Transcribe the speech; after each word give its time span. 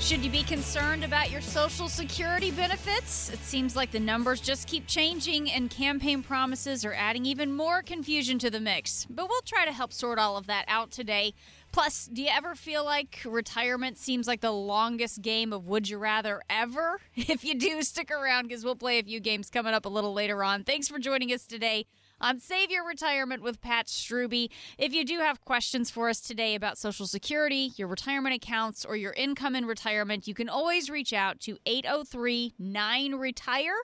Should 0.00 0.24
you 0.24 0.30
be 0.30 0.44
concerned 0.44 1.02
about 1.02 1.30
your 1.30 1.40
Social 1.40 1.88
Security 1.88 2.52
benefits? 2.52 3.30
It 3.30 3.40
seems 3.40 3.74
like 3.74 3.90
the 3.90 3.98
numbers 3.98 4.40
just 4.40 4.68
keep 4.68 4.86
changing 4.86 5.50
and 5.50 5.68
campaign 5.68 6.22
promises 6.22 6.84
are 6.84 6.94
adding 6.94 7.26
even 7.26 7.52
more 7.52 7.82
confusion 7.82 8.38
to 8.38 8.48
the 8.48 8.60
mix. 8.60 9.06
But 9.10 9.28
we'll 9.28 9.42
try 9.42 9.64
to 9.64 9.72
help 9.72 9.92
sort 9.92 10.20
all 10.20 10.36
of 10.36 10.46
that 10.46 10.64
out 10.68 10.92
today. 10.92 11.34
Plus, 11.72 12.06
do 12.06 12.22
you 12.22 12.30
ever 12.32 12.54
feel 12.54 12.84
like 12.84 13.20
retirement 13.26 13.98
seems 13.98 14.28
like 14.28 14.40
the 14.40 14.52
longest 14.52 15.20
game 15.20 15.52
of 15.52 15.66
Would 15.66 15.90
You 15.90 15.98
Rather 15.98 16.42
ever? 16.48 17.00
If 17.16 17.44
you 17.44 17.56
do, 17.56 17.82
stick 17.82 18.10
around 18.10 18.44
because 18.44 18.64
we'll 18.64 18.76
play 18.76 19.00
a 19.00 19.02
few 19.02 19.18
games 19.20 19.50
coming 19.50 19.74
up 19.74 19.84
a 19.84 19.90
little 19.90 20.14
later 20.14 20.44
on. 20.44 20.62
Thanks 20.62 20.88
for 20.88 20.98
joining 20.98 21.32
us 21.32 21.44
today 21.44 21.86
on 22.20 22.40
Save 22.40 22.70
Your 22.70 22.86
Retirement 22.86 23.42
with 23.42 23.60
Pat 23.60 23.86
Strubbe. 23.86 24.50
If 24.76 24.92
you 24.92 25.04
do 25.04 25.18
have 25.18 25.44
questions 25.44 25.90
for 25.90 26.08
us 26.08 26.20
today 26.20 26.54
about 26.54 26.78
Social 26.78 27.06
Security, 27.06 27.72
your 27.76 27.88
retirement 27.88 28.34
accounts, 28.34 28.84
or 28.84 28.96
your 28.96 29.12
income 29.12 29.54
in 29.54 29.66
retirement, 29.66 30.26
you 30.26 30.34
can 30.34 30.48
always 30.48 30.90
reach 30.90 31.12
out 31.12 31.40
to 31.40 31.58
803 31.66 32.54
9 32.58 33.14
Retire 33.14 33.76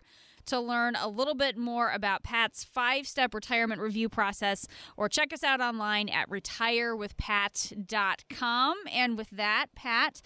to 0.46 0.60
learn 0.60 0.94
a 0.96 1.08
little 1.08 1.34
bit 1.34 1.56
more 1.56 1.90
about 1.90 2.22
Pat's 2.22 2.64
five 2.64 3.06
step 3.06 3.34
retirement 3.34 3.80
review 3.80 4.08
process, 4.08 4.66
or 4.96 5.08
check 5.08 5.32
us 5.32 5.42
out 5.42 5.60
online 5.60 6.08
at 6.08 6.28
retirewithpat.com. 6.28 8.74
And 8.92 9.16
with 9.16 9.30
that, 9.30 9.66
Pat, 9.74 10.20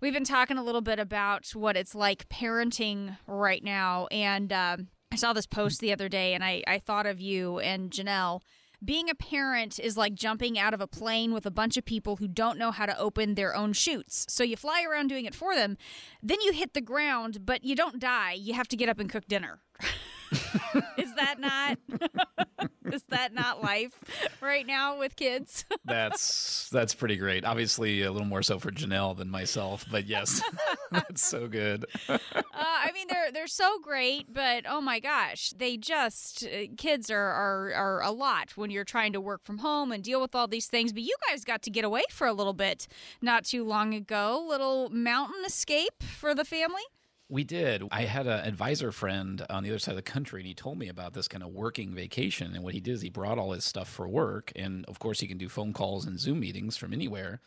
we've 0.00 0.14
been 0.14 0.24
talking 0.24 0.58
a 0.58 0.64
little 0.64 0.80
bit 0.80 0.98
about 0.98 1.50
what 1.54 1.76
it's 1.76 1.94
like 1.94 2.28
parenting 2.28 3.18
right 3.26 3.62
now. 3.62 4.08
And, 4.10 4.52
uh, 4.52 4.78
I 5.10 5.16
saw 5.16 5.32
this 5.32 5.46
post 5.46 5.80
the 5.80 5.92
other 5.92 6.08
day 6.08 6.34
and 6.34 6.44
I, 6.44 6.62
I 6.66 6.78
thought 6.78 7.06
of 7.06 7.20
you 7.20 7.58
and 7.58 7.90
Janelle. 7.90 8.42
Being 8.84 9.10
a 9.10 9.14
parent 9.14 9.80
is 9.80 9.96
like 9.96 10.14
jumping 10.14 10.56
out 10.56 10.72
of 10.72 10.80
a 10.80 10.86
plane 10.86 11.32
with 11.32 11.44
a 11.46 11.50
bunch 11.50 11.76
of 11.76 11.84
people 11.84 12.16
who 12.16 12.28
don't 12.28 12.58
know 12.58 12.70
how 12.70 12.86
to 12.86 12.96
open 12.96 13.34
their 13.34 13.54
own 13.56 13.72
chutes. 13.72 14.24
So 14.28 14.44
you 14.44 14.56
fly 14.56 14.84
around 14.88 15.08
doing 15.08 15.24
it 15.24 15.34
for 15.34 15.56
them, 15.56 15.76
then 16.22 16.38
you 16.44 16.52
hit 16.52 16.74
the 16.74 16.80
ground, 16.80 17.44
but 17.44 17.64
you 17.64 17.74
don't 17.74 17.98
die. 17.98 18.34
You 18.34 18.54
have 18.54 18.68
to 18.68 18.76
get 18.76 18.88
up 18.88 19.00
and 19.00 19.10
cook 19.10 19.26
dinner. 19.26 19.60
is 20.96 21.14
that 21.14 21.38
not 21.38 21.78
is 22.92 23.02
that 23.04 23.34
not 23.34 23.62
life 23.62 23.98
right 24.40 24.66
now 24.66 24.98
with 24.98 25.16
kids? 25.16 25.64
that's 25.84 26.68
that's 26.70 26.94
pretty 26.94 27.16
great. 27.16 27.44
Obviously, 27.44 28.02
a 28.02 28.12
little 28.12 28.26
more 28.26 28.42
so 28.42 28.58
for 28.58 28.70
Janelle 28.70 29.16
than 29.16 29.30
myself, 29.30 29.84
but 29.90 30.06
yes, 30.06 30.42
that's 30.90 31.24
so 31.26 31.48
good. 31.48 31.84
uh, 32.08 32.18
I 32.54 32.90
mean, 32.92 33.06
they're 33.08 33.32
they're 33.32 33.46
so 33.46 33.78
great, 33.80 34.32
but 34.32 34.64
oh 34.68 34.80
my 34.80 35.00
gosh, 35.00 35.50
they 35.56 35.76
just 35.76 36.44
uh, 36.44 36.66
kids 36.76 37.10
are, 37.10 37.18
are 37.18 37.72
are 37.74 38.02
a 38.02 38.10
lot 38.10 38.52
when 38.56 38.70
you're 38.70 38.84
trying 38.84 39.12
to 39.12 39.20
work 39.20 39.44
from 39.44 39.58
home 39.58 39.92
and 39.92 40.02
deal 40.02 40.20
with 40.20 40.34
all 40.34 40.48
these 40.48 40.66
things. 40.66 40.92
But 40.92 41.02
you 41.02 41.14
guys 41.28 41.44
got 41.44 41.62
to 41.62 41.70
get 41.70 41.84
away 41.84 42.02
for 42.10 42.26
a 42.26 42.32
little 42.32 42.54
bit 42.54 42.88
not 43.20 43.44
too 43.44 43.64
long 43.64 43.94
ago. 43.94 44.44
Little 44.48 44.88
mountain 44.90 45.44
escape 45.46 46.02
for 46.02 46.34
the 46.34 46.44
family. 46.44 46.82
We 47.30 47.44
did. 47.44 47.82
I 47.90 48.02
had 48.02 48.26
an 48.26 48.44
advisor 48.46 48.90
friend 48.90 49.44
on 49.50 49.62
the 49.62 49.70
other 49.70 49.78
side 49.78 49.92
of 49.92 49.96
the 49.96 50.02
country, 50.02 50.40
and 50.40 50.46
he 50.46 50.54
told 50.54 50.78
me 50.78 50.88
about 50.88 51.12
this 51.12 51.28
kind 51.28 51.44
of 51.44 51.50
working 51.50 51.94
vacation. 51.94 52.54
And 52.54 52.64
what 52.64 52.72
he 52.72 52.80
did 52.80 52.92
is 52.94 53.02
he 53.02 53.10
brought 53.10 53.38
all 53.38 53.52
his 53.52 53.64
stuff 53.64 53.88
for 53.88 54.08
work. 54.08 54.50
And 54.56 54.84
of 54.86 54.98
course, 54.98 55.20
he 55.20 55.26
can 55.26 55.36
do 55.36 55.48
phone 55.48 55.74
calls 55.74 56.06
and 56.06 56.18
Zoom 56.18 56.40
meetings 56.40 56.78
from 56.78 56.94
anywhere. 56.94 57.40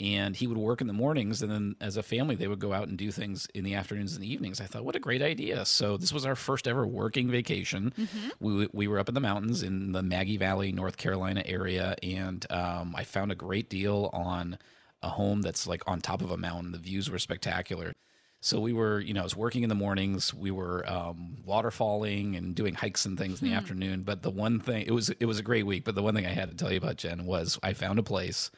And 0.00 0.34
he 0.34 0.48
would 0.48 0.58
work 0.58 0.80
in 0.80 0.88
the 0.88 0.92
mornings, 0.92 1.40
and 1.40 1.52
then 1.52 1.76
as 1.80 1.96
a 1.96 2.02
family, 2.02 2.34
they 2.34 2.48
would 2.48 2.58
go 2.58 2.72
out 2.72 2.88
and 2.88 2.98
do 2.98 3.12
things 3.12 3.46
in 3.54 3.62
the 3.62 3.74
afternoons 3.74 4.14
and 4.14 4.22
the 4.24 4.32
evenings. 4.32 4.60
I 4.60 4.64
thought, 4.64 4.84
what 4.84 4.96
a 4.96 5.00
great 5.00 5.22
idea! 5.22 5.64
So 5.64 5.96
this 5.96 6.12
was 6.12 6.26
our 6.26 6.34
first 6.34 6.66
ever 6.66 6.84
working 6.84 7.30
vacation. 7.30 7.92
Mm-hmm. 7.96 8.28
We 8.40 8.68
we 8.72 8.88
were 8.88 8.98
up 8.98 9.08
in 9.08 9.14
the 9.14 9.20
mountains 9.20 9.62
in 9.62 9.92
the 9.92 10.02
Maggie 10.02 10.36
Valley, 10.36 10.72
North 10.72 10.96
Carolina 10.96 11.44
area, 11.46 11.94
and 12.02 12.44
um, 12.50 12.94
I 12.96 13.04
found 13.04 13.30
a 13.30 13.36
great 13.36 13.70
deal 13.70 14.10
on 14.12 14.58
a 15.00 15.10
home 15.10 15.42
that's 15.42 15.64
like 15.64 15.82
on 15.86 16.00
top 16.00 16.22
of 16.22 16.32
a 16.32 16.36
mountain. 16.36 16.72
The 16.72 16.78
views 16.78 17.08
were 17.08 17.20
spectacular. 17.20 17.94
So 18.44 18.60
we 18.60 18.74
were, 18.74 19.00
you 19.00 19.14
know, 19.14 19.22
I 19.22 19.24
was 19.24 19.34
working 19.34 19.62
in 19.62 19.70
the 19.70 19.74
mornings. 19.74 20.34
We 20.34 20.50
were 20.50 20.84
um, 20.86 21.38
waterfalling 21.48 22.36
and 22.36 22.54
doing 22.54 22.74
hikes 22.74 23.06
and 23.06 23.16
things 23.16 23.40
in 23.40 23.48
the 23.48 23.54
hmm. 23.54 23.58
afternoon. 23.58 24.02
But 24.02 24.20
the 24.20 24.28
one 24.28 24.60
thing, 24.60 24.84
it 24.86 24.90
was 24.90 25.08
it 25.08 25.24
was 25.24 25.38
a 25.38 25.42
great 25.42 25.64
week. 25.64 25.82
But 25.82 25.94
the 25.94 26.02
one 26.02 26.14
thing 26.14 26.26
I 26.26 26.34
had 26.34 26.50
to 26.50 26.54
tell 26.54 26.70
you 26.70 26.76
about 26.76 26.96
Jen 26.96 27.24
was 27.24 27.58
I 27.62 27.72
found 27.72 27.98
a 27.98 28.02
place, 28.02 28.50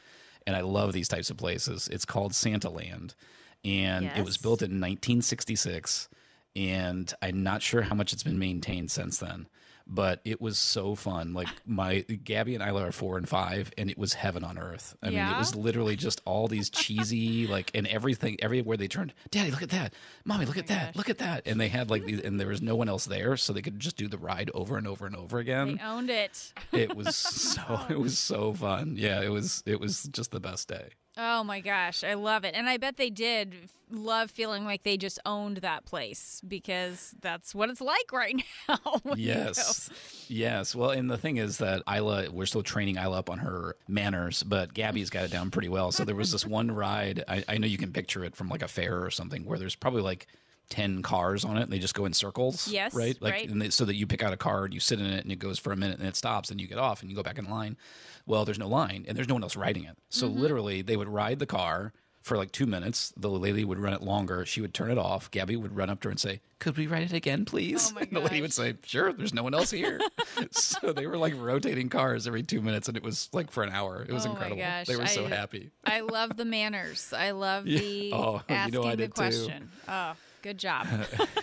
and 0.45 0.57
I 0.57 0.59
love 0.59 0.91
these 0.91 1.07
types 1.07 1.29
of 1.29 1.37
places. 1.37 1.87
It's 1.87 2.03
called 2.03 2.35
Santa 2.35 2.69
Land, 2.69 3.15
and 3.63 4.03
yes. 4.03 4.17
it 4.17 4.25
was 4.25 4.35
built 4.35 4.61
in 4.61 4.71
1966. 4.71 6.09
And 6.53 7.13
I'm 7.21 7.41
not 7.41 7.61
sure 7.61 7.83
how 7.83 7.95
much 7.95 8.11
it's 8.11 8.23
been 8.23 8.39
maintained 8.39 8.91
since 8.91 9.19
then 9.19 9.47
but 9.87 10.21
it 10.25 10.41
was 10.41 10.57
so 10.57 10.95
fun. 10.95 11.33
Like 11.33 11.47
my 11.65 12.01
Gabby 12.01 12.55
and 12.55 12.63
Isla 12.63 12.87
are 12.87 12.91
four 12.91 13.17
and 13.17 13.27
five, 13.27 13.71
and 13.77 13.89
it 13.89 13.97
was 13.97 14.13
heaven 14.13 14.43
on 14.43 14.57
earth. 14.57 14.95
I 15.01 15.09
yeah? 15.09 15.25
mean, 15.25 15.35
it 15.35 15.39
was 15.39 15.55
literally 15.55 15.95
just 15.95 16.21
all 16.25 16.47
these 16.47 16.69
cheesy 16.71 17.47
like 17.47 17.71
and 17.73 17.87
everything. 17.87 18.37
Everywhere 18.41 18.77
they 18.77 18.87
turned, 18.87 19.13
Daddy, 19.31 19.51
look 19.51 19.63
at 19.63 19.69
that, 19.69 19.93
Mommy, 20.25 20.45
look 20.45 20.57
oh 20.57 20.61
at 20.61 20.67
that, 20.67 20.87
gosh. 20.87 20.95
look 20.95 21.09
at 21.09 21.19
that, 21.19 21.43
and 21.45 21.59
they 21.59 21.69
had 21.69 21.89
like 21.89 22.05
these, 22.05 22.21
and 22.21 22.39
there 22.39 22.47
was 22.47 22.61
no 22.61 22.75
one 22.75 22.89
else 22.89 23.05
there, 23.05 23.37
so 23.37 23.53
they 23.53 23.61
could 23.61 23.79
just 23.79 23.97
do 23.97 24.07
the 24.07 24.17
ride 24.17 24.51
over 24.53 24.77
and 24.77 24.87
over 24.87 25.05
and 25.05 25.15
over 25.15 25.39
again. 25.39 25.77
They 25.77 25.83
owned 25.83 26.09
it. 26.09 26.53
It 26.71 26.95
was 26.95 27.15
so 27.15 27.81
it 27.89 27.99
was 27.99 28.19
so 28.19 28.53
fun. 28.53 28.95
Yeah, 28.97 29.21
it 29.21 29.29
was 29.29 29.63
it 29.65 29.79
was 29.79 30.03
just 30.03 30.31
the 30.31 30.39
best 30.39 30.67
day. 30.67 30.89
Oh 31.17 31.43
my 31.43 31.59
gosh, 31.61 32.03
I 32.03 32.13
love 32.13 32.45
it. 32.45 32.53
And 32.55 32.69
I 32.69 32.77
bet 32.77 32.97
they 32.97 33.09
did 33.09 33.69
love 33.89 34.29
feeling 34.29 34.65
like 34.65 34.83
they 34.83 34.97
just 34.97 35.17
owned 35.25 35.57
that 35.57 35.85
place 35.85 36.41
because 36.47 37.15
that's 37.21 37.55
what 37.55 37.69
it's 37.69 37.81
like 37.81 38.11
right 38.11 38.35
now. 38.69 38.77
yes. 39.15 39.89
Yes. 40.27 40.75
Well, 40.75 40.91
and 40.91 41.09
the 41.09 41.17
thing 41.17 41.37
is 41.37 41.57
that 41.57 41.81
Isla, 41.91 42.29
we're 42.29 42.45
still 42.45 42.63
training 42.63 42.97
Isla 42.97 43.19
up 43.19 43.29
on 43.29 43.39
her 43.39 43.75
manners, 43.87 44.43
but 44.43 44.73
Gabby's 44.73 45.09
got 45.09 45.23
it 45.23 45.31
down 45.31 45.49
pretty 45.51 45.69
well. 45.69 45.91
So 45.91 46.03
there 46.05 46.15
was 46.15 46.31
this 46.31 46.45
one 46.45 46.69
ride, 46.69 47.23
I, 47.27 47.43
I 47.47 47.57
know 47.57 47.67
you 47.67 47.77
can 47.77 47.93
picture 47.93 48.23
it 48.23 48.35
from 48.35 48.49
like 48.49 48.61
a 48.61 48.67
fair 48.67 49.03
or 49.03 49.09
something, 49.09 49.45
where 49.45 49.57
there's 49.57 49.75
probably 49.75 50.01
like 50.01 50.27
10 50.69 51.01
cars 51.01 51.45
on 51.45 51.57
it 51.57 51.63
and 51.63 51.71
they 51.71 51.79
just 51.79 51.95
go 51.95 52.05
in 52.05 52.13
circles. 52.13 52.67
Yes. 52.67 52.93
Right? 52.93 53.19
Like, 53.21 53.33
right. 53.33 53.59
They, 53.59 53.69
so 53.69 53.85
that 53.85 53.95
you 53.95 54.07
pick 54.07 54.23
out 54.23 54.33
a 54.33 54.37
car 54.37 54.65
and 54.65 54.73
you 54.73 54.79
sit 54.79 54.99
in 54.99 55.05
it 55.05 55.23
and 55.23 55.31
it 55.31 55.39
goes 55.39 55.59
for 55.59 55.71
a 55.71 55.77
minute 55.77 55.99
and 55.99 56.07
it 56.07 56.15
stops 56.15 56.49
and 56.49 56.59
you 56.59 56.67
get 56.67 56.77
off 56.77 57.01
and 57.01 57.09
you 57.09 57.15
go 57.15 57.23
back 57.23 57.37
in 57.37 57.49
line. 57.49 57.77
Well, 58.25 58.45
there's 58.45 58.59
no 58.59 58.67
line 58.67 59.05
and 59.07 59.17
there's 59.17 59.27
no 59.27 59.35
one 59.35 59.43
else 59.43 59.55
riding 59.55 59.85
it. 59.85 59.97
So 60.09 60.27
mm-hmm. 60.27 60.39
literally, 60.39 60.81
they 60.81 60.97
would 60.97 61.09
ride 61.09 61.39
the 61.39 61.45
car 61.45 61.93
for 62.27 62.37
like 62.37 62.51
two 62.51 62.65
minutes. 62.65 63.13
The 63.17 63.29
lady 63.29 63.63
would 63.63 63.79
run 63.79 63.93
it 63.93 64.03
longer. 64.03 64.45
She 64.45 64.61
would 64.61 64.73
turn 64.73 64.91
it 64.91 64.97
off. 64.97 65.31
Gabby 65.31 65.55
would 65.55 65.75
run 65.75 65.89
up 65.89 66.01
to 66.01 66.09
her 66.09 66.11
and 66.11 66.19
say, 66.19 66.41
"Could 66.59 66.77
we 66.77 66.85
ride 66.85 67.03
it 67.03 67.13
again, 67.13 67.45
please?" 67.45 67.93
Oh 67.95 67.99
and 67.99 68.09
the 68.11 68.19
lady 68.19 68.41
would 68.41 68.53
say, 68.53 68.75
"Sure." 68.83 69.13
There's 69.13 69.33
no 69.33 69.43
one 69.43 69.53
else 69.53 69.71
here. 69.71 69.99
so 70.51 70.91
they 70.91 71.07
were 71.07 71.17
like 71.17 71.33
rotating 71.37 71.89
cars 71.89 72.27
every 72.27 72.43
two 72.43 72.61
minutes, 72.61 72.87
and 72.89 72.97
it 72.97 73.03
was 73.03 73.29
like 73.31 73.49
for 73.49 73.63
an 73.63 73.71
hour. 73.71 74.05
It 74.07 74.11
was 74.11 74.25
oh 74.25 74.31
incredible. 74.31 74.61
They 74.85 74.95
were 74.95 75.03
I, 75.03 75.07
so 75.07 75.25
happy. 75.25 75.71
I 75.85 76.01
love 76.01 76.35
the 76.35 76.45
manners. 76.45 77.13
I 77.17 77.31
love 77.31 77.63
the 77.65 77.71
yeah. 77.71 78.15
oh, 78.15 78.41
asking 78.49 78.73
you 78.73 78.85
know 78.85 78.95
the 78.95 79.07
question. 79.07 79.61
Too. 79.61 79.91
Oh. 79.91 80.13
Good 80.47 80.59
job. 80.59 80.87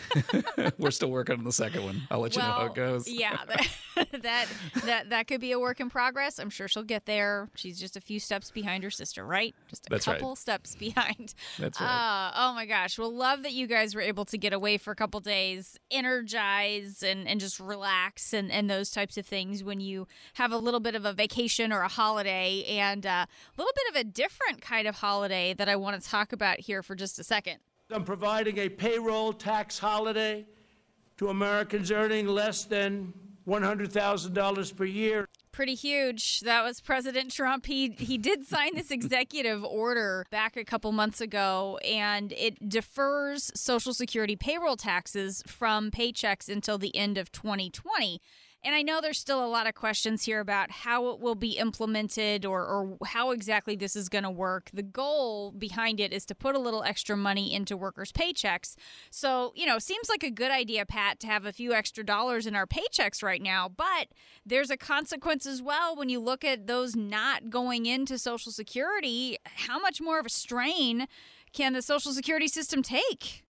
We're 0.78 0.90
still 0.90 1.10
working 1.10 1.36
on 1.36 1.44
the 1.44 1.52
second 1.52 1.84
one. 1.84 2.08
I'll 2.10 2.20
let 2.20 2.34
you 2.34 2.40
know 2.40 2.48
how 2.48 2.64
it 2.64 2.74
goes. 2.74 3.06
yeah, 3.06 3.36
that, 3.48 4.12
that 4.22 4.46
that 4.86 5.10
that 5.10 5.26
could 5.26 5.42
be 5.42 5.52
a 5.52 5.60
work 5.60 5.78
in 5.78 5.90
progress. 5.90 6.38
I'm 6.38 6.48
sure 6.48 6.68
she'll 6.68 6.84
get 6.84 7.04
there. 7.04 7.50
She's 7.54 7.78
just 7.78 7.98
a 7.98 8.00
few 8.00 8.18
steps 8.18 8.50
behind 8.50 8.82
her 8.82 8.88
sister, 8.88 9.26
right? 9.26 9.54
Just 9.68 9.88
a 9.88 9.90
That's 9.90 10.06
couple 10.06 10.30
right. 10.30 10.38
steps 10.38 10.74
behind. 10.74 11.34
That's 11.58 11.78
right. 11.78 11.86
Uh, 11.86 12.32
oh 12.34 12.54
my 12.54 12.64
gosh. 12.64 12.98
Well, 12.98 13.14
love 13.14 13.42
that 13.42 13.52
you 13.52 13.66
guys 13.66 13.94
were 13.94 14.00
able 14.00 14.24
to 14.24 14.38
get 14.38 14.54
away 14.54 14.78
for 14.78 14.90
a 14.90 14.96
couple 14.96 15.20
days, 15.20 15.78
energize 15.90 17.02
and 17.02 17.28
and 17.28 17.40
just 17.40 17.60
relax 17.60 18.32
and 18.32 18.50
and 18.50 18.70
those 18.70 18.90
types 18.90 19.18
of 19.18 19.26
things 19.26 19.62
when 19.62 19.80
you 19.80 20.08
have 20.36 20.50
a 20.50 20.56
little 20.56 20.80
bit 20.80 20.94
of 20.94 21.04
a 21.04 21.12
vacation 21.12 21.74
or 21.74 21.82
a 21.82 21.88
holiday 21.88 22.64
and 22.64 23.04
uh, 23.04 23.26
a 23.28 23.60
little 23.60 23.74
bit 23.74 23.94
of 23.94 24.00
a 24.00 24.04
different 24.04 24.62
kind 24.62 24.88
of 24.88 24.94
holiday 24.96 25.52
that 25.52 25.68
I 25.68 25.76
want 25.76 26.02
to 26.02 26.08
talk 26.08 26.32
about 26.32 26.60
here 26.60 26.82
for 26.82 26.94
just 26.94 27.18
a 27.18 27.22
second. 27.24 27.58
I'm 27.94 28.02
providing 28.02 28.58
a 28.58 28.68
payroll 28.68 29.32
tax 29.32 29.78
holiday 29.78 30.44
to 31.16 31.28
Americans 31.28 31.92
earning 31.92 32.26
less 32.26 32.64
than 32.64 33.14
$100,000 33.46 34.76
per 34.76 34.84
year. 34.84 35.28
pretty 35.52 35.76
huge. 35.76 36.40
That 36.40 36.64
was 36.64 36.80
President 36.80 37.30
Trump. 37.30 37.66
He 37.66 37.94
he 37.96 38.18
did 38.18 38.44
sign 38.48 38.74
this 38.74 38.90
executive 38.98 39.62
order 39.62 40.26
back 40.32 40.56
a 40.56 40.64
couple 40.64 40.90
months 40.90 41.20
ago 41.20 41.78
and 41.84 42.32
it 42.32 42.68
defers 42.68 43.52
social 43.54 43.94
security 43.94 44.34
payroll 44.34 44.76
taxes 44.76 45.44
from 45.46 45.92
paychecks 45.92 46.48
until 46.48 46.78
the 46.78 46.96
end 46.96 47.16
of 47.16 47.30
2020. 47.30 48.20
And 48.64 48.74
I 48.74 48.80
know 48.80 49.00
there's 49.00 49.18
still 49.18 49.44
a 49.44 49.46
lot 49.46 49.66
of 49.66 49.74
questions 49.74 50.24
here 50.24 50.40
about 50.40 50.70
how 50.70 51.08
it 51.08 51.20
will 51.20 51.34
be 51.34 51.58
implemented 51.58 52.46
or, 52.46 52.64
or 52.64 52.96
how 53.06 53.30
exactly 53.30 53.76
this 53.76 53.94
is 53.94 54.08
going 54.08 54.24
to 54.24 54.30
work. 54.30 54.70
The 54.72 54.82
goal 54.82 55.52
behind 55.52 56.00
it 56.00 56.14
is 56.14 56.24
to 56.26 56.34
put 56.34 56.54
a 56.54 56.58
little 56.58 56.82
extra 56.82 57.14
money 57.14 57.52
into 57.52 57.76
workers' 57.76 58.10
paychecks. 58.10 58.76
So, 59.10 59.52
you 59.54 59.66
know, 59.66 59.78
seems 59.78 60.08
like 60.08 60.22
a 60.22 60.30
good 60.30 60.50
idea, 60.50 60.86
Pat, 60.86 61.20
to 61.20 61.26
have 61.26 61.44
a 61.44 61.52
few 61.52 61.74
extra 61.74 62.04
dollars 62.04 62.46
in 62.46 62.56
our 62.56 62.66
paychecks 62.66 63.22
right 63.22 63.42
now. 63.42 63.68
But 63.68 64.08
there's 64.46 64.70
a 64.70 64.78
consequence 64.78 65.44
as 65.44 65.60
well 65.60 65.94
when 65.94 66.08
you 66.08 66.18
look 66.18 66.42
at 66.42 66.66
those 66.66 66.96
not 66.96 67.50
going 67.50 67.84
into 67.84 68.18
Social 68.18 68.50
Security. 68.50 69.36
How 69.44 69.78
much 69.78 70.00
more 70.00 70.18
of 70.18 70.26
a 70.26 70.30
strain 70.30 71.06
can 71.52 71.74
the 71.74 71.82
Social 71.82 72.12
Security 72.12 72.48
system 72.48 72.82
take? 72.82 73.44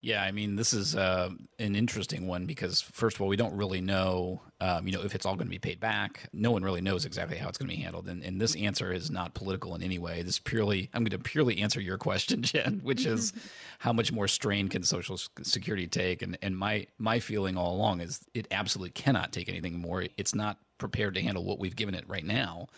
Yeah, 0.00 0.22
I 0.22 0.30
mean, 0.30 0.54
this 0.54 0.72
is 0.72 0.94
uh, 0.94 1.30
an 1.58 1.74
interesting 1.74 2.28
one 2.28 2.46
because, 2.46 2.80
first 2.80 3.16
of 3.16 3.20
all, 3.20 3.26
we 3.26 3.36
don't 3.36 3.56
really 3.56 3.80
know, 3.80 4.40
um, 4.60 4.86
you 4.86 4.92
know, 4.92 5.02
if 5.02 5.12
it's 5.12 5.26
all 5.26 5.34
going 5.34 5.48
to 5.48 5.50
be 5.50 5.58
paid 5.58 5.80
back. 5.80 6.28
No 6.32 6.52
one 6.52 6.62
really 6.62 6.80
knows 6.80 7.04
exactly 7.04 7.36
how 7.36 7.48
it's 7.48 7.58
going 7.58 7.68
to 7.68 7.74
be 7.74 7.82
handled, 7.82 8.06
and, 8.06 8.22
and 8.22 8.40
this 8.40 8.54
answer 8.54 8.92
is 8.92 9.10
not 9.10 9.34
political 9.34 9.74
in 9.74 9.82
any 9.82 9.98
way. 9.98 10.22
This 10.22 10.38
purely, 10.38 10.88
I'm 10.94 11.02
going 11.02 11.10
to 11.10 11.18
purely 11.18 11.58
answer 11.58 11.80
your 11.80 11.98
question, 12.08 12.42
Jen, 12.42 12.80
which 12.84 13.06
is 13.06 13.32
how 13.80 13.92
much 13.92 14.12
more 14.12 14.28
strain 14.28 14.68
can 14.68 14.84
Social 14.84 15.18
Security 15.42 15.88
take? 15.88 16.22
And 16.22 16.38
and 16.42 16.56
my 16.56 16.86
my 16.98 17.18
feeling 17.18 17.56
all 17.56 17.74
along 17.74 18.00
is 18.00 18.20
it 18.34 18.46
absolutely 18.52 18.90
cannot 18.90 19.32
take 19.32 19.48
anything 19.48 19.80
more. 19.80 20.04
It's 20.16 20.34
not 20.34 20.58
prepared 20.78 21.14
to 21.14 21.22
handle 21.22 21.44
what 21.44 21.58
we've 21.58 21.74
given 21.74 21.96
it 21.96 22.04
right 22.08 22.24
now 22.24 22.68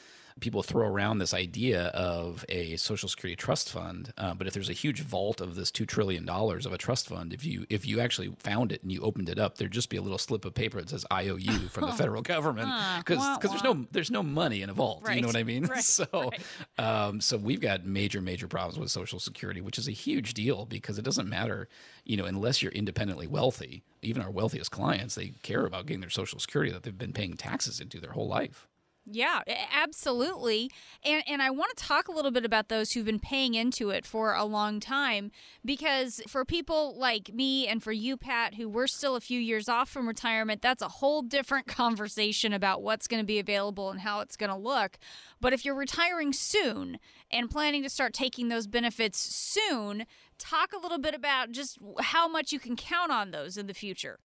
people 0.41 0.63
throw 0.63 0.87
around 0.87 1.19
this 1.19 1.35
idea 1.35 1.87
of 1.89 2.45
a 2.49 2.77
social 2.77 3.09
security 3.09 3.37
trust 3.37 3.71
fund, 3.71 4.13
uh, 4.19 4.35
but 4.35 4.47
if 4.47 4.55
there's 4.55 4.69
a 4.69 4.75
huge 4.75 5.03
vault 5.03 5.41
of 5.41 5.55
this 5.55 5.71
two 5.71 5.87
trillion 5.87 6.25
dollars 6.25 6.67
of 6.67 6.73
a 6.73 6.79
trust 6.79 7.09
fund, 7.09 7.33
if 7.33 7.45
you 7.45 7.67
if 7.69 7.87
you 7.87 8.01
actually 8.01 8.35
found 8.39 8.73
it 8.73 8.83
and 8.83 8.91
you 8.91 9.01
opened 9.03 9.29
it 9.29 9.39
up, 9.39 9.59
there'd 9.59 9.71
just 9.71 9.91
be 9.91 9.97
a 9.97 10.03
little 10.03 10.19
slip 10.19 10.45
of 10.45 10.55
paper 10.55 10.81
that 10.81 10.91
says 10.91 11.05
IOU 11.13 11.69
from 11.71 11.87
the 11.87 11.93
federal 11.93 12.23
government 12.23 12.71
because 12.99 13.37
because 13.37 13.51
there's 13.51 13.65
no 13.65 13.87
there's 13.93 14.11
no 14.11 14.23
money 14.23 14.63
in 14.63 14.71
a 14.71 14.75
vault. 14.75 15.03
Right. 15.05 15.17
You 15.17 15.23
know 15.23 15.29
what 15.29 15.37
I 15.37 15.45
mean? 15.45 15.67
Right. 15.67 15.85
So 15.91 16.07
right. 16.15 16.41
Um, 16.79 17.21
so 17.21 17.37
we've 17.37 17.61
got 17.61 17.85
major 17.85 18.21
major 18.21 18.47
problems 18.49 18.79
with 18.79 18.91
social 18.91 19.19
security, 19.19 19.61
which 19.61 19.79
is 19.79 19.89
a 19.89 19.93
huge 19.93 20.35
deal 20.35 20.65
because 20.65 20.99
it 20.99 21.05
doesn't 21.05 21.29
matter, 21.29 21.69
you 22.05 22.17
know, 22.17 22.25
unless 22.25 22.63
you're 22.63 22.73
independently 22.73 23.27
wealthy. 23.27 23.83
Even 24.03 24.23
our 24.23 24.31
wealthiest 24.31 24.71
clients, 24.71 25.15
they 25.15 25.33
care 25.43 25.67
about 25.67 25.87
getting 25.87 26.01
their 26.01 26.11
social 26.11 26.39
security 26.39 26.73
that 26.73 26.85
they've 26.85 26.97
been 26.97 27.13
paying 27.13 27.37
taxes 27.37 27.81
into 27.81 28.01
their 28.01 28.13
whole 28.13 28.29
life. 28.29 28.69
Yeah, 29.07 29.41
absolutely. 29.73 30.71
And 31.03 31.25
and 31.27 31.43
I 31.43 31.51
want 31.51 31.77
to 31.77 31.85
talk 31.85 32.07
a 32.07 32.13
little 32.13 32.31
bit 32.31 32.45
about 32.45 32.69
those 32.69 32.93
who've 32.93 33.05
been 33.05 33.19
paying 33.19 33.55
into 33.55 33.91
it 33.91 34.07
for 34.07 34.35
a 34.35 34.45
long 34.45 34.79
time 34.79 35.33
because 35.65 36.21
for 36.29 36.45
people 36.45 36.97
like 36.97 37.33
me 37.33 37.67
and 37.67 37.83
for 37.83 37.93
you 37.93 38.17
Pat 38.17 38.55
who 38.55 38.69
we're 38.69 38.87
still 38.87 39.17
a 39.17 39.21
few 39.21 39.41
years 39.41 39.69
off 39.69 39.89
from 39.89 40.07
retirement, 40.07 40.63
that's 40.63 40.83
a 40.83 40.89
whole 40.89 41.23
different 41.23 41.67
conversation 41.67 42.53
about 42.53 42.83
what's 42.83 43.09
going 43.09 43.23
to 43.23 43.27
be 43.27 43.39
available 43.41 43.91
and 43.91 44.01
how 44.01 44.21
it's 44.21 44.37
going 44.37 44.51
to 44.51 44.57
look. 44.57 44.99
But 45.41 45.53
if 45.55 45.65
you're 45.65 45.75
retiring 45.75 46.33
soon 46.33 46.99
and 47.33 47.51
planning 47.51 47.83
to 47.83 47.89
start 47.89 48.13
taking 48.13 48.49
those 48.49 48.67
benefits 48.69 49.19
soon, 49.19 50.05
talk 50.39 50.73
a 50.73 50.79
little 50.79 50.99
bit 50.99 51.15
about 51.15 51.51
just 51.51 51.79
how 52.01 52.29
much 52.29 52.53
you 52.53 52.61
can 52.61 52.77
count 52.77 53.11
on 53.11 53.31
those 53.31 53.57
in 53.57 53.67
the 53.67 53.75
future. 53.75 54.19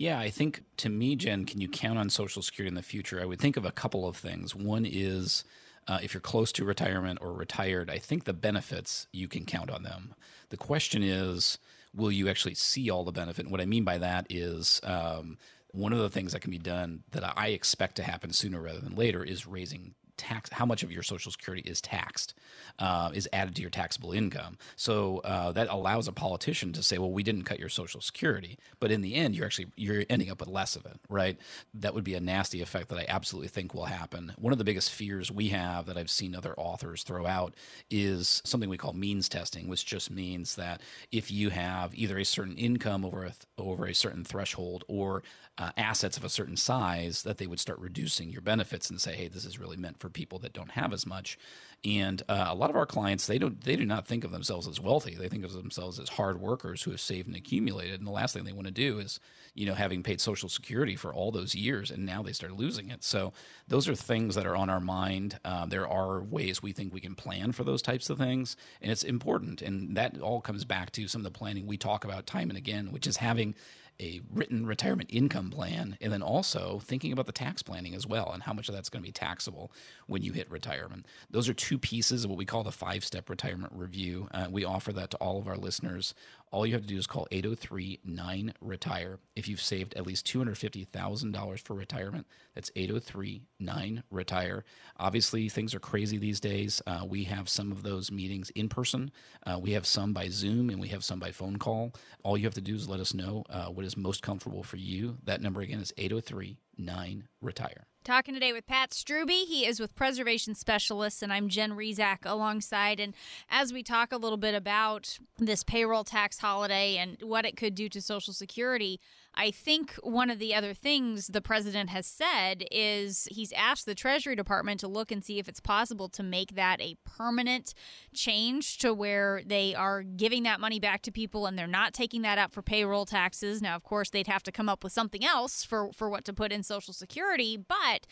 Yeah, 0.00 0.18
I 0.18 0.30
think 0.30 0.62
to 0.78 0.88
me, 0.88 1.14
Jen, 1.14 1.44
can 1.44 1.60
you 1.60 1.68
count 1.68 1.98
on 1.98 2.08
Social 2.08 2.40
Security 2.40 2.68
in 2.68 2.74
the 2.74 2.82
future? 2.82 3.20
I 3.20 3.26
would 3.26 3.38
think 3.38 3.58
of 3.58 3.66
a 3.66 3.70
couple 3.70 4.08
of 4.08 4.16
things. 4.16 4.54
One 4.54 4.86
is 4.86 5.44
uh, 5.86 5.98
if 6.02 6.14
you're 6.14 6.22
close 6.22 6.52
to 6.52 6.64
retirement 6.64 7.18
or 7.20 7.34
retired, 7.34 7.90
I 7.90 7.98
think 7.98 8.24
the 8.24 8.32
benefits, 8.32 9.08
you 9.12 9.28
can 9.28 9.44
count 9.44 9.70
on 9.70 9.82
them. 9.82 10.14
The 10.48 10.56
question 10.56 11.02
is, 11.02 11.58
will 11.94 12.10
you 12.10 12.30
actually 12.30 12.54
see 12.54 12.88
all 12.88 13.04
the 13.04 13.12
benefit? 13.12 13.44
And 13.44 13.52
what 13.52 13.60
I 13.60 13.66
mean 13.66 13.84
by 13.84 13.98
that 13.98 14.26
is, 14.30 14.80
um, 14.84 15.36
one 15.72 15.92
of 15.92 15.98
the 15.98 16.08
things 16.08 16.32
that 16.32 16.40
can 16.40 16.50
be 16.50 16.56
done 16.56 17.02
that 17.10 17.34
I 17.36 17.48
expect 17.48 17.96
to 17.96 18.02
happen 18.02 18.32
sooner 18.32 18.62
rather 18.62 18.80
than 18.80 18.96
later 18.96 19.22
is 19.22 19.46
raising 19.46 19.94
tax 20.20 20.50
how 20.52 20.66
much 20.66 20.82
of 20.82 20.92
your 20.92 21.02
social 21.02 21.32
security 21.32 21.68
is 21.68 21.80
taxed 21.80 22.34
uh, 22.78 23.10
is 23.14 23.28
added 23.32 23.54
to 23.56 23.62
your 23.62 23.70
taxable 23.70 24.12
income. 24.12 24.58
So 24.76 25.18
uh, 25.18 25.52
that 25.52 25.68
allows 25.70 26.06
a 26.06 26.12
politician 26.12 26.72
to 26.74 26.82
say 26.82 26.98
well 26.98 27.10
we 27.10 27.22
didn't 27.22 27.44
cut 27.44 27.58
your 27.58 27.68
social 27.68 28.00
security 28.00 28.58
but 28.78 28.90
in 28.90 29.00
the 29.00 29.14
end 29.14 29.34
you're 29.34 29.46
actually 29.46 29.68
you're 29.76 30.04
ending 30.10 30.30
up 30.30 30.40
with 30.40 30.48
less 30.48 30.76
of 30.76 30.84
it 30.86 30.98
right? 31.08 31.38
That 31.74 31.94
would 31.94 32.04
be 32.04 32.14
a 32.14 32.20
nasty 32.20 32.60
effect 32.60 32.88
that 32.90 32.98
i 32.98 33.06
absolutely 33.08 33.48
think 33.48 33.74
will 33.74 33.86
happen. 33.86 34.32
One 34.38 34.52
of 34.52 34.58
the 34.58 34.64
biggest 34.64 34.90
fears 34.90 35.30
we 35.30 35.48
have 35.48 35.86
that 35.86 35.96
i've 35.96 36.10
seen 36.10 36.34
other 36.34 36.54
authors 36.58 37.02
throw 37.02 37.26
out 37.26 37.54
is 37.90 38.42
something 38.44 38.68
we 38.68 38.76
call 38.76 38.92
means 38.92 39.28
testing 39.28 39.68
which 39.68 39.86
just 39.86 40.10
means 40.10 40.56
that 40.56 40.80
if 41.10 41.30
you 41.30 41.50
have 41.50 41.94
either 41.94 42.18
a 42.18 42.24
certain 42.24 42.56
income 42.56 43.04
over 43.04 43.24
a, 43.24 43.32
over 43.58 43.86
a 43.86 43.94
certain 43.94 44.24
threshold 44.24 44.84
or 44.88 45.22
uh, 45.60 45.70
assets 45.76 46.16
of 46.16 46.24
a 46.24 46.30
certain 46.30 46.56
size 46.56 47.22
that 47.22 47.36
they 47.36 47.46
would 47.46 47.60
start 47.60 47.78
reducing 47.78 48.30
your 48.30 48.40
benefits 48.40 48.88
and 48.88 48.98
say, 48.98 49.14
hey, 49.14 49.28
this 49.28 49.44
is 49.44 49.58
really 49.58 49.76
meant 49.76 50.00
for 50.00 50.08
people 50.08 50.38
that 50.38 50.54
don't 50.54 50.70
have 50.70 50.90
as 50.94 51.06
much. 51.06 51.38
And 51.84 52.22
uh, 52.30 52.46
a 52.48 52.54
lot 52.54 52.70
of 52.70 52.76
our 52.76 52.86
clients, 52.86 53.26
they 53.26 53.38
don't, 53.38 53.60
they 53.62 53.76
do 53.76 53.84
not 53.84 54.06
think 54.06 54.24
of 54.24 54.30
themselves 54.30 54.66
as 54.66 54.80
wealthy. 54.80 55.14
They 55.14 55.28
think 55.28 55.44
of 55.44 55.52
themselves 55.52 56.00
as 56.00 56.08
hard 56.08 56.40
workers 56.40 56.82
who 56.82 56.90
have 56.92 57.00
saved 57.00 57.26
and 57.26 57.36
accumulated. 57.36 58.00
And 58.00 58.06
the 58.06 58.12
last 58.12 58.32
thing 58.32 58.44
they 58.44 58.52
want 58.52 58.68
to 58.68 58.72
do 58.72 58.98
is, 58.98 59.20
you 59.54 59.66
know, 59.66 59.74
having 59.74 60.02
paid 60.02 60.20
Social 60.20 60.48
Security 60.48 60.96
for 60.96 61.12
all 61.12 61.30
those 61.30 61.54
years, 61.54 61.90
and 61.90 62.06
now 62.06 62.22
they 62.22 62.32
start 62.32 62.52
losing 62.52 62.88
it. 62.88 63.04
So 63.04 63.34
those 63.68 63.86
are 63.88 63.94
things 63.94 64.36
that 64.36 64.46
are 64.46 64.56
on 64.56 64.70
our 64.70 64.80
mind. 64.80 65.38
Uh, 65.44 65.66
there 65.66 65.86
are 65.86 66.22
ways 66.22 66.62
we 66.62 66.72
think 66.72 66.94
we 66.94 67.00
can 67.00 67.14
plan 67.14 67.52
for 67.52 67.64
those 67.64 67.82
types 67.82 68.08
of 68.08 68.16
things, 68.16 68.56
and 68.80 68.90
it's 68.90 69.02
important. 69.02 69.60
And 69.60 69.96
that 69.96 70.20
all 70.20 70.40
comes 70.40 70.64
back 70.64 70.92
to 70.92 71.08
some 71.08 71.20
of 71.20 71.24
the 71.24 71.38
planning 71.38 71.66
we 71.66 71.76
talk 71.76 72.04
about 72.04 72.26
time 72.26 72.48
and 72.48 72.56
again, 72.56 72.92
which 72.92 73.06
is 73.06 73.18
having 73.18 73.54
a 74.00 74.20
written 74.32 74.66
retirement 74.66 75.10
income 75.12 75.50
plan, 75.50 75.98
and 76.00 76.12
then 76.12 76.22
also 76.22 76.80
thinking 76.82 77.12
about 77.12 77.26
the 77.26 77.32
tax 77.32 77.62
planning 77.62 77.94
as 77.94 78.06
well 78.06 78.30
and 78.32 78.44
how 78.44 78.52
much 78.52 78.68
of 78.68 78.74
that's 78.74 78.88
going 78.88 79.02
to 79.02 79.06
be 79.08 79.12
taxable 79.12 79.70
when 80.06 80.22
you 80.22 80.32
hit 80.32 80.50
retirement. 80.50 81.06
Those 81.30 81.48
are 81.48 81.54
two 81.54 81.78
pieces 81.78 82.24
of 82.24 82.30
what 82.30 82.38
we 82.38 82.46
call 82.46 82.64
the 82.64 82.72
five 82.72 83.04
step 83.04 83.28
retirement 83.28 83.72
review. 83.74 84.28
Uh, 84.32 84.46
we 84.50 84.64
offer 84.64 84.92
that 84.94 85.10
to 85.10 85.16
all 85.18 85.38
of 85.38 85.46
our 85.46 85.56
listeners. 85.56 86.14
All 86.52 86.66
you 86.66 86.72
have 86.72 86.82
to 86.82 86.88
do 86.88 86.98
is 86.98 87.06
call 87.06 87.28
803 87.30 88.00
9 88.04 88.54
Retire. 88.60 89.18
If 89.36 89.48
you've 89.48 89.60
saved 89.60 89.94
at 89.94 90.06
least 90.06 90.26
$250,000 90.26 91.60
for 91.60 91.74
retirement, 91.74 92.26
that's 92.54 92.70
803 92.74 93.42
9 93.60 94.02
Retire. 94.10 94.64
Obviously, 94.98 95.48
things 95.48 95.74
are 95.74 95.80
crazy 95.80 96.18
these 96.18 96.40
days. 96.40 96.82
Uh, 96.86 97.04
we 97.08 97.24
have 97.24 97.48
some 97.48 97.70
of 97.70 97.82
those 97.82 98.10
meetings 98.10 98.50
in 98.50 98.68
person, 98.68 99.12
uh, 99.46 99.58
we 99.60 99.72
have 99.72 99.86
some 99.86 100.12
by 100.12 100.28
Zoom, 100.28 100.70
and 100.70 100.80
we 100.80 100.88
have 100.88 101.04
some 101.04 101.20
by 101.20 101.30
phone 101.30 101.56
call. 101.56 101.92
All 102.24 102.36
you 102.36 102.44
have 102.44 102.54
to 102.54 102.60
do 102.60 102.74
is 102.74 102.88
let 102.88 103.00
us 103.00 103.14
know 103.14 103.44
uh, 103.48 103.66
what 103.66 103.84
is 103.84 103.96
most 103.96 104.22
comfortable 104.22 104.62
for 104.62 104.76
you. 104.76 105.18
That 105.24 105.40
number 105.40 105.60
again 105.60 105.80
is 105.80 105.92
803 105.96 106.56
9 106.80 107.28
Retire. 107.40 107.86
Talking 108.02 108.32
today 108.32 108.54
with 108.54 108.66
Pat 108.66 108.92
Strubbe. 108.92 109.44
He 109.46 109.66
is 109.66 109.78
with 109.78 109.94
Preservation 109.94 110.54
Specialists, 110.54 111.22
and 111.22 111.30
I'm 111.30 111.50
Jen 111.50 111.72
Rizak 111.72 112.18
alongside. 112.24 112.98
And 112.98 113.14
as 113.50 113.74
we 113.74 113.82
talk 113.82 114.10
a 114.10 114.16
little 114.16 114.38
bit 114.38 114.54
about 114.54 115.18
this 115.38 115.62
payroll 115.62 116.04
tax 116.04 116.38
holiday 116.38 116.96
and 116.96 117.18
what 117.22 117.44
it 117.44 117.58
could 117.58 117.74
do 117.74 117.90
to 117.90 118.00
Social 118.00 118.32
Security, 118.32 118.98
I 119.34 119.50
think 119.50 119.94
one 120.02 120.28
of 120.28 120.38
the 120.38 120.54
other 120.54 120.74
things 120.74 121.28
the 121.28 121.40
president 121.40 121.90
has 121.90 122.06
said 122.06 122.64
is 122.70 123.28
he's 123.30 123.52
asked 123.52 123.86
the 123.86 123.94
Treasury 123.94 124.34
Department 124.34 124.80
to 124.80 124.88
look 124.88 125.12
and 125.12 125.24
see 125.24 125.38
if 125.38 125.48
it's 125.48 125.60
possible 125.60 126.08
to 126.10 126.22
make 126.22 126.56
that 126.56 126.80
a 126.80 126.96
permanent 127.04 127.74
change 128.12 128.78
to 128.78 128.92
where 128.92 129.42
they 129.46 129.74
are 129.74 130.02
giving 130.02 130.42
that 130.42 130.60
money 130.60 130.80
back 130.80 131.02
to 131.02 131.12
people 131.12 131.46
and 131.46 131.56
they're 131.56 131.66
not 131.66 131.94
taking 131.94 132.22
that 132.22 132.38
out 132.38 132.52
for 132.52 132.60
payroll 132.60 133.06
taxes. 133.06 133.62
Now, 133.62 133.76
of 133.76 133.84
course, 133.84 134.10
they'd 134.10 134.26
have 134.26 134.42
to 134.42 134.52
come 134.52 134.68
up 134.68 134.82
with 134.82 134.92
something 134.92 135.24
else 135.24 135.64
for, 135.64 135.92
for 135.92 136.10
what 136.10 136.24
to 136.24 136.32
put 136.32 136.52
in 136.52 136.62
Social 136.62 136.92
Security, 136.92 137.56
but 137.56 138.06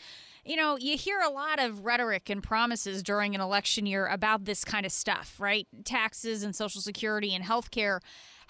you 0.45 0.55
know, 0.55 0.77
you 0.77 0.97
hear 0.97 1.19
a 1.19 1.29
lot 1.29 1.59
of 1.59 1.85
rhetoric 1.85 2.29
and 2.29 2.41
promises 2.41 3.03
during 3.03 3.35
an 3.35 3.41
election 3.41 3.85
year 3.85 4.07
about 4.07 4.45
this 4.45 4.63
kind 4.63 4.85
of 4.85 4.91
stuff, 4.91 5.35
right? 5.37 5.67
Taxes 5.83 6.43
and 6.43 6.55
Social 6.55 6.81
Security 6.81 7.35
and 7.35 7.43
health 7.43 7.71
care. 7.71 7.99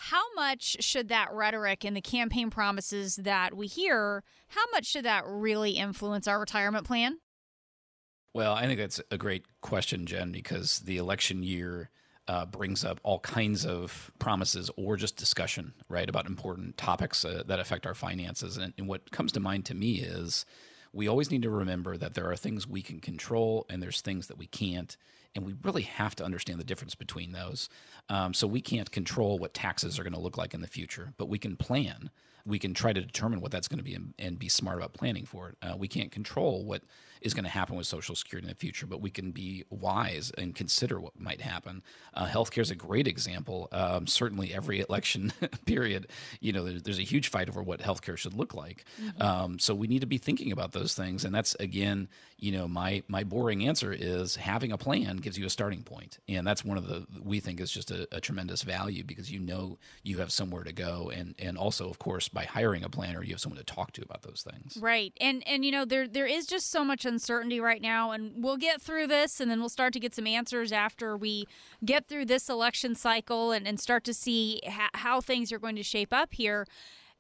How 0.02 0.24
much 0.34 0.78
should 0.80 1.10
that 1.10 1.28
rhetoric 1.34 1.84
and 1.84 1.94
the 1.94 2.02
campaign 2.02 2.50
promises 2.50 3.18
that 3.18 3.54
we 3.54 3.68
hear, 3.68 4.24
how 4.48 4.64
much 4.72 4.86
should 4.86 5.04
that 5.04 5.26
really 5.28 5.72
influence 5.72 6.26
our 6.26 6.40
retirement 6.40 6.88
plan? 6.88 7.18
Well, 8.34 8.54
I 8.54 8.66
think 8.66 8.80
that's 8.80 9.02
a 9.12 9.18
great 9.18 9.44
question, 9.60 10.06
Jen, 10.06 10.32
because 10.32 10.80
the 10.80 10.96
election 10.96 11.44
year 11.44 11.90
uh, 12.30 12.46
brings 12.46 12.86
up 12.86 13.02
all 13.04 13.20
kinds 13.20 13.66
of 13.66 14.10
promises 14.20 14.72
or 14.78 14.96
just 14.96 15.18
discussion, 15.18 15.74
right, 15.90 16.08
about 16.08 16.28
important 16.28 16.78
topics 16.78 17.26
uh, 17.26 17.44
that 17.48 17.60
affect 17.60 17.86
our 17.86 17.94
finances. 17.94 18.56
And, 18.56 18.74
and 18.78 18.88
what 18.88 19.12
comes 19.12 19.34
to 19.34 19.42
mind 19.42 19.66
to 19.66 19.76
me 19.76 19.96
is 19.96 20.46
we 20.94 21.10
always 21.10 21.30
need 21.30 21.42
to 21.42 21.50
remember 21.50 21.98
that 21.98 22.14
there 22.14 22.32
are 22.32 22.38
things 22.38 22.66
we 22.66 22.82
can 22.82 23.02
control 23.02 23.66
and 23.70 23.84
there's 23.84 24.00
things 24.00 24.28
that 24.28 24.38
we 24.38 24.48
can't. 24.48 24.96
And 25.36 25.46
we 25.46 25.56
really 25.64 25.84
have 25.84 26.16
to 26.16 26.26
understand 26.26 26.60
the 26.60 26.64
difference 26.64 26.96
between 26.96 27.32
those. 27.32 27.70
Um, 28.10 28.34
so 28.34 28.48
we 28.48 28.62
can't 28.62 28.92
control 28.92 29.38
what 29.38 29.54
taxes 29.54 30.00
are 30.00 30.04
going 30.04 30.14
to 30.14 30.20
look 30.20 30.38
like 30.38 30.54
in 30.54 30.62
the 30.62 30.68
future, 30.68 31.14
but 31.18 31.30
we 31.30 31.38
can 31.38 31.56
plan 31.56 32.10
we 32.46 32.60
can 32.60 32.74
try 32.74 32.94
to 32.94 33.02
determine 33.02 33.42
what 33.42 33.52
that's 33.52 33.68
going 33.68 33.78
to 33.78 33.84
be 33.84 33.94
and, 33.94 34.14
and, 34.18 34.40
be 34.40 34.50
smart 34.50 34.78
about 34.78 34.94
planning 34.94 35.26
for 35.26 35.50
it. 35.50 35.58
Uh, 35.62 35.76
we 35.78 35.88
can't 35.88 36.12
control 36.12 36.64
what 36.64 36.82
is 37.22 37.34
going 37.34 37.44
to 37.44 37.50
happen 37.50 37.76
with 37.76 37.88
Social 37.88 38.16
Security 38.16 38.48
in 38.48 38.50
the 38.50 38.56
future, 38.56 38.86
but 38.86 39.02
we 39.02 39.10
can 39.10 39.32
be 39.32 39.66
wise 39.70 40.32
and 40.38 40.56
consider 40.56 41.00
what 41.00 41.20
might 41.20 41.42
happen. 41.42 41.84
Uh, 42.14 42.26
healthcare 42.26 42.62
is 42.62 42.72
a 42.72 42.76
great 42.76 43.08
example. 43.08 43.68
Um, 43.72 44.08
certainly, 44.08 44.54
every 44.54 44.80
election 44.90 45.34
period, 45.66 46.08
you 46.40 46.54
know, 46.54 46.64
there's, 46.64 46.84
there's, 46.84 47.00
a 47.00 47.04
huge 47.04 47.30
fight 47.30 47.50
over 47.50 47.62
what 47.64 47.80
healthcare 47.80 48.18
should 48.18 48.34
look 48.34 48.54
like. 48.54 48.86
Mm-hmm. 49.02 49.22
Um, 49.22 49.60
so 49.60 49.74
we 49.74 49.88
need 49.88 50.02
to 50.02 50.08
be 50.08 50.18
thinking 50.18 50.52
about 50.52 50.72
those 50.72 50.94
things, 50.94 51.26
and 51.26 51.34
that's 51.34 51.56
again, 51.56 52.08
you 52.38 52.52
know, 52.52 52.68
my 52.68 53.04
my 53.08 53.24
boring 53.24 53.68
answer 53.68 53.94
is 53.94 54.36
having 54.36 54.72
a 54.72 54.78
plan 54.78 55.18
gives 55.18 55.38
you 55.38 55.46
a 55.46 55.50
starting 55.50 55.84
point. 55.84 56.20
and 56.28 56.46
that's 56.46 56.64
one 56.64 56.78
of 56.78 56.88
the 56.88 57.06
we 57.22 57.40
think 57.40 57.60
is 57.60 57.72
just 57.72 57.92
a, 57.92 58.08
a 58.12 58.22
tremendous 58.22 58.64
value 58.64 59.04
because 59.04 59.32
you 59.32 59.40
know 59.40 59.78
you 60.04 60.18
have 60.20 60.32
somewhere 60.32 60.64
to 60.64 60.74
go, 60.74 61.12
and 61.14 61.36
and 61.40 61.58
also 61.58 61.90
of 61.90 62.00
course 62.00 62.30
by 62.30 62.44
hiring 62.44 62.84
a 62.84 62.90
planner, 62.90 63.24
you 63.24 63.32
have 63.32 63.42
someone 63.42 63.58
to 63.58 63.66
talk 63.66 63.92
to 63.94 64.02
about 64.02 64.22
those 64.24 64.46
things. 64.50 64.78
Right, 64.82 65.14
and 65.20 65.46
and 65.48 65.66
you 65.66 65.72
know 65.72 65.86
there 65.86 66.08
there 66.08 66.28
is 66.28 66.46
just 66.46 66.70
so 66.70 66.84
much 66.84 67.06
uncertainty 67.10 67.60
right 67.60 67.82
now, 67.82 68.12
and 68.12 68.42
we'll 68.42 68.56
get 68.56 68.82
through 68.82 69.08
this, 69.08 69.42
and 69.42 69.52
then 69.52 69.60
we'll 69.60 69.68
start 69.68 69.92
to 69.94 70.00
get 70.00 70.16
some 70.16 70.26
answers 70.26 70.72
after 70.72 71.18
we 71.18 71.46
get 71.84 72.08
through 72.08 72.26
this 72.26 72.48
election 72.48 72.96
cycle 72.96 73.52
and, 73.52 73.68
and 73.68 73.80
start 73.80 74.06
to 74.06 74.14
see 74.14 74.62
ha- 74.66 74.90
how 74.94 75.20
things 75.20 75.52
are 75.52 75.60
going 75.60 75.76
to 75.76 75.84
shape 75.84 76.14
up 76.14 76.34
here. 76.34 76.66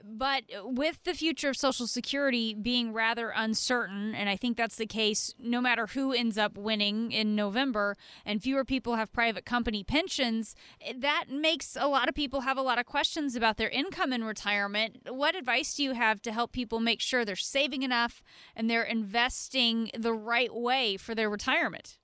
But 0.03 0.43
with 0.63 1.03
the 1.03 1.13
future 1.13 1.49
of 1.49 1.57
Social 1.57 1.85
Security 1.85 2.53
being 2.53 2.93
rather 2.93 3.31
uncertain, 3.35 4.15
and 4.15 4.29
I 4.29 4.37
think 4.37 4.55
that's 4.55 4.77
the 4.77 4.85
case 4.85 5.33
no 5.37 5.59
matter 5.59 5.87
who 5.87 6.13
ends 6.13 6.37
up 6.37 6.57
winning 6.57 7.11
in 7.11 7.35
November, 7.35 7.97
and 8.25 8.41
fewer 8.41 8.63
people 8.63 8.95
have 8.95 9.11
private 9.11 9.45
company 9.45 9.83
pensions, 9.83 10.55
that 10.95 11.25
makes 11.29 11.75
a 11.79 11.87
lot 11.87 12.07
of 12.07 12.15
people 12.15 12.41
have 12.41 12.57
a 12.57 12.61
lot 12.61 12.79
of 12.79 12.85
questions 12.85 13.35
about 13.35 13.57
their 13.57 13.69
income 13.69 14.13
in 14.13 14.23
retirement. 14.23 14.99
What 15.09 15.35
advice 15.35 15.75
do 15.75 15.83
you 15.83 15.93
have 15.93 16.21
to 16.21 16.31
help 16.31 16.53
people 16.53 16.79
make 16.79 17.01
sure 17.01 17.25
they're 17.25 17.35
saving 17.35 17.83
enough 17.83 18.23
and 18.55 18.69
they're 18.69 18.83
investing 18.83 19.91
the 19.97 20.13
right 20.13 20.53
way 20.53 20.95
for 20.95 21.13
their 21.13 21.29
retirement? 21.29 21.97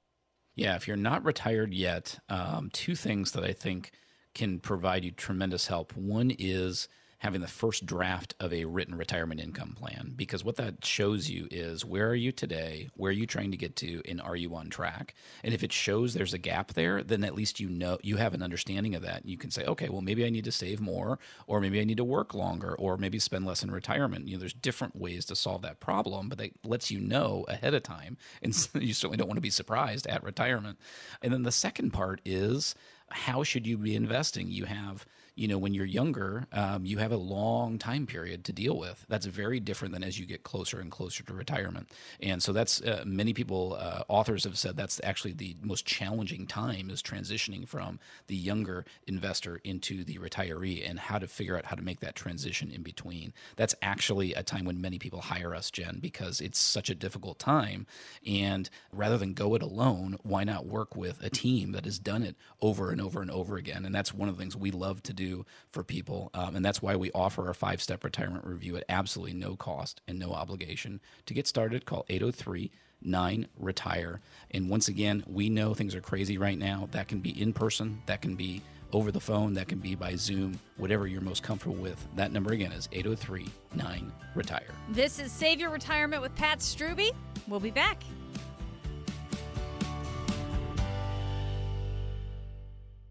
Yeah, 0.55 0.75
if 0.75 0.87
you're 0.87 0.97
not 0.97 1.23
retired 1.23 1.73
yet, 1.73 2.19
um, 2.29 2.69
two 2.71 2.95
things 2.95 3.31
that 3.31 3.43
I 3.43 3.53
think 3.53 3.91
can 4.33 4.59
provide 4.59 5.03
you 5.05 5.11
tremendous 5.11 5.67
help. 5.67 5.95
One 5.95 6.31
is 6.37 6.87
having 7.19 7.41
the 7.41 7.47
first 7.47 7.85
draft 7.85 8.35
of 8.39 8.53
a 8.53 8.65
written 8.65 8.95
retirement 8.95 9.39
income 9.39 9.75
plan 9.77 10.13
because 10.15 10.43
what 10.43 10.57
that 10.57 10.83
shows 10.85 11.29
you 11.29 11.47
is 11.49 11.85
where 11.85 12.09
are 12.09 12.15
you 12.15 12.31
today, 12.31 12.89
where 12.95 13.09
are 13.09 13.13
you 13.13 13.25
trying 13.25 13.51
to 13.51 13.57
get 13.57 13.75
to, 13.77 14.01
and 14.07 14.21
are 14.21 14.35
you 14.35 14.53
on 14.55 14.69
track? 14.69 15.15
And 15.43 15.53
if 15.53 15.63
it 15.63 15.71
shows 15.71 16.13
there's 16.13 16.33
a 16.33 16.37
gap 16.39 16.73
there, 16.73 17.03
then 17.03 17.23
at 17.23 17.35
least 17.35 17.59
you 17.59 17.69
know 17.69 17.97
you 18.01 18.17
have 18.17 18.33
an 18.33 18.43
understanding 18.43 18.95
of 18.95 19.01
that. 19.03 19.25
You 19.25 19.37
can 19.37 19.51
say, 19.51 19.65
okay, 19.65 19.89
well 19.89 20.01
maybe 20.01 20.25
I 20.25 20.29
need 20.29 20.45
to 20.45 20.51
save 20.51 20.79
more, 20.79 21.19
or 21.47 21.59
maybe 21.61 21.79
I 21.79 21.85
need 21.85 21.97
to 21.97 22.03
work 22.03 22.33
longer, 22.33 22.75
or 22.75 22.97
maybe 22.97 23.19
spend 23.19 23.45
less 23.45 23.63
in 23.63 23.71
retirement. 23.71 24.27
You 24.27 24.35
know, 24.35 24.39
there's 24.39 24.53
different 24.53 24.95
ways 24.95 25.25
to 25.25 25.35
solve 25.35 25.61
that 25.63 25.79
problem, 25.79 26.29
but 26.29 26.41
it 26.41 26.53
lets 26.63 26.91
you 26.91 26.99
know 26.99 27.45
ahead 27.47 27.73
of 27.73 27.83
time, 27.83 28.17
and 28.41 28.53
you 28.73 28.93
certainly 28.93 29.17
don't 29.17 29.27
want 29.27 29.37
to 29.37 29.41
be 29.41 29.49
surprised 29.49 30.07
at 30.07 30.23
retirement. 30.23 30.79
And 31.21 31.31
then 31.31 31.43
the 31.43 31.51
second 31.51 31.91
part 31.91 32.21
is 32.25 32.75
how 33.09 33.43
should 33.43 33.67
you 33.67 33.77
be 33.77 33.95
investing? 33.95 34.49
You 34.49 34.65
have 34.65 35.05
you 35.35 35.49
know, 35.49 35.57
when 35.57 35.73
you're 35.73 35.85
younger, 35.85 36.47
um, 36.53 36.85
you 36.85 36.97
have 36.97 37.11
a 37.11 37.17
long 37.17 37.77
time 37.77 38.07
period 38.07 38.45
to 38.45 38.53
deal 38.53 38.77
with. 38.77 39.05
That's 39.09 39.25
very 39.25 39.59
different 39.59 39.93
than 39.93 40.03
as 40.03 40.17
you 40.17 40.25
get 40.25 40.43
closer 40.43 40.79
and 40.79 40.89
closer 40.89 41.23
to 41.23 41.33
retirement. 41.33 41.89
And 42.21 42.41
so 42.41 42.53
that's 42.53 42.81
uh, 42.81 43.03
many 43.05 43.33
people, 43.33 43.77
uh, 43.77 44.03
authors 44.07 44.45
have 44.45 44.57
said 44.57 44.77
that's 44.77 45.01
actually 45.03 45.33
the 45.33 45.57
most 45.61 45.85
challenging 45.85 46.47
time 46.47 46.89
is 46.89 47.01
transitioning 47.01 47.67
from 47.67 47.99
the 48.27 48.35
younger 48.35 48.85
investor 49.07 49.59
into 49.65 50.05
the 50.05 50.17
retiree 50.19 50.89
and 50.89 50.99
how 50.99 51.19
to 51.19 51.27
figure 51.27 51.57
out 51.57 51.65
how 51.65 51.75
to 51.75 51.81
make 51.81 51.99
that 51.99 52.15
transition 52.15 52.71
in 52.71 52.81
between. 52.81 53.33
That's 53.57 53.75
actually 53.81 54.33
a 54.33 54.43
time 54.43 54.63
when 54.63 54.79
many 54.79 54.99
people 54.99 55.19
hire 55.19 55.53
us, 55.53 55.69
Jen, 55.69 55.99
because 56.01 56.39
it's 56.39 56.59
such 56.59 56.89
a 56.89 56.95
difficult 56.95 57.39
time. 57.39 57.87
And 58.25 58.69
rather 58.93 59.17
than 59.17 59.33
go 59.33 59.53
it 59.55 59.61
alone, 59.61 60.17
why 60.23 60.45
not 60.45 60.65
work 60.65 60.95
with 60.95 61.21
a 61.21 61.29
team 61.29 61.73
that 61.73 61.83
has 61.83 61.99
done 61.99 62.23
it 62.23 62.37
over 62.61 62.89
and 62.91 63.01
over 63.01 63.21
and 63.21 63.29
over 63.29 63.57
again? 63.57 63.83
And 63.83 63.93
that's 63.93 64.13
one 64.13 64.29
of 64.29 64.37
the 64.37 64.41
things 64.41 64.55
we 64.55 64.71
love 64.71 65.03
to 65.03 65.13
do 65.13 65.24
do 65.25 65.45
for 65.71 65.83
people. 65.83 66.29
Um, 66.33 66.55
and 66.55 66.65
that's 66.65 66.81
why 66.81 66.95
we 66.95 67.11
offer 67.11 67.47
our 67.47 67.53
five 67.53 67.81
step 67.81 68.03
retirement 68.03 68.45
review 68.45 68.77
at 68.77 68.83
absolutely 68.89 69.33
no 69.33 69.55
cost 69.55 70.01
and 70.07 70.19
no 70.19 70.31
obligation. 70.31 71.01
To 71.25 71.33
get 71.33 71.47
started, 71.47 71.85
call 71.85 72.05
803 72.09 72.71
9 73.01 73.47
Retire. 73.59 74.21
And 74.51 74.69
once 74.69 74.87
again, 74.87 75.23
we 75.27 75.49
know 75.49 75.73
things 75.73 75.95
are 75.95 76.01
crazy 76.01 76.37
right 76.37 76.57
now. 76.57 76.87
That 76.91 77.07
can 77.07 77.19
be 77.19 77.39
in 77.39 77.53
person, 77.53 78.01
that 78.07 78.21
can 78.21 78.35
be 78.35 78.61
over 78.93 79.11
the 79.11 79.19
phone, 79.19 79.53
that 79.55 79.67
can 79.67 79.79
be 79.79 79.95
by 79.95 80.15
Zoom, 80.15 80.59
whatever 80.77 81.05
you're 81.05 81.21
most 81.21 81.43
comfortable 81.43 81.75
with. 81.75 82.07
That 82.15 82.31
number 82.31 82.53
again 82.53 82.71
is 82.71 82.87
803 82.91 83.47
9 83.75 84.11
Retire. 84.33 84.73
This 84.89 85.19
is 85.19 85.31
Save 85.31 85.59
Your 85.59 85.69
Retirement 85.69 86.21
with 86.21 86.35
Pat 86.35 86.59
Strubbe. 86.59 87.11
We'll 87.47 87.59
be 87.59 87.71
back. 87.71 88.03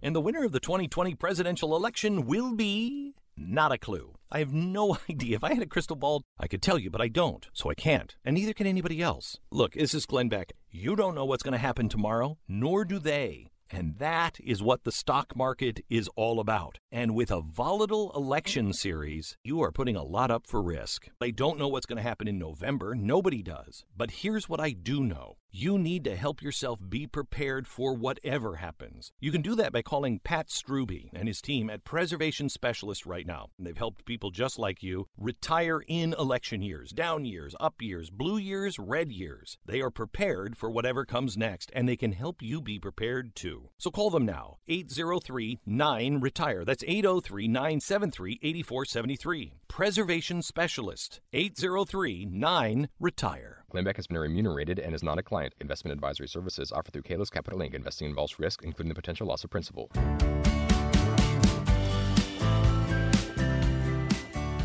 And 0.05 0.15
the 0.15 0.21
winner 0.21 0.45
of 0.45 0.53
the 0.53 0.61
2020 0.61 1.15
presidential 1.15 1.75
election 1.75 2.27
will 2.27 2.55
be. 2.55 3.15
Not 3.39 3.73
a 3.73 3.79
clue. 3.79 4.13
I 4.31 4.41
have 4.41 4.53
no 4.53 4.99
idea. 5.11 5.37
If 5.37 5.43
I 5.43 5.55
had 5.55 5.63
a 5.63 5.67
crystal 5.67 5.97
ball, 5.97 6.25
I 6.39 6.47
could 6.47 6.61
tell 6.61 6.79
you, 6.79 6.91
but 6.91 7.01
I 7.01 7.09
don't, 7.09 7.49
so 7.55 7.71
I 7.71 7.75
can't. 7.75 8.15
And 8.23 8.35
neither 8.35 8.53
can 8.53 8.67
anybody 8.67 9.01
else. 9.01 9.39
Look, 9.51 9.73
this 9.73 9.95
is 9.95 10.05
Glenn 10.05 10.29
Beck. 10.29 10.53
You 10.71 10.95
don't 10.95 11.15
know 11.15 11.25
what's 11.25 11.43
going 11.43 11.53
to 11.53 11.59
happen 11.59 11.89
tomorrow, 11.89 12.37
nor 12.47 12.85
do 12.85 12.99
they. 12.99 13.47
And 13.71 13.97
that 13.97 14.39
is 14.45 14.63
what 14.63 14.85
the 14.85 14.93
stock 14.93 15.35
market 15.35 15.81
is 15.89 16.11
all 16.17 16.39
about. 16.39 16.77
And 16.93 17.15
with 17.15 17.31
a 17.31 17.41
volatile 17.41 18.13
election 18.15 18.75
series, 18.75 19.39
you 19.43 19.63
are 19.63 19.73
putting 19.73 19.97
a 19.97 20.05
lot 20.05 20.31
up 20.31 20.47
for 20.47 20.63
risk. 20.63 21.09
I 21.23 21.31
don't 21.31 21.59
know 21.59 21.69
what's 21.69 21.87
going 21.87 21.97
to 21.97 22.03
happen 22.03 22.29
in 22.29 22.39
November. 22.39 22.95
Nobody 22.95 23.43
does. 23.43 23.87
But 23.97 24.11
here's 24.11 24.51
what 24.51 24.61
I 24.61 24.73
do 24.73 25.03
know 25.03 25.37
you 25.55 25.79
need 25.79 26.03
to 26.03 26.17
help 26.17 26.43
yourself 26.43 26.81
be 26.89 27.07
prepared 27.07 27.69
for 27.69 27.95
whatever 27.95 28.57
happens. 28.57 29.13
You 29.21 29.31
can 29.31 29.41
do 29.41 29.55
that 29.55 29.73
by 29.73 29.83
calling 29.83 30.19
Pat 30.19 30.49
Strubbe 30.49 31.11
and 31.13 31.29
his 31.29 31.41
team 31.41 31.71
at 31.71 31.85
Preservation 31.85 32.49
Specialist 32.49 33.07
right 33.07 33.25
now. 33.25 33.51
They've 33.57 33.77
helped 33.77 34.05
people 34.05 34.33
just 34.33 34.59
like 34.59 34.83
you 34.83 35.07
retire 35.17 35.81
in 35.87 36.13
election 36.19 36.61
years, 36.61 36.91
down 36.91 37.25
years, 37.25 37.55
up 37.61 37.81
years, 37.81 38.11
blue 38.11 38.37
years, 38.37 38.81
red 38.81 39.13
years. 39.13 39.57
They 39.65 39.81
are 39.81 39.91
prepared 39.91 40.57
for 40.57 40.69
whatever 40.71 41.05
comes 41.05 41.37
next, 41.37 41.71
and 41.73 41.89
they 41.89 41.97
can 41.97 42.13
help 42.13 42.43
you 42.43 42.61
be 42.61 42.81
prepared 42.81 43.37
too. 43.37 43.69
So 43.79 43.93
call 43.93 44.11
them 44.11 44.27
now, 44.27 44.59
803 44.67 45.61
9 45.65 46.21
Retire. 46.21 46.65
That's 46.65 46.83
803 46.85 47.47
973 47.47 48.41
8473. 48.43 49.53
Preservation 49.75 50.41
Specialist, 50.41 51.21
803 51.33 52.27
9 52.31 52.89
Retire. 53.01 53.65
Glenn 53.73 53.83
Beck 53.83 53.97
has 53.97 54.07
been 54.07 54.17
remunerated 54.17 54.79
and 54.79 54.95
is 54.95 55.03
not 55.03 55.19
a 55.19 55.23
client. 55.25 55.53
Investment 55.61 55.93
advisory 55.93 56.29
services 56.29 56.71
offered 56.71 56.93
through 56.93 57.03
Kalos 57.03 57.29
Capital 57.29 57.59
Inc. 57.59 57.75
Investing 57.75 58.09
involves 58.09 58.39
risk, 58.39 58.63
including 58.63 58.91
the 58.91 58.95
potential 58.95 59.27
loss 59.27 59.43
of 59.43 59.51
principal. 59.51 59.91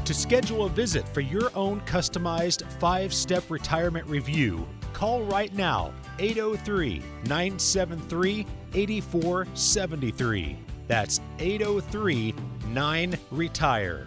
To 0.05 0.13
schedule 0.13 0.65
a 0.65 0.69
visit 0.69 1.09
for 1.09 1.21
your 1.21 1.49
own 1.55 1.81
customized 1.87 2.63
five 2.73 3.11
step 3.11 3.43
retirement 3.49 4.05
review, 4.05 4.67
call 4.93 5.23
right 5.23 5.51
now 5.55 5.91
803 6.19 7.01
973 7.23 8.45
8473. 8.75 10.59
That's 10.87 11.19
803 11.39 12.35
9 12.67 13.17
Retire. 13.31 14.05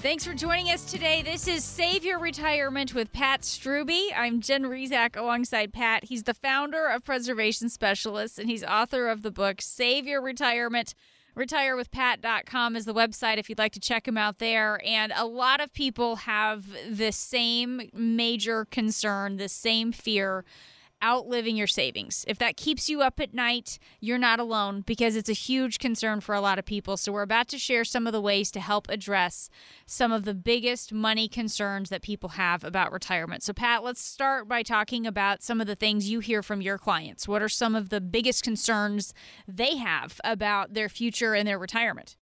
Thanks 0.00 0.24
for 0.24 0.32
joining 0.32 0.70
us 0.70 0.90
today. 0.90 1.20
This 1.20 1.46
is 1.46 1.62
Save 1.62 2.06
Your 2.06 2.18
Retirement 2.18 2.94
with 2.94 3.12
Pat 3.12 3.42
Strubbe. 3.42 4.10
I'm 4.16 4.40
Jen 4.40 4.62
Rizak 4.62 5.14
alongside 5.14 5.74
Pat. 5.74 6.04
He's 6.04 6.22
the 6.22 6.32
founder 6.32 6.86
of 6.86 7.04
Preservation 7.04 7.68
Specialists 7.68 8.38
and 8.38 8.48
he's 8.48 8.64
author 8.64 9.08
of 9.10 9.20
the 9.20 9.30
book 9.30 9.60
Save 9.60 10.06
Your 10.06 10.22
Retirement. 10.22 10.94
RetireWithPat.com 11.36 12.76
is 12.76 12.86
the 12.86 12.94
website 12.94 13.36
if 13.36 13.50
you'd 13.50 13.58
like 13.58 13.72
to 13.72 13.80
check 13.80 14.08
him 14.08 14.16
out 14.16 14.38
there. 14.38 14.80
And 14.86 15.12
a 15.14 15.26
lot 15.26 15.60
of 15.60 15.70
people 15.74 16.16
have 16.16 16.64
the 16.88 17.12
same 17.12 17.90
major 17.92 18.64
concern, 18.64 19.36
the 19.36 19.50
same 19.50 19.92
fear 19.92 20.46
outliving 21.02 21.56
your 21.56 21.66
savings. 21.66 22.24
If 22.28 22.38
that 22.38 22.56
keeps 22.56 22.88
you 22.88 23.02
up 23.02 23.20
at 23.20 23.34
night, 23.34 23.78
you're 24.00 24.18
not 24.18 24.40
alone 24.40 24.82
because 24.86 25.16
it's 25.16 25.28
a 25.28 25.34
huge 25.34 25.78
concern 25.78 26.20
for 26.20 26.34
a 26.34 26.40
lot 26.40 26.58
of 26.58 26.64
people. 26.64 26.96
So, 26.96 27.12
we're 27.12 27.22
about 27.22 27.48
to 27.48 27.58
share 27.58 27.84
some 27.84 28.06
of 28.06 28.12
the 28.12 28.20
ways 28.20 28.50
to 28.52 28.60
help 28.60 28.88
address 28.88 29.50
some 29.86 30.12
of 30.12 30.24
the 30.24 30.34
biggest 30.34 30.92
money 30.92 31.28
concerns 31.28 31.90
that 31.90 32.02
people 32.02 32.30
have 32.30 32.64
about 32.64 32.92
retirement. 32.92 33.42
So, 33.42 33.52
Pat, 33.52 33.82
let's 33.82 34.02
start 34.02 34.48
by 34.48 34.62
talking 34.62 35.06
about 35.06 35.42
some 35.42 35.60
of 35.60 35.66
the 35.66 35.76
things 35.76 36.08
you 36.08 36.20
hear 36.20 36.42
from 36.42 36.60
your 36.60 36.78
clients. 36.78 37.26
What 37.26 37.42
are 37.42 37.48
some 37.48 37.74
of 37.74 37.88
the 37.88 38.00
biggest 38.00 38.42
concerns 38.42 39.14
they 39.46 39.76
have 39.76 40.20
about 40.24 40.74
their 40.74 40.88
future 40.88 41.34
and 41.34 41.46
their 41.46 41.58
retirement? 41.58 42.16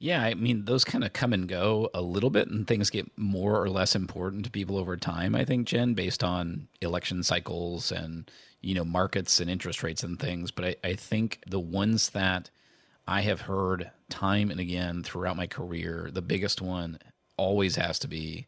Yeah, 0.00 0.22
I 0.22 0.34
mean, 0.34 0.64
those 0.64 0.84
kind 0.84 1.02
of 1.02 1.12
come 1.12 1.32
and 1.32 1.48
go 1.48 1.90
a 1.92 2.00
little 2.00 2.30
bit, 2.30 2.48
and 2.48 2.66
things 2.66 2.88
get 2.88 3.10
more 3.18 3.60
or 3.60 3.68
less 3.68 3.96
important 3.96 4.44
to 4.44 4.50
people 4.50 4.76
over 4.76 4.96
time, 4.96 5.34
I 5.34 5.44
think, 5.44 5.66
Jen, 5.66 5.94
based 5.94 6.22
on 6.22 6.68
election 6.80 7.24
cycles 7.24 7.90
and, 7.90 8.30
you 8.60 8.74
know, 8.74 8.84
markets 8.84 9.40
and 9.40 9.50
interest 9.50 9.82
rates 9.82 10.04
and 10.04 10.18
things. 10.18 10.52
But 10.52 10.64
I, 10.64 10.76
I 10.84 10.94
think 10.94 11.40
the 11.48 11.58
ones 11.58 12.10
that 12.10 12.50
I 13.08 13.22
have 13.22 13.42
heard 13.42 13.90
time 14.08 14.50
and 14.50 14.60
again 14.60 15.02
throughout 15.02 15.36
my 15.36 15.48
career, 15.48 16.10
the 16.12 16.22
biggest 16.22 16.62
one 16.62 16.98
always 17.36 17.74
has 17.74 17.98
to 18.00 18.08
be 18.08 18.46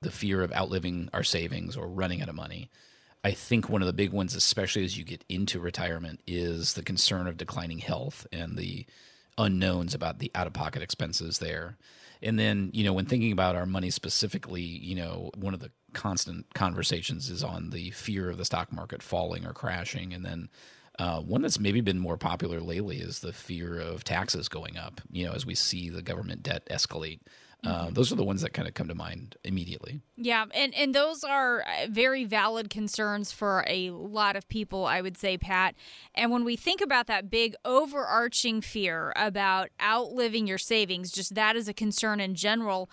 the 0.00 0.10
fear 0.10 0.42
of 0.42 0.52
outliving 0.52 1.10
our 1.12 1.24
savings 1.24 1.76
or 1.76 1.86
running 1.86 2.22
out 2.22 2.28
of 2.28 2.34
money. 2.34 2.70
I 3.22 3.32
think 3.32 3.68
one 3.68 3.82
of 3.82 3.86
the 3.86 3.92
big 3.92 4.12
ones, 4.12 4.34
especially 4.34 4.84
as 4.84 4.96
you 4.96 5.04
get 5.04 5.24
into 5.28 5.60
retirement, 5.60 6.20
is 6.26 6.74
the 6.74 6.82
concern 6.82 7.26
of 7.26 7.36
declining 7.36 7.78
health 7.78 8.26
and 8.32 8.56
the 8.56 8.86
unknowns 9.38 9.94
about 9.94 10.18
the 10.18 10.30
out 10.34 10.46
of 10.46 10.52
pocket 10.52 10.82
expenses 10.82 11.38
there. 11.38 11.78
And 12.20 12.38
then, 12.38 12.70
you 12.74 12.84
know, 12.84 12.92
when 12.92 13.06
thinking 13.06 13.32
about 13.32 13.54
our 13.54 13.66
money 13.66 13.90
specifically, 13.90 14.62
you 14.62 14.96
know, 14.96 15.30
one 15.36 15.54
of 15.54 15.60
the 15.60 15.70
constant 15.92 16.52
conversations 16.52 17.30
is 17.30 17.44
on 17.44 17.70
the 17.70 17.90
fear 17.92 18.28
of 18.28 18.36
the 18.36 18.44
stock 18.44 18.72
market 18.72 19.02
falling 19.02 19.46
or 19.46 19.52
crashing. 19.52 20.12
And 20.12 20.24
then 20.24 20.48
uh, 20.98 21.20
one 21.20 21.42
that's 21.42 21.60
maybe 21.60 21.80
been 21.80 21.98
more 21.98 22.16
popular 22.16 22.60
lately 22.60 22.98
is 22.98 23.20
the 23.20 23.32
fear 23.32 23.78
of 23.78 24.02
taxes 24.02 24.48
going 24.48 24.76
up, 24.76 25.00
you 25.12 25.24
know, 25.24 25.32
as 25.32 25.46
we 25.46 25.54
see 25.54 25.88
the 25.88 26.02
government 26.02 26.42
debt 26.42 26.66
escalate. 26.70 27.20
Uh, 27.64 27.86
mm-hmm. 27.86 27.94
those 27.94 28.12
are 28.12 28.14
the 28.14 28.24
ones 28.24 28.42
that 28.42 28.52
kind 28.52 28.68
of 28.68 28.74
come 28.74 28.86
to 28.86 28.94
mind 28.94 29.36
immediately. 29.42 30.00
Yeah, 30.16 30.44
and 30.54 30.72
and 30.74 30.94
those 30.94 31.24
are 31.24 31.62
uh, 31.62 31.86
very 31.88 32.24
valid 32.24 32.70
concerns 32.70 33.32
for 33.32 33.64
a 33.66 33.90
lot 33.90 34.36
of 34.36 34.48
people, 34.48 34.86
I 34.86 35.00
would 35.00 35.18
say, 35.18 35.36
Pat. 35.36 35.74
And 36.14 36.30
when 36.30 36.44
we 36.44 36.54
think 36.54 36.80
about 36.80 37.08
that 37.08 37.30
big 37.30 37.56
overarching 37.64 38.60
fear 38.60 39.12
about 39.16 39.70
outliving 39.82 40.46
your 40.46 40.58
savings, 40.58 41.10
just 41.10 41.34
that 41.34 41.56
is 41.56 41.66
a 41.66 41.74
concern 41.74 42.20
in 42.20 42.34
general. 42.34 42.88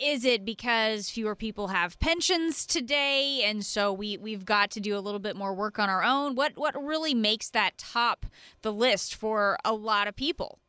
Is 0.00 0.24
it 0.24 0.46
because 0.46 1.10
fewer 1.10 1.34
people 1.34 1.68
have 1.68 1.98
pensions 1.98 2.64
today, 2.64 3.42
and 3.44 3.66
so 3.66 3.92
we 3.92 4.16
we've 4.16 4.44
got 4.44 4.70
to 4.72 4.80
do 4.80 4.96
a 4.96 5.00
little 5.00 5.18
bit 5.18 5.36
more 5.36 5.52
work 5.52 5.80
on 5.80 5.90
our 5.90 6.04
own? 6.04 6.36
What 6.36 6.52
what 6.56 6.80
really 6.80 7.14
makes 7.14 7.50
that 7.50 7.76
top 7.78 8.26
the 8.62 8.72
list 8.72 9.14
for 9.16 9.58
a 9.64 9.74
lot 9.74 10.06
of 10.06 10.14
people? 10.14 10.60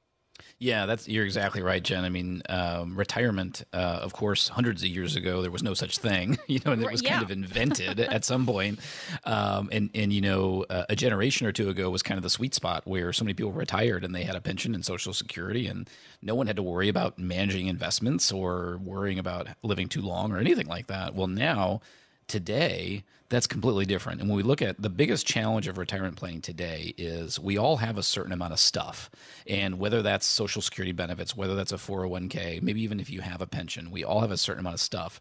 Yeah, 0.57 0.85
that's 0.85 1.07
you're 1.07 1.25
exactly 1.25 1.61
right, 1.61 1.83
Jen. 1.83 2.05
I 2.05 2.09
mean, 2.09 2.41
um, 2.47 2.95
retirement, 2.95 3.63
uh, 3.73 3.99
of 4.01 4.13
course, 4.13 4.47
hundreds 4.47 4.83
of 4.83 4.89
years 4.89 5.15
ago 5.15 5.41
there 5.41 5.51
was 5.51 5.63
no 5.63 5.73
such 5.73 5.97
thing, 5.97 6.37
you 6.47 6.59
know, 6.65 6.71
and 6.71 6.81
it 6.81 6.91
was 6.91 7.01
yeah. 7.03 7.11
kind 7.11 7.23
of 7.23 7.31
invented 7.37 7.99
at 7.99 8.23
some 8.23 8.45
point. 8.45 8.79
Um, 9.25 9.69
and 9.71 9.89
and 9.93 10.13
you 10.13 10.21
know, 10.21 10.65
uh, 10.69 10.85
a 10.89 10.95
generation 10.95 11.45
or 11.45 11.51
two 11.51 11.69
ago 11.69 11.89
was 11.89 12.01
kind 12.01 12.17
of 12.17 12.23
the 12.23 12.29
sweet 12.29 12.53
spot 12.53 12.83
where 12.85 13.11
so 13.11 13.25
many 13.25 13.33
people 13.33 13.51
retired 13.51 14.05
and 14.05 14.15
they 14.15 14.23
had 14.23 14.35
a 14.35 14.41
pension 14.41 14.73
and 14.73 14.85
Social 14.85 15.13
Security, 15.13 15.67
and 15.67 15.89
no 16.21 16.35
one 16.35 16.47
had 16.47 16.55
to 16.55 16.63
worry 16.63 16.87
about 16.87 17.19
managing 17.19 17.67
investments 17.67 18.31
or 18.31 18.79
worrying 18.83 19.19
about 19.19 19.47
living 19.61 19.89
too 19.89 20.01
long 20.01 20.31
or 20.31 20.37
anything 20.37 20.67
like 20.67 20.87
that. 20.87 21.15
Well, 21.15 21.27
now 21.27 21.81
today 22.27 23.03
that's 23.29 23.47
completely 23.47 23.85
different 23.85 24.19
and 24.19 24.29
when 24.29 24.37
we 24.37 24.43
look 24.43 24.61
at 24.61 24.81
the 24.81 24.89
biggest 24.89 25.25
challenge 25.25 25.67
of 25.67 25.77
retirement 25.77 26.15
planning 26.15 26.41
today 26.41 26.93
is 26.97 27.39
we 27.39 27.57
all 27.57 27.77
have 27.77 27.97
a 27.97 28.03
certain 28.03 28.31
amount 28.31 28.53
of 28.53 28.59
stuff 28.59 29.09
and 29.47 29.79
whether 29.79 30.01
that's 30.01 30.25
social 30.25 30.61
security 30.61 30.91
benefits 30.91 31.35
whether 31.35 31.55
that's 31.55 31.71
a 31.71 31.77
401k 31.77 32.61
maybe 32.61 32.81
even 32.81 32.99
if 32.99 33.09
you 33.09 33.21
have 33.21 33.41
a 33.41 33.47
pension 33.47 33.91
we 33.91 34.03
all 34.03 34.21
have 34.21 34.31
a 34.31 34.37
certain 34.37 34.59
amount 34.59 34.75
of 34.75 34.81
stuff 34.81 35.19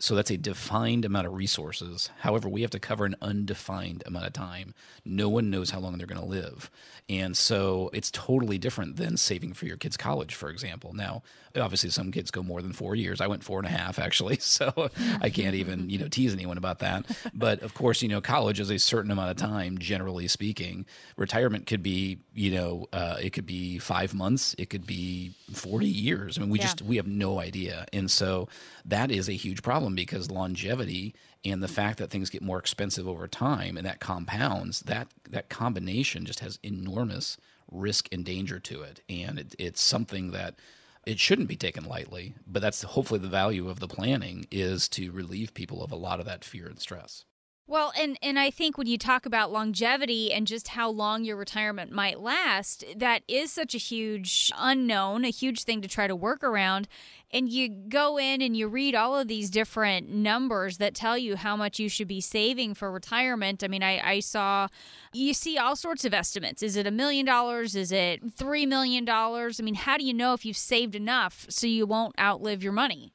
so 0.00 0.14
that's 0.14 0.30
a 0.30 0.38
defined 0.38 1.04
amount 1.04 1.26
of 1.26 1.34
resources. 1.34 2.08
However, 2.20 2.48
we 2.48 2.62
have 2.62 2.70
to 2.70 2.78
cover 2.78 3.04
an 3.04 3.16
undefined 3.20 4.02
amount 4.06 4.26
of 4.26 4.32
time. 4.32 4.74
No 5.04 5.28
one 5.28 5.50
knows 5.50 5.70
how 5.70 5.78
long 5.78 5.98
they're 5.98 6.06
going 6.06 6.20
to 6.20 6.26
live. 6.26 6.70
And 7.10 7.36
so 7.36 7.90
it's 7.92 8.10
totally 8.10 8.56
different 8.56 8.96
than 8.96 9.18
saving 9.18 9.52
for 9.52 9.66
your 9.66 9.76
kid's 9.76 9.98
college, 9.98 10.34
for 10.34 10.48
example. 10.48 10.94
Now, 10.94 11.22
obviously, 11.56 11.90
some 11.90 12.12
kids 12.12 12.30
go 12.30 12.42
more 12.42 12.62
than 12.62 12.72
four 12.72 12.94
years. 12.94 13.20
I 13.20 13.26
went 13.26 13.44
four 13.44 13.58
and 13.58 13.66
a 13.66 13.70
half, 13.70 13.98
actually. 13.98 14.38
So 14.50 14.90
I 15.22 15.30
can't 15.30 15.54
even, 15.54 15.88
you 15.88 15.98
know, 15.98 16.08
tease 16.08 16.34
anyone 16.34 16.58
about 16.58 16.80
that. 16.80 17.06
But 17.32 17.62
of 17.62 17.72
course, 17.72 18.02
you 18.02 18.08
know, 18.08 18.20
college 18.20 18.58
is 18.58 18.68
a 18.68 18.78
certain 18.78 19.10
amount 19.10 19.30
of 19.30 19.36
time, 19.36 19.78
generally 19.78 20.26
speaking. 20.28 20.86
Retirement 21.16 21.66
could 21.66 21.82
be, 21.82 22.18
you 22.34 22.50
know, 22.50 22.86
uh, 22.92 23.16
it 23.22 23.32
could 23.32 23.46
be 23.46 23.78
five 23.78 24.12
months, 24.12 24.54
it 24.58 24.68
could 24.68 24.86
be 24.86 25.32
40 25.52 25.86
years. 25.86 26.36
I 26.36 26.42
mean, 26.42 26.50
we 26.50 26.58
yeah. 26.58 26.64
just, 26.64 26.82
we 26.82 26.96
have 26.96 27.06
no 27.06 27.38
idea. 27.38 27.86
And 27.92 28.10
so 28.10 28.48
that 28.84 29.10
is 29.10 29.28
a 29.28 29.32
huge 29.32 29.62
problem 29.62 29.94
because 29.94 30.30
longevity 30.30 31.14
and 31.44 31.62
the 31.62 31.68
fact 31.68 31.98
that 31.98 32.10
things 32.10 32.30
get 32.30 32.42
more 32.42 32.58
expensive 32.58 33.08
over 33.08 33.26
time 33.26 33.76
and 33.76 33.86
that 33.86 34.00
compounds 34.00 34.80
that 34.80 35.08
that 35.28 35.48
combination 35.48 36.24
just 36.24 36.40
has 36.40 36.58
enormous 36.62 37.36
risk 37.70 38.08
and 38.12 38.24
danger 38.24 38.58
to 38.58 38.82
it 38.82 39.00
and 39.08 39.38
it, 39.38 39.54
it's 39.58 39.80
something 39.80 40.32
that 40.32 40.54
it 41.06 41.18
shouldn't 41.18 41.48
be 41.48 41.56
taken 41.56 41.84
lightly 41.84 42.34
but 42.46 42.62
that's 42.62 42.82
hopefully 42.82 43.20
the 43.20 43.28
value 43.28 43.68
of 43.68 43.80
the 43.80 43.88
planning 43.88 44.46
is 44.50 44.88
to 44.88 45.12
relieve 45.12 45.54
people 45.54 45.82
of 45.82 45.92
a 45.92 45.96
lot 45.96 46.20
of 46.20 46.26
that 46.26 46.44
fear 46.44 46.66
and 46.66 46.78
stress 46.80 47.24
well, 47.70 47.92
and 47.96 48.18
and 48.20 48.36
I 48.36 48.50
think 48.50 48.76
when 48.76 48.88
you 48.88 48.98
talk 48.98 49.26
about 49.26 49.52
longevity 49.52 50.32
and 50.32 50.44
just 50.44 50.68
how 50.68 50.90
long 50.90 51.22
your 51.24 51.36
retirement 51.36 51.92
might 51.92 52.18
last, 52.18 52.84
that 52.96 53.22
is 53.28 53.52
such 53.52 53.76
a 53.76 53.78
huge 53.78 54.50
unknown, 54.58 55.24
a 55.24 55.30
huge 55.30 55.62
thing 55.62 55.80
to 55.82 55.86
try 55.86 56.08
to 56.08 56.16
work 56.16 56.42
around. 56.42 56.88
And 57.32 57.48
you 57.48 57.68
go 57.68 58.18
in 58.18 58.42
and 58.42 58.56
you 58.56 58.66
read 58.66 58.96
all 58.96 59.16
of 59.16 59.28
these 59.28 59.50
different 59.50 60.10
numbers 60.10 60.78
that 60.78 60.96
tell 60.96 61.16
you 61.16 61.36
how 61.36 61.54
much 61.54 61.78
you 61.78 61.88
should 61.88 62.08
be 62.08 62.20
saving 62.20 62.74
for 62.74 62.90
retirement. 62.90 63.62
I 63.62 63.68
mean, 63.68 63.84
I, 63.84 64.00
I 64.04 64.18
saw 64.18 64.66
you 65.12 65.32
see 65.32 65.56
all 65.56 65.76
sorts 65.76 66.04
of 66.04 66.12
estimates. 66.12 66.64
Is 66.64 66.74
it 66.74 66.88
a 66.88 66.90
million 66.90 67.24
dollars? 67.24 67.76
Is 67.76 67.92
it 67.92 68.32
three 68.34 68.66
million 68.66 69.04
dollars? 69.04 69.60
I 69.60 69.62
mean, 69.62 69.76
how 69.76 69.96
do 69.96 70.04
you 70.04 70.12
know 70.12 70.34
if 70.34 70.44
you've 70.44 70.56
saved 70.56 70.96
enough 70.96 71.46
so 71.48 71.68
you 71.68 71.86
won't 71.86 72.18
outlive 72.18 72.64
your 72.64 72.72
money? 72.72 73.12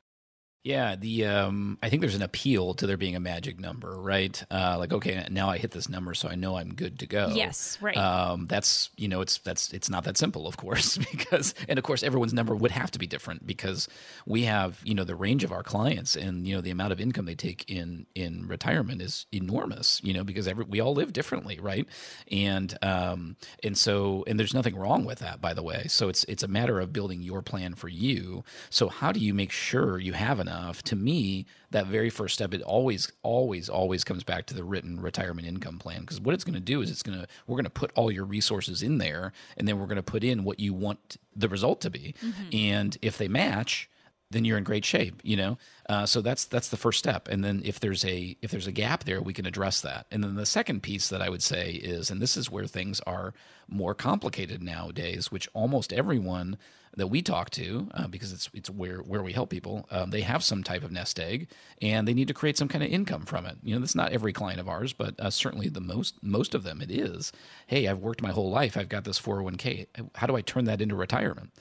Yeah, 0.65 0.95
the 0.95 1.28
um, 1.28 1.78
I 1.84 1.89
think 1.89 2.01
there's 2.01 2.15
an 2.15 2.23
appeal 2.23 2.73
to 2.73 2.88
there 2.88 2.97
being 2.97 3.15
a 3.15 3.19
magic 3.19 3.60
number, 3.60 4.01
right? 4.01 4.43
Uh, 4.49 4.78
like, 4.80 4.91
okay, 4.91 5.23
now 5.30 5.47
I 5.47 5.60
hit 5.60 5.69
this 5.69 5.88
number, 5.88 6.15
so 6.15 6.28
I 6.28 6.34
know 6.34 6.58
I'm 6.58 6.73
good 6.73 6.97
to 6.99 7.06
go. 7.06 7.32
Yes, 7.36 7.78
right. 7.82 7.95
Um, 7.95 8.47
that's 8.47 8.89
you 8.97 9.08
know, 9.08 9.21
it's 9.21 9.38
that's 9.38 9.71
it's 9.73 9.91
not 9.91 10.06
that 10.06 10.17
simple, 10.17 10.47
of 10.47 10.58
course, 10.58 10.97
because 11.12 11.54
and 11.69 11.78
of 11.78 11.86
course 11.86 12.01
everyone's 12.01 12.34
number 12.34 12.56
would 12.56 12.71
have 12.71 12.89
to 12.91 12.97
be 12.97 13.06
different 13.06 13.45
because 13.45 13.88
we 14.25 14.45
have 14.45 14.82
you 14.84 14.95
know 14.95 15.04
the 15.04 15.13
range 15.13 15.43
of 15.43 15.51
our 15.51 15.62
clients 15.62 16.15
and 16.15 16.47
you 16.47 16.56
know 16.56 16.62
the 16.62 16.71
amount 16.71 16.91
of 16.91 16.99
income 16.99 17.25
they 17.25 17.36
take 17.36 17.69
in 17.69 18.08
in 18.15 18.47
retirement 18.47 19.04
is 19.04 19.28
enormous, 19.32 20.01
you 20.04 20.15
know, 20.15 20.23
because 20.23 20.47
every 20.47 20.65
we 20.65 20.80
all 20.80 20.95
live 20.95 21.13
differently, 21.13 21.60
right? 21.62 21.86
And 22.32 22.75
um, 22.82 23.36
and 23.63 23.78
so 23.78 24.23
and 24.25 24.39
there's 24.39 24.56
nothing 24.56 24.75
wrong 24.75 25.06
with 25.06 25.19
that, 25.19 25.39
by 25.39 25.54
the 25.54 25.62
way. 25.62 25.86
So 25.89 26.10
it's 26.10 26.23
it's 26.23 26.41
a 26.41 26.47
matter 26.47 26.80
of 26.80 26.91
building 26.91 27.21
your 27.21 27.43
plan 27.43 27.75
for 27.75 27.88
you. 27.88 28.43
So 28.71 28.89
how 28.89 29.12
do 29.12 29.19
you 29.19 29.36
make 29.36 29.51
sure 29.51 29.99
you 29.99 30.13
have 30.13 30.39
enough? 30.39 30.55
Enough, 30.56 30.84
to 30.84 30.96
me, 30.96 31.46
that 31.72 31.88
very 31.88 32.10
first 32.10 32.36
step, 32.36 32.54
it 32.54 32.62
always, 32.62 33.12
always, 33.24 33.70
always 33.70 34.04
comes 34.04 34.24
back 34.24 34.46
to 34.48 34.54
the 34.54 34.63
written 34.63 35.00
retirement 35.00 35.48
income 35.48 35.80
plan. 35.80 36.02
Because 36.02 36.20
what 36.20 36.34
it's 36.34 36.44
going 36.44 36.56
to 36.56 36.60
do 36.60 36.82
is 36.82 36.89
it's 36.89 37.04
going 37.04 37.20
to, 37.20 37.28
we're 37.48 37.56
going 37.56 37.65
to 37.65 37.70
put 37.70 37.91
all 37.96 38.12
your 38.12 38.26
resources 38.26 38.82
in 38.82 38.98
there, 38.98 39.34
and 39.58 39.68
then 39.68 39.80
we're 39.80 39.86
going 39.86 39.98
to 39.98 40.04
put 40.04 40.24
in 40.24 40.44
what 40.44 40.60
you 40.60 40.74
want 40.74 41.18
the 41.36 41.50
result 41.50 41.82
to 41.82 41.89
be. 41.89 42.15
Mm-hmm. 42.24 42.44
And 42.54 42.98
if 43.02 43.18
they 43.18 43.28
match, 43.28 43.89
then 44.31 44.45
you're 44.45 44.57
in 44.57 44.63
great 44.63 44.85
shape 44.85 45.21
you 45.23 45.35
know 45.35 45.57
uh, 45.89 46.05
so 46.05 46.21
that's 46.21 46.45
that's 46.45 46.69
the 46.69 46.77
first 46.77 46.99
step 46.99 47.27
and 47.27 47.43
then 47.43 47.61
if 47.63 47.79
there's 47.79 48.03
a 48.05 48.38
if 48.41 48.51
there's 48.51 48.67
a 48.67 48.71
gap 48.71 49.03
there 49.03 49.21
we 49.21 49.33
can 49.33 49.45
address 49.45 49.81
that 49.81 50.05
and 50.11 50.23
then 50.23 50.35
the 50.35 50.45
second 50.45 50.81
piece 50.81 51.09
that 51.09 51.21
i 51.21 51.29
would 51.29 51.43
say 51.43 51.71
is 51.71 52.09
and 52.09 52.21
this 52.21 52.38
is 52.38 52.49
where 52.49 52.65
things 52.65 52.99
are 53.01 53.33
more 53.67 53.93
complicated 53.93 54.61
nowadays 54.61 55.31
which 55.31 55.47
almost 55.53 55.93
everyone 55.93 56.57
that 56.95 57.07
we 57.07 57.21
talk 57.21 57.49
to, 57.51 57.89
uh, 57.93 58.07
because 58.07 58.31
it's 58.31 58.49
it's 58.53 58.69
where 58.69 58.99
where 58.99 59.21
we 59.21 59.33
help 59.33 59.49
people, 59.49 59.88
um, 59.91 60.09
they 60.11 60.21
have 60.21 60.43
some 60.43 60.63
type 60.63 60.83
of 60.83 60.91
nest 60.91 61.19
egg, 61.19 61.49
and 61.81 62.07
they 62.07 62.13
need 62.13 62.27
to 62.27 62.33
create 62.33 62.57
some 62.57 62.67
kind 62.67 62.83
of 62.83 62.89
income 62.89 63.25
from 63.25 63.45
it. 63.45 63.57
You 63.63 63.75
know, 63.75 63.81
that's 63.81 63.95
not 63.95 64.11
every 64.11 64.33
client 64.33 64.59
of 64.59 64.69
ours, 64.69 64.93
but 64.93 65.19
uh, 65.19 65.29
certainly 65.29 65.67
the 65.67 65.81
most 65.81 66.21
most 66.23 66.55
of 66.55 66.63
them 66.63 66.81
it 66.81 66.91
is. 66.91 67.31
Hey, 67.67 67.88
I've 67.88 67.99
worked 67.99 68.21
my 68.21 68.31
whole 68.31 68.49
life. 68.49 68.77
I've 68.77 68.89
got 68.89 69.03
this 69.03 69.19
401k. 69.19 69.88
How 70.15 70.27
do 70.27 70.35
I 70.35 70.41
turn 70.41 70.65
that 70.65 70.81
into 70.81 70.95
retirement? 70.95 71.51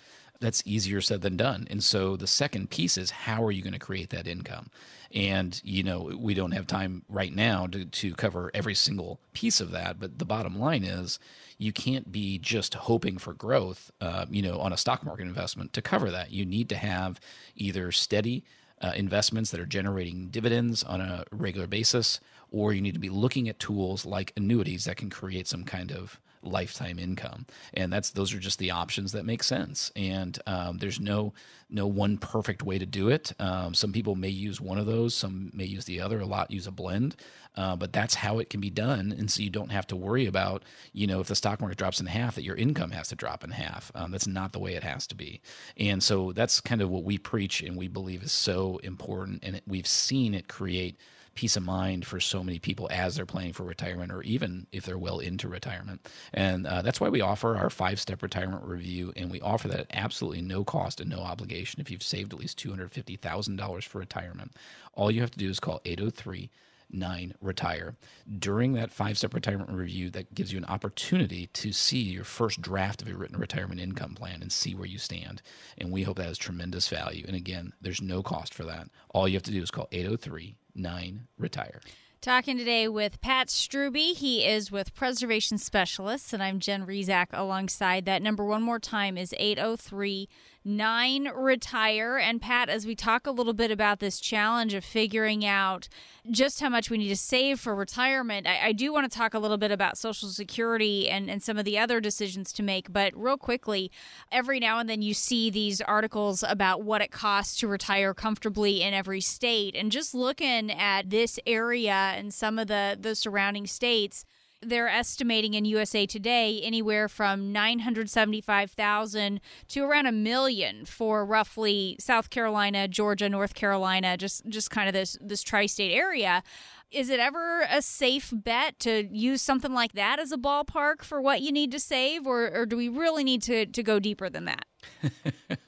That's 0.44 0.62
easier 0.66 1.00
said 1.00 1.22
than 1.22 1.38
done. 1.38 1.66
And 1.70 1.82
so 1.82 2.16
the 2.18 2.26
second 2.26 2.68
piece 2.68 2.98
is 2.98 3.10
how 3.10 3.42
are 3.42 3.50
you 3.50 3.62
going 3.62 3.72
to 3.72 3.78
create 3.78 4.10
that 4.10 4.28
income? 4.28 4.68
And, 5.10 5.58
you 5.64 5.82
know, 5.82 6.10
we 6.18 6.34
don't 6.34 6.50
have 6.50 6.66
time 6.66 7.02
right 7.08 7.34
now 7.34 7.66
to, 7.68 7.86
to 7.86 8.14
cover 8.14 8.50
every 8.52 8.74
single 8.74 9.20
piece 9.32 9.58
of 9.58 9.70
that. 9.70 9.98
But 9.98 10.18
the 10.18 10.26
bottom 10.26 10.58
line 10.58 10.84
is 10.84 11.18
you 11.56 11.72
can't 11.72 12.12
be 12.12 12.36
just 12.36 12.74
hoping 12.74 13.16
for 13.16 13.32
growth, 13.32 13.90
uh, 14.02 14.26
you 14.28 14.42
know, 14.42 14.60
on 14.60 14.70
a 14.70 14.76
stock 14.76 15.02
market 15.02 15.22
investment 15.22 15.72
to 15.72 15.80
cover 15.80 16.10
that. 16.10 16.30
You 16.30 16.44
need 16.44 16.68
to 16.68 16.76
have 16.76 17.20
either 17.56 17.90
steady 17.90 18.44
uh, 18.82 18.92
investments 18.94 19.50
that 19.50 19.60
are 19.60 19.66
generating 19.66 20.28
dividends 20.28 20.84
on 20.84 21.00
a 21.00 21.24
regular 21.32 21.66
basis, 21.66 22.20
or 22.50 22.74
you 22.74 22.82
need 22.82 22.92
to 22.92 23.00
be 23.00 23.08
looking 23.08 23.48
at 23.48 23.58
tools 23.58 24.04
like 24.04 24.34
annuities 24.36 24.84
that 24.84 24.98
can 24.98 25.08
create 25.08 25.48
some 25.48 25.64
kind 25.64 25.90
of 25.90 26.20
lifetime 26.44 26.98
income. 26.98 27.46
And 27.72 27.92
that's 27.92 28.10
those 28.10 28.34
are 28.34 28.38
just 28.38 28.58
the 28.58 28.70
options 28.70 29.12
that 29.12 29.24
make 29.24 29.42
sense. 29.42 29.90
And 29.96 30.38
um, 30.46 30.78
there's 30.78 31.00
no 31.00 31.32
no 31.70 31.86
one 31.86 32.18
perfect 32.18 32.62
way 32.62 32.78
to 32.78 32.86
do 32.86 33.08
it. 33.08 33.32
Um, 33.40 33.74
some 33.74 33.92
people 33.92 34.14
may 34.14 34.28
use 34.28 34.60
one 34.60 34.78
of 34.78 34.86
those 34.86 35.14
some 35.14 35.50
may 35.54 35.64
use 35.64 35.84
the 35.84 36.00
other 36.00 36.20
a 36.20 36.26
lot 36.26 36.50
use 36.50 36.66
a 36.66 36.72
blend. 36.72 37.16
Uh, 37.56 37.76
but 37.76 37.92
that's 37.92 38.16
how 38.16 38.40
it 38.40 38.50
can 38.50 38.60
be 38.60 38.70
done. 38.70 39.14
And 39.16 39.30
so 39.30 39.40
you 39.40 39.48
don't 39.48 39.70
have 39.70 39.86
to 39.88 39.96
worry 39.96 40.26
about 40.26 40.64
you 40.92 41.06
know 41.06 41.20
if 41.20 41.28
the 41.28 41.36
stock 41.36 41.60
market 41.60 41.78
drops 41.78 42.00
in 42.00 42.06
half 42.06 42.34
that 42.34 42.42
your 42.42 42.56
income 42.56 42.90
has 42.90 43.08
to 43.08 43.14
drop 43.14 43.44
in 43.44 43.50
half. 43.50 43.90
Um, 43.94 44.10
that's 44.10 44.26
not 44.26 44.52
the 44.52 44.58
way 44.58 44.74
it 44.74 44.84
has 44.84 45.06
to 45.08 45.14
be. 45.14 45.40
And 45.76 46.02
so 46.02 46.32
that's 46.32 46.60
kind 46.60 46.82
of 46.82 46.90
what 46.90 47.04
we 47.04 47.18
preach 47.18 47.62
and 47.62 47.76
we 47.76 47.88
believe 47.88 48.22
is 48.22 48.32
so 48.32 48.78
important. 48.82 49.40
And 49.42 49.56
it, 49.56 49.62
we've 49.66 49.86
seen 49.86 50.34
it 50.34 50.48
create 50.48 50.98
peace 51.34 51.56
of 51.56 51.62
mind 51.62 52.06
for 52.06 52.20
so 52.20 52.42
many 52.42 52.58
people 52.58 52.88
as 52.90 53.16
they're 53.16 53.26
planning 53.26 53.52
for 53.52 53.64
retirement 53.64 54.12
or 54.12 54.22
even 54.22 54.66
if 54.72 54.84
they're 54.84 54.98
well 54.98 55.18
into 55.18 55.48
retirement. 55.48 56.06
And 56.32 56.66
uh, 56.66 56.82
that's 56.82 57.00
why 57.00 57.08
we 57.08 57.20
offer 57.20 57.56
our 57.56 57.70
five 57.70 58.00
step 58.00 58.22
retirement 58.22 58.64
review. 58.64 59.12
And 59.16 59.30
we 59.30 59.40
offer 59.40 59.68
that 59.68 59.80
at 59.80 59.86
absolutely 59.92 60.42
no 60.42 60.64
cost 60.64 61.00
and 61.00 61.10
no 61.10 61.20
obligation 61.20 61.80
if 61.80 61.90
you've 61.90 62.02
saved 62.02 62.32
at 62.32 62.38
least 62.38 62.62
$250,000 62.64 63.84
for 63.84 63.98
retirement. 63.98 64.52
All 64.94 65.10
you 65.10 65.20
have 65.20 65.32
to 65.32 65.38
do 65.38 65.48
is 65.50 65.60
call 65.60 65.80
803 65.84 66.50
nine 66.94 67.34
retire. 67.40 67.96
During 68.38 68.74
that 68.74 68.90
five 68.90 69.18
step 69.18 69.34
retirement 69.34 69.70
review, 69.70 70.10
that 70.10 70.34
gives 70.34 70.52
you 70.52 70.58
an 70.58 70.64
opportunity 70.66 71.48
to 71.48 71.72
see 71.72 71.98
your 71.98 72.24
first 72.24 72.60
draft 72.62 73.02
of 73.02 73.08
your 73.08 73.18
written 73.18 73.38
retirement 73.38 73.80
income 73.80 74.14
plan 74.14 74.42
and 74.42 74.52
see 74.52 74.74
where 74.74 74.86
you 74.86 74.98
stand. 74.98 75.42
And 75.76 75.90
we 75.90 76.02
hope 76.02 76.16
that 76.16 76.26
has 76.26 76.38
tremendous 76.38 76.88
value. 76.88 77.24
And 77.26 77.36
again, 77.36 77.72
there's 77.80 78.02
no 78.02 78.22
cost 78.22 78.54
for 78.54 78.64
that. 78.64 78.88
All 79.10 79.28
you 79.28 79.34
have 79.34 79.42
to 79.44 79.50
do 79.50 79.62
is 79.62 79.70
call 79.70 79.88
803 79.92 80.56
9 80.74 81.26
retire. 81.38 81.80
Talking 82.20 82.56
today 82.56 82.88
with 82.88 83.20
Pat 83.20 83.48
Strubbe. 83.48 84.14
He 84.14 84.46
is 84.46 84.72
with 84.72 84.94
Preservation 84.94 85.58
Specialists, 85.58 86.32
and 86.32 86.42
I'm 86.42 86.58
Jen 86.58 86.86
Rizak 86.86 87.26
alongside 87.32 88.06
that. 88.06 88.22
Number 88.22 88.46
one 88.46 88.62
more 88.62 88.78
time 88.78 89.18
is 89.18 89.34
803 89.36 90.26
9 90.64 91.28
Retire. 91.34 92.16
And 92.16 92.40
Pat, 92.40 92.70
as 92.70 92.86
we 92.86 92.94
talk 92.94 93.26
a 93.26 93.30
little 93.30 93.52
bit 93.52 93.70
about 93.70 93.98
this 93.98 94.18
challenge 94.18 94.72
of 94.72 94.84
figuring 94.84 95.44
out 95.44 95.88
just 96.30 96.60
how 96.60 96.70
much 96.70 96.88
we 96.88 96.96
need 96.96 97.08
to 97.08 97.16
save 97.16 97.60
for 97.60 97.74
retirement, 97.74 98.46
I, 98.46 98.68
I 98.68 98.72
do 98.72 98.92
want 98.92 99.10
to 99.10 99.14
talk 99.16 99.34
a 99.34 99.38
little 99.38 99.58
bit 99.58 99.70
about 99.70 99.98
Social 99.98 100.28
Security 100.28 101.10
and, 101.10 101.28
and 101.28 101.42
some 101.42 101.58
of 101.58 101.66
the 101.66 101.78
other 101.78 102.00
decisions 102.00 102.50
to 102.54 102.62
make. 102.62 102.92
But 102.92 103.12
real 103.14 103.36
quickly, 103.36 103.92
every 104.32 104.58
now 104.58 104.78
and 104.78 104.88
then 104.88 105.02
you 105.02 105.12
see 105.12 105.50
these 105.50 105.82
articles 105.82 106.42
about 106.48 106.82
what 106.82 107.02
it 107.02 107.10
costs 107.10 107.58
to 107.60 107.68
retire 107.68 108.14
comfortably 108.14 108.82
in 108.82 108.94
every 108.94 109.20
state. 109.20 109.76
And 109.76 109.92
just 109.92 110.14
looking 110.14 110.70
at 110.70 111.10
this 111.10 111.38
area 111.46 111.92
and 112.16 112.32
some 112.32 112.58
of 112.58 112.68
the, 112.68 112.96
the 112.98 113.14
surrounding 113.14 113.66
states, 113.66 114.24
they're 114.66 114.88
estimating 114.88 115.54
in 115.54 115.64
USA 115.64 116.06
Today 116.06 116.60
anywhere 116.62 117.08
from 117.08 117.52
975,000 117.52 119.40
to 119.68 119.84
around 119.84 120.06
a 120.06 120.12
million 120.12 120.84
for 120.84 121.24
roughly 121.24 121.96
South 121.98 122.30
Carolina, 122.30 122.88
Georgia, 122.88 123.28
North 123.28 123.54
Carolina, 123.54 124.16
just 124.16 124.46
just 124.48 124.70
kind 124.70 124.88
of 124.88 124.92
this 124.92 125.18
this 125.20 125.42
tri-state 125.42 125.92
area. 125.92 126.42
Is 126.90 127.10
it 127.10 127.18
ever 127.18 127.66
a 127.68 127.82
safe 127.82 128.32
bet 128.32 128.78
to 128.80 129.08
use 129.10 129.42
something 129.42 129.72
like 129.72 129.94
that 129.94 130.20
as 130.20 130.30
a 130.30 130.36
ballpark 130.36 131.02
for 131.02 131.20
what 131.20 131.40
you 131.40 131.50
need 131.50 131.72
to 131.72 131.80
save 131.80 132.26
or, 132.26 132.50
or 132.54 132.66
do 132.66 132.76
we 132.76 132.88
really 132.88 133.24
need 133.24 133.42
to 133.42 133.66
to 133.66 133.82
go 133.82 133.98
deeper 133.98 134.30
than 134.30 134.44
that? 134.44 134.64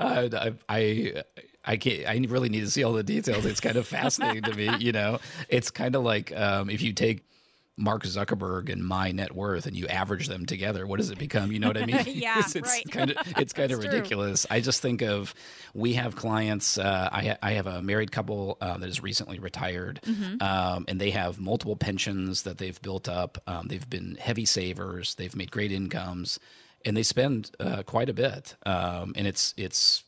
uh, 0.00 0.50
I 0.68 1.22
I 1.64 1.76
can't. 1.76 2.06
I 2.06 2.16
really 2.28 2.48
need 2.48 2.60
to 2.60 2.70
see 2.70 2.82
all 2.82 2.94
the 2.94 3.02
details. 3.02 3.44
It's 3.44 3.60
kind 3.60 3.76
of 3.76 3.86
fascinating 3.86 4.42
to 4.44 4.54
me. 4.54 4.70
You 4.78 4.92
know, 4.92 5.18
it's 5.48 5.70
kind 5.70 5.94
of 5.94 6.02
like 6.02 6.34
um, 6.34 6.70
if 6.70 6.80
you 6.80 6.92
take 6.92 7.24
Mark 7.78 8.02
Zuckerberg 8.02 8.70
and 8.70 8.84
my 8.84 9.12
net 9.12 9.34
worth 9.34 9.66
and 9.66 9.76
you 9.76 9.86
average 9.86 10.26
them 10.26 10.44
together, 10.46 10.86
what 10.86 10.98
does 10.98 11.10
it 11.10 11.18
become? 11.18 11.52
You 11.52 11.60
know 11.60 11.68
what 11.68 11.78
I 11.78 11.86
mean? 11.86 12.02
yeah, 12.06 12.40
it's, 12.40 12.56
it's 12.56 12.68
right. 12.68 12.90
kind 12.90 13.12
of 13.12 13.16
it's 13.38 13.52
kind 13.52 13.70
of 13.70 13.78
ridiculous. 13.78 14.44
True. 14.44 14.56
I 14.56 14.60
just 14.60 14.82
think 14.82 15.02
of 15.02 15.34
we 15.74 15.94
have 15.94 16.16
clients. 16.16 16.76
Uh, 16.76 17.08
I 17.10 17.22
ha- 17.22 17.38
I 17.42 17.52
have 17.52 17.66
a 17.66 17.80
married 17.80 18.10
couple 18.10 18.58
uh, 18.60 18.76
that 18.78 18.88
is 18.88 19.02
recently 19.02 19.38
retired, 19.38 20.00
mm-hmm. 20.04 20.42
um, 20.42 20.84
and 20.88 21.00
they 21.00 21.10
have 21.10 21.38
multiple 21.38 21.76
pensions 21.76 22.42
that 22.42 22.58
they've 22.58 22.80
built 22.82 23.08
up. 23.08 23.38
Um, 23.46 23.68
they've 23.68 23.88
been 23.88 24.16
heavy 24.20 24.44
savers. 24.44 25.14
They've 25.14 25.34
made 25.36 25.50
great 25.50 25.70
incomes, 25.70 26.40
and 26.84 26.96
they 26.96 27.04
spend 27.04 27.52
uh, 27.60 27.84
quite 27.84 28.08
a 28.08 28.14
bit. 28.14 28.56
Um, 28.66 29.12
and 29.16 29.26
it's 29.26 29.54
it's 29.56 30.04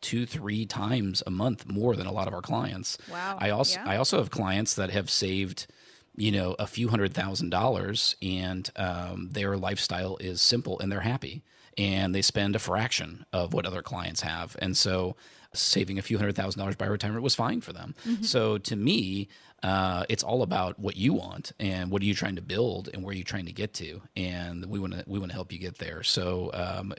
two 0.00 0.26
three 0.26 0.66
times 0.66 1.22
a 1.26 1.30
month 1.30 1.66
more 1.66 1.94
than 1.94 2.06
a 2.06 2.12
lot 2.12 2.26
of 2.26 2.34
our 2.34 2.42
clients. 2.42 2.98
Wow. 3.10 3.36
I 3.38 3.50
also 3.50 3.80
yeah. 3.80 3.90
I 3.90 3.96
also 3.96 4.18
have 4.18 4.30
clients 4.30 4.74
that 4.74 4.90
have 4.90 5.08
saved 5.08 5.66
you 6.16 6.30
know, 6.30 6.54
a 6.58 6.66
few 6.66 6.88
hundred 6.88 7.14
thousand 7.14 7.50
dollars 7.50 8.16
and 8.20 8.70
um, 8.76 9.30
their 9.32 9.56
lifestyle 9.56 10.16
is 10.18 10.40
simple 10.40 10.78
and 10.80 10.92
they're 10.92 11.00
happy 11.00 11.42
and 11.78 12.14
they 12.14 12.22
spend 12.22 12.54
a 12.54 12.58
fraction 12.58 13.24
of 13.32 13.54
what 13.54 13.64
other 13.66 13.82
clients 13.82 14.20
have. 14.20 14.56
And 14.58 14.76
so 14.76 15.16
saving 15.54 15.98
a 15.98 16.02
few 16.02 16.18
hundred 16.18 16.36
thousand 16.36 16.58
dollars 16.58 16.76
by 16.76 16.86
retirement 16.86 17.22
was 17.22 17.34
fine 17.34 17.60
for 17.60 17.72
them. 17.72 17.94
Mm-hmm. 18.06 18.22
So 18.24 18.58
to 18.58 18.76
me, 18.76 19.28
uh, 19.62 20.04
it's 20.08 20.22
all 20.22 20.42
about 20.42 20.78
what 20.78 20.96
you 20.96 21.12
want 21.12 21.52
and 21.60 21.90
what 21.90 22.02
are 22.02 22.04
you 22.04 22.14
trying 22.14 22.36
to 22.36 22.42
build 22.42 22.88
and 22.92 23.04
where 23.04 23.12
are 23.12 23.16
you 23.16 23.24
trying 23.24 23.46
to 23.46 23.52
get 23.52 23.74
to, 23.74 24.02
and 24.16 24.66
we 24.66 24.78
want 24.78 24.94
to 24.94 25.04
we 25.06 25.18
want 25.18 25.30
to 25.30 25.34
help 25.34 25.52
you 25.52 25.58
get 25.58 25.78
there. 25.78 26.02
So 26.02 26.50
um, 26.52 26.92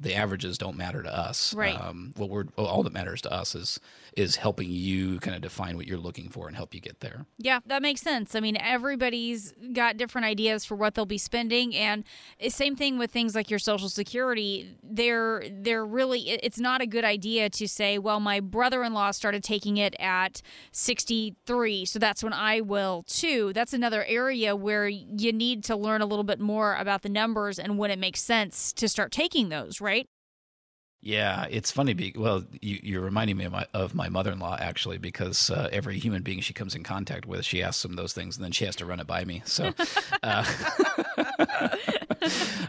the 0.00 0.14
averages 0.14 0.56
don't 0.56 0.76
matter 0.76 1.02
to 1.02 1.14
us. 1.14 1.54
Right. 1.54 1.78
Um, 1.78 2.14
what 2.16 2.30
we're 2.30 2.44
all 2.56 2.82
that 2.82 2.92
matters 2.92 3.20
to 3.22 3.32
us 3.32 3.54
is 3.54 3.78
is 4.16 4.36
helping 4.36 4.70
you 4.70 5.20
kind 5.20 5.36
of 5.36 5.42
define 5.42 5.76
what 5.76 5.86
you're 5.86 5.98
looking 5.98 6.30
for 6.30 6.48
and 6.48 6.56
help 6.56 6.74
you 6.74 6.80
get 6.80 7.00
there. 7.00 7.26
Yeah, 7.38 7.60
that 7.66 7.82
makes 7.82 8.00
sense. 8.00 8.34
I 8.34 8.40
mean, 8.40 8.56
everybody's 8.58 9.52
got 9.72 9.98
different 9.98 10.24
ideas 10.24 10.64
for 10.64 10.74
what 10.74 10.94
they'll 10.94 11.06
be 11.06 11.18
spending, 11.18 11.76
and 11.76 12.04
same 12.48 12.76
thing 12.76 12.98
with 12.98 13.10
things 13.10 13.34
like 13.34 13.50
your 13.50 13.58
Social 13.58 13.90
Security. 13.90 14.76
They're 14.82 15.44
they're 15.50 15.84
really 15.84 16.30
it's 16.30 16.58
not 16.58 16.80
a 16.80 16.86
good 16.86 17.04
idea 17.04 17.50
to 17.50 17.68
say, 17.68 17.98
well, 17.98 18.20
my 18.20 18.40
brother-in-law 18.40 19.10
started 19.10 19.44
taking 19.44 19.76
it 19.76 19.94
at 20.00 20.40
63, 20.72 21.84
so 21.84 21.98
that's 22.10 22.24
when 22.24 22.32
I 22.32 22.60
will 22.60 23.04
too. 23.06 23.52
That's 23.52 23.72
another 23.72 24.02
area 24.02 24.56
where 24.56 24.88
you 24.88 25.32
need 25.32 25.62
to 25.64 25.76
learn 25.76 26.02
a 26.02 26.06
little 26.06 26.24
bit 26.24 26.40
more 26.40 26.74
about 26.74 27.02
the 27.02 27.08
numbers 27.08 27.56
and 27.56 27.78
when 27.78 27.92
it 27.92 28.00
makes 28.00 28.20
sense 28.20 28.72
to 28.72 28.88
start 28.88 29.12
taking 29.12 29.48
those. 29.48 29.80
Right? 29.80 30.08
Yeah, 31.00 31.46
it's 31.48 31.70
funny. 31.70 31.94
Be, 31.94 32.12
well, 32.16 32.42
you, 32.60 32.98
are 32.98 33.04
reminding 33.04 33.36
me 33.36 33.44
of 33.44 33.52
my, 33.52 33.64
of 33.72 33.94
my 33.94 34.08
mother-in-law 34.08 34.56
actually, 34.60 34.98
because 34.98 35.50
uh, 35.50 35.68
every 35.70 36.00
human 36.00 36.22
being 36.22 36.40
she 36.40 36.52
comes 36.52 36.74
in 36.74 36.82
contact 36.82 37.26
with, 37.26 37.44
she 37.44 37.62
asks 37.62 37.80
them 37.84 37.94
those 37.94 38.12
things, 38.12 38.36
and 38.36 38.44
then 38.44 38.50
she 38.50 38.64
has 38.64 38.74
to 38.76 38.86
run 38.86 38.98
it 38.98 39.06
by 39.06 39.24
me. 39.24 39.42
So, 39.44 39.72
uh, 40.24 40.44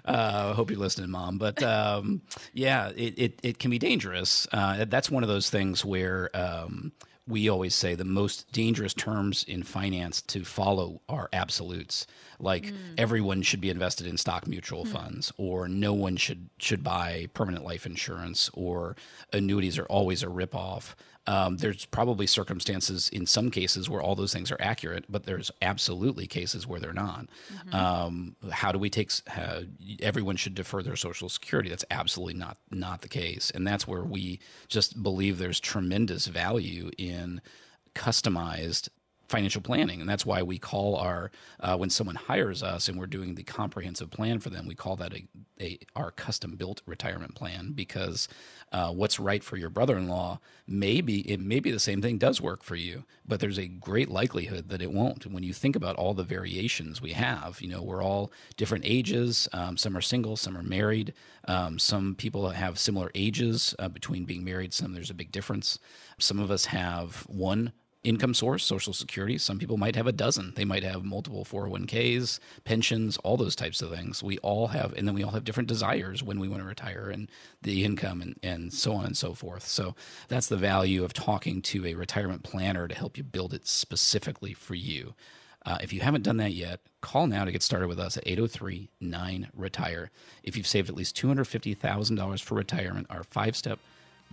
uh, 0.06 0.54
hope 0.54 0.70
you're 0.70 0.80
listening, 0.80 1.10
mom. 1.10 1.40
But 1.40 1.64
um, 1.64 2.22
yeah, 2.54 2.90
it, 2.96 3.16
it, 3.18 3.40
it 3.42 3.60
can 3.60 3.72
be 3.72 3.80
dangerous. 3.80 4.48
Uh, 4.54 4.86
that's 4.86 5.10
one 5.10 5.24
of 5.24 5.30
those 5.30 5.50
things 5.50 5.84
where. 5.84 6.30
Um, 6.36 6.92
we 7.32 7.50
always 7.50 7.74
say 7.74 7.96
the 7.96 8.04
most 8.04 8.52
dangerous 8.52 8.94
terms 8.94 9.44
in 9.48 9.64
finance 9.64 10.22
to 10.22 10.44
follow 10.44 11.02
are 11.08 11.30
absolutes 11.32 12.06
like 12.40 12.66
mm. 12.66 12.76
everyone 12.98 13.42
should 13.42 13.62
be 13.62 13.70
invested 13.70 14.06
in 14.06 14.18
stock 14.18 14.46
mutual 14.48 14.86
mm. 14.86 14.90
funds 14.90 15.32
or 15.38 15.68
no 15.68 15.94
one 15.94 16.18
should 16.18 16.50
should 16.60 16.84
buy 16.84 17.28
permanent 17.34 17.64
life 17.64 17.86
insurance 17.86 18.50
or 18.54 18.96
annuities 19.32 19.80
are 19.80 19.86
always 19.86 20.22
a 20.22 20.28
ripoff 20.28 20.94
um, 21.28 21.58
there's 21.58 21.86
probably 21.86 22.26
circumstances 22.26 23.10
in 23.10 23.26
some 23.26 23.52
cases 23.52 23.90
where 23.90 24.02
all 24.02 24.16
those 24.16 24.34
things 24.34 24.52
are 24.52 24.58
accurate, 24.60 25.06
but 25.08 25.26
there's 25.26 25.52
absolutely 25.62 26.26
cases 26.26 26.66
where 26.66 26.80
they're 26.80 26.94
not. 26.94 27.28
Mm-hmm. 27.54 27.76
Um, 27.76 28.36
how 28.52 28.72
do 28.72 28.80
we 28.80 28.90
take? 28.90 29.12
Uh, 29.36 29.62
everyone 30.02 30.36
should 30.36 30.56
defer 30.56 30.82
their 30.82 30.96
Social 30.96 31.30
Security. 31.30 31.70
That's 31.70 31.86
absolutely 31.92 32.34
not 32.34 32.58
not 32.72 33.02
the 33.02 33.08
case, 33.08 33.52
and 33.54 33.68
that's 33.68 33.88
where 33.88 34.04
we 34.04 34.40
just 34.68 35.04
believe 35.04 35.38
there's 35.38 35.60
tremendous 35.60 36.26
value 36.26 36.90
in 36.98 37.42
customized 37.94 38.90
financial 39.32 39.62
planning 39.62 40.00
and 40.00 40.10
that's 40.10 40.26
why 40.26 40.44
we 40.44 40.60
call 40.60 40.96
our 40.98 41.32
uh, 41.62 41.76
when 41.76 41.90
someone 41.90 42.16
hires 42.16 42.62
us 42.62 42.88
and 42.88 43.00
we're 43.00 43.08
doing 43.08 43.36
the 43.36 43.44
comprehensive 43.44 44.12
plan 44.12 44.40
for 44.40 44.50
them 44.50 44.68
we 44.68 44.76
call 44.76 44.96
that 44.96 45.14
a, 45.14 45.26
a 45.60 45.80
our 45.96 46.12
custom 46.12 46.56
built 46.56 46.82
retirement 46.86 47.34
plan 47.34 47.72
because 47.72 48.28
uh, 48.72 48.92
what's 48.92 49.20
right 49.20 49.44
for 49.44 49.58
your 49.58 49.70
brother-in-law 49.70 50.40
maybe 50.68 51.22
it 51.22 51.40
may 51.40 51.60
be 51.60 51.72
the 51.72 51.80
same 51.80 52.02
thing 52.02 52.18
does 52.18 52.40
work 52.40 52.64
for 52.64 52.76
you 52.76 53.04
but 53.26 53.40
there's 53.40 53.60
a 53.60 53.68
great 53.68 54.10
likelihood 54.10 54.70
that 54.70 54.82
it 54.82 54.92
won't. 54.92 55.26
When 55.26 55.44
you 55.44 55.54
think 55.54 55.76
about 55.76 55.96
all 55.96 56.14
the 56.14 56.24
variations 56.24 57.02
we 57.02 57.14
have 57.14 57.62
you 57.62 57.68
know 57.70 57.82
we're 57.82 58.04
all 58.04 58.32
different 58.58 58.84
ages 58.86 59.50
um, 59.54 59.78
some 59.78 59.98
are 59.98 60.02
single 60.02 60.36
some 60.36 60.58
are 60.58 60.64
married 60.64 61.14
um, 61.48 61.80
some 61.80 62.16
people 62.16 62.50
have 62.50 62.78
similar 62.78 63.10
ages 63.16 63.74
uh, 63.80 63.88
between 63.88 64.26
being 64.26 64.44
married 64.44 64.74
some 64.74 64.94
there's 64.94 65.10
a 65.10 65.16
big 65.16 65.32
difference. 65.32 65.80
Some 66.18 66.40
of 66.40 66.52
us 66.52 66.66
have 66.66 67.24
one 67.28 67.74
income 68.04 68.34
source, 68.34 68.64
Social 68.64 68.94
Security. 68.94 69.38
Some 69.38 69.60
people 69.60 69.78
might 69.78 69.96
have 69.96 70.08
a 70.08 70.12
dozen. 70.12 70.54
They 70.56 70.66
might 70.66 70.84
have 70.84 71.04
multiple 71.04 71.46
401ks, 71.46 72.40
pensions, 72.64 73.18
all 73.18 73.38
those 73.38 73.56
types 73.56 73.82
of 73.82 73.92
things. 73.92 74.24
We 74.24 74.38
all 74.40 74.68
have, 74.68 74.94
and 74.94 75.08
then 75.08 75.16
we 75.16 75.24
all 75.24 75.32
have 75.32 75.44
different 75.44 75.70
desires 75.70 76.24
when 76.24 76.40
we 76.40 76.48
want 76.48 76.62
to 76.62 76.68
retire 76.68 77.10
and 77.12 77.30
the 77.62 77.84
income 77.84 78.22
and, 78.22 78.40
and 78.42 78.74
so 78.74 78.94
on 78.94 79.06
and 79.06 79.16
so 79.16 79.34
forth. 79.34 79.68
So 79.68 79.96
that's 80.28 80.48
the 80.48 80.58
value 80.58 81.04
of 81.04 81.14
talking 81.14 81.62
to 81.64 81.86
a 81.86 81.94
retirement 81.94 82.44
planner 82.44 82.88
to 82.88 82.96
help 82.96 83.18
you 83.18 83.24
build 83.24 83.54
it 83.54 83.68
specifically 83.68 84.54
for 84.54 84.76
you. 84.76 85.14
Uh, 85.64 85.78
if 85.82 85.94
you 85.94 86.02
haven't 86.02 86.24
done 86.24 86.38
that 86.38 86.54
yet, 86.54 86.80
call 87.02 87.28
now 87.28 87.46
to 87.46 87.52
get 87.52 87.62
started 87.62 87.88
with 87.88 88.00
us 88.00 88.18
at 88.18 88.28
803 88.28 88.90
9 89.00 89.50
Retire. 89.56 90.10
If 90.44 90.58
you've 90.58 90.66
saved 90.66 90.90
at 90.90 90.96
least 90.96 91.16
$250,000 91.16 92.42
for 92.42 92.56
retirement, 92.56 93.08
our 93.12 93.24
five 93.24 93.56
step 93.56 93.80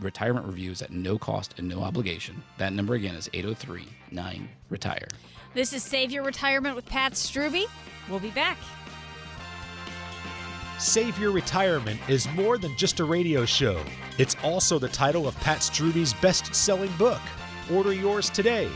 retirement 0.01 0.47
reviews 0.47 0.83
at 0.83 0.91
no 0.91 1.19
cost 1.19 1.55
and 1.59 1.69
no 1.69 1.83
obligation. 1.83 2.43
That 2.59 2.73
number 2.73 2.95
again 2.95 3.15
is 3.15 3.29
803 3.33 3.87
9 4.11 4.49
Retire. 4.69 5.09
This 5.55 5.73
is 5.73 5.83
Save 5.83 6.13
Your 6.13 6.23
Retirement 6.23 6.77
with 6.77 6.87
Pat 6.87 7.13
Strubbe. 7.13 7.65
We'll 8.09 8.21
be 8.21 8.31
back. 8.31 8.59
Save 10.79 11.19
Your 11.19 11.33
Retirement 11.33 11.99
is 12.09 12.29
more 12.31 12.59
than 12.59 12.77
just 12.77 13.01
a 13.01 13.05
radio 13.05 13.45
show. 13.45 13.83
It's 14.19 14.37
also 14.45 14.79
the 14.79 14.89
title 14.89 15.27
of 15.27 15.35
Pat 15.41 15.59
Strubbe's 15.59 16.15
best 16.15 16.55
selling 16.55 16.93
book. 16.99 17.21
Order 17.73 17.93
yours 17.93 18.31
today. 18.31 18.69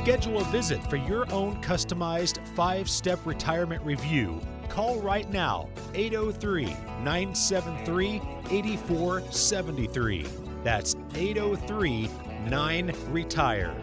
Schedule 0.00 0.40
a 0.40 0.44
visit 0.44 0.82
for 0.88 0.96
your 0.96 1.30
own 1.30 1.60
customized 1.60 2.38
five 2.56 2.88
step 2.88 3.18
retirement 3.26 3.84
review, 3.84 4.40
call 4.70 4.98
right 5.00 5.30
now 5.30 5.68
803 5.92 6.64
973 7.02 8.22
8473. 8.50 10.26
That's 10.64 10.96
803 11.14 12.08
9 12.48 12.94
Retire. 13.10 13.74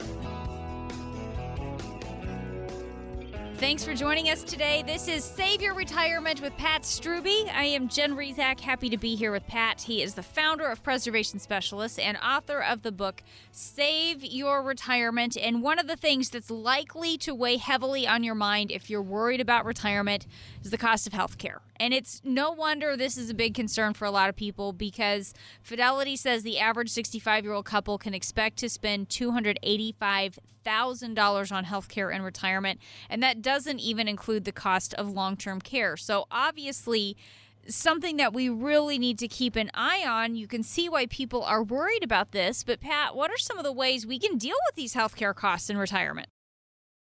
Thanks 3.58 3.84
for 3.84 3.96
joining 3.96 4.30
us 4.30 4.43
today. 4.43 4.84
This 4.86 5.08
is 5.08 5.24
Save 5.24 5.63
Your 5.63 5.74
Retirement 5.74 6.41
with 6.41 6.56
Pat 6.58 6.84
Strubbe. 6.84 7.50
I 7.52 7.63
am 7.63 7.88
Jen 7.88 8.15
Rizak, 8.15 8.60
happy 8.60 8.88
to 8.88 8.98
be 8.98 9.15
here 9.15 9.32
with 9.32 9.48
Pat. 9.48 9.82
He 9.82 10.04
is 10.04 10.13
the 10.13 10.22
founder 10.22 10.67
of 10.67 10.84
Preservation 10.84 11.39
Specialists 11.39 11.98
and 11.98 12.20
author 12.24 12.62
of 12.62 12.84
the 12.84 12.91
book 12.91 13.24
Save 13.52 14.24
Your 14.24 14.62
Retirement. 14.62 15.36
And 15.36 15.63
one 15.63 15.80
of 15.80 15.88
the 15.88 15.96
things 15.96 16.30
that's 16.30 16.52
likely 16.52 17.17
to 17.17 17.34
weigh 17.34 17.58
heavily 17.58 18.08
on 18.08 18.24
your 18.24 18.36
mind 18.36 18.70
if 18.70 18.91
you're 18.91 19.02
worried 19.02 19.41
about 19.41 19.65
retirement 19.65 20.28
is 20.63 20.70
the 20.70 20.78
cost 20.78 21.08
of 21.08 21.13
health 21.13 21.39
care. 21.39 21.62
And 21.80 21.96
it's 21.96 22.22
no 22.24 22.52
wonder 22.52 22.96
this 22.96 23.17
is 23.17 23.32
a 23.32 23.34
big 23.34 23.56
concern 23.56 23.96
for 23.96 24.06
a 24.06 24.12
lot 24.12 24.30
of 24.30 24.36
people 24.36 24.72
because 24.72 25.34
Fidelity 25.63 26.15
says 26.15 26.43
the 26.43 26.60
average 26.60 26.91
65 26.91 27.43
year 27.43 27.54
old 27.54 27.65
couple 27.65 27.98
can 27.98 28.13
expect 28.13 28.58
to 28.58 28.70
spend 28.70 29.10
$285,000 30.67 31.51
on 31.51 31.63
health 31.63 31.89
care 31.89 32.10
in 32.12 32.21
retirement. 32.21 32.80
And 33.10 33.21
that 33.23 33.41
doesn't 33.41 33.80
even 33.80 34.08
include 34.08 34.45
the 34.45 34.51
cost 34.51 34.93
of 34.95 35.10
long 35.10 35.38
term 35.38 35.62
care. 35.62 35.97
So 35.97 36.25
obviously, 36.32 37.17
something 37.67 38.17
that 38.17 38.34
we 38.34 38.47
really 38.49 38.97
need 38.97 39.19
to 39.19 39.27
keep 39.27 39.56
an 39.58 39.69
eye 39.73 40.06
on. 40.08 40.36
You 40.36 40.47
can 40.47 40.63
see 40.63 40.88
why 40.88 41.06
people 41.08 41.43
are 41.43 41.62
worried 41.63 42.03
about 42.03 42.32
this. 42.32 42.63
But, 42.63 42.80
Pat, 42.80 43.15
what 43.15 43.30
are 43.30 43.38
some 43.38 43.58
of 43.58 43.65
the 43.65 43.73
ways 43.73 44.06
we 44.08 44.19
can 44.19 44.38
deal 44.38 44.56
with 44.67 44.75
these 44.75 44.93
healthcare 44.93 45.36
costs 45.36 45.69
in 45.69 45.77
retirement? 45.77 46.27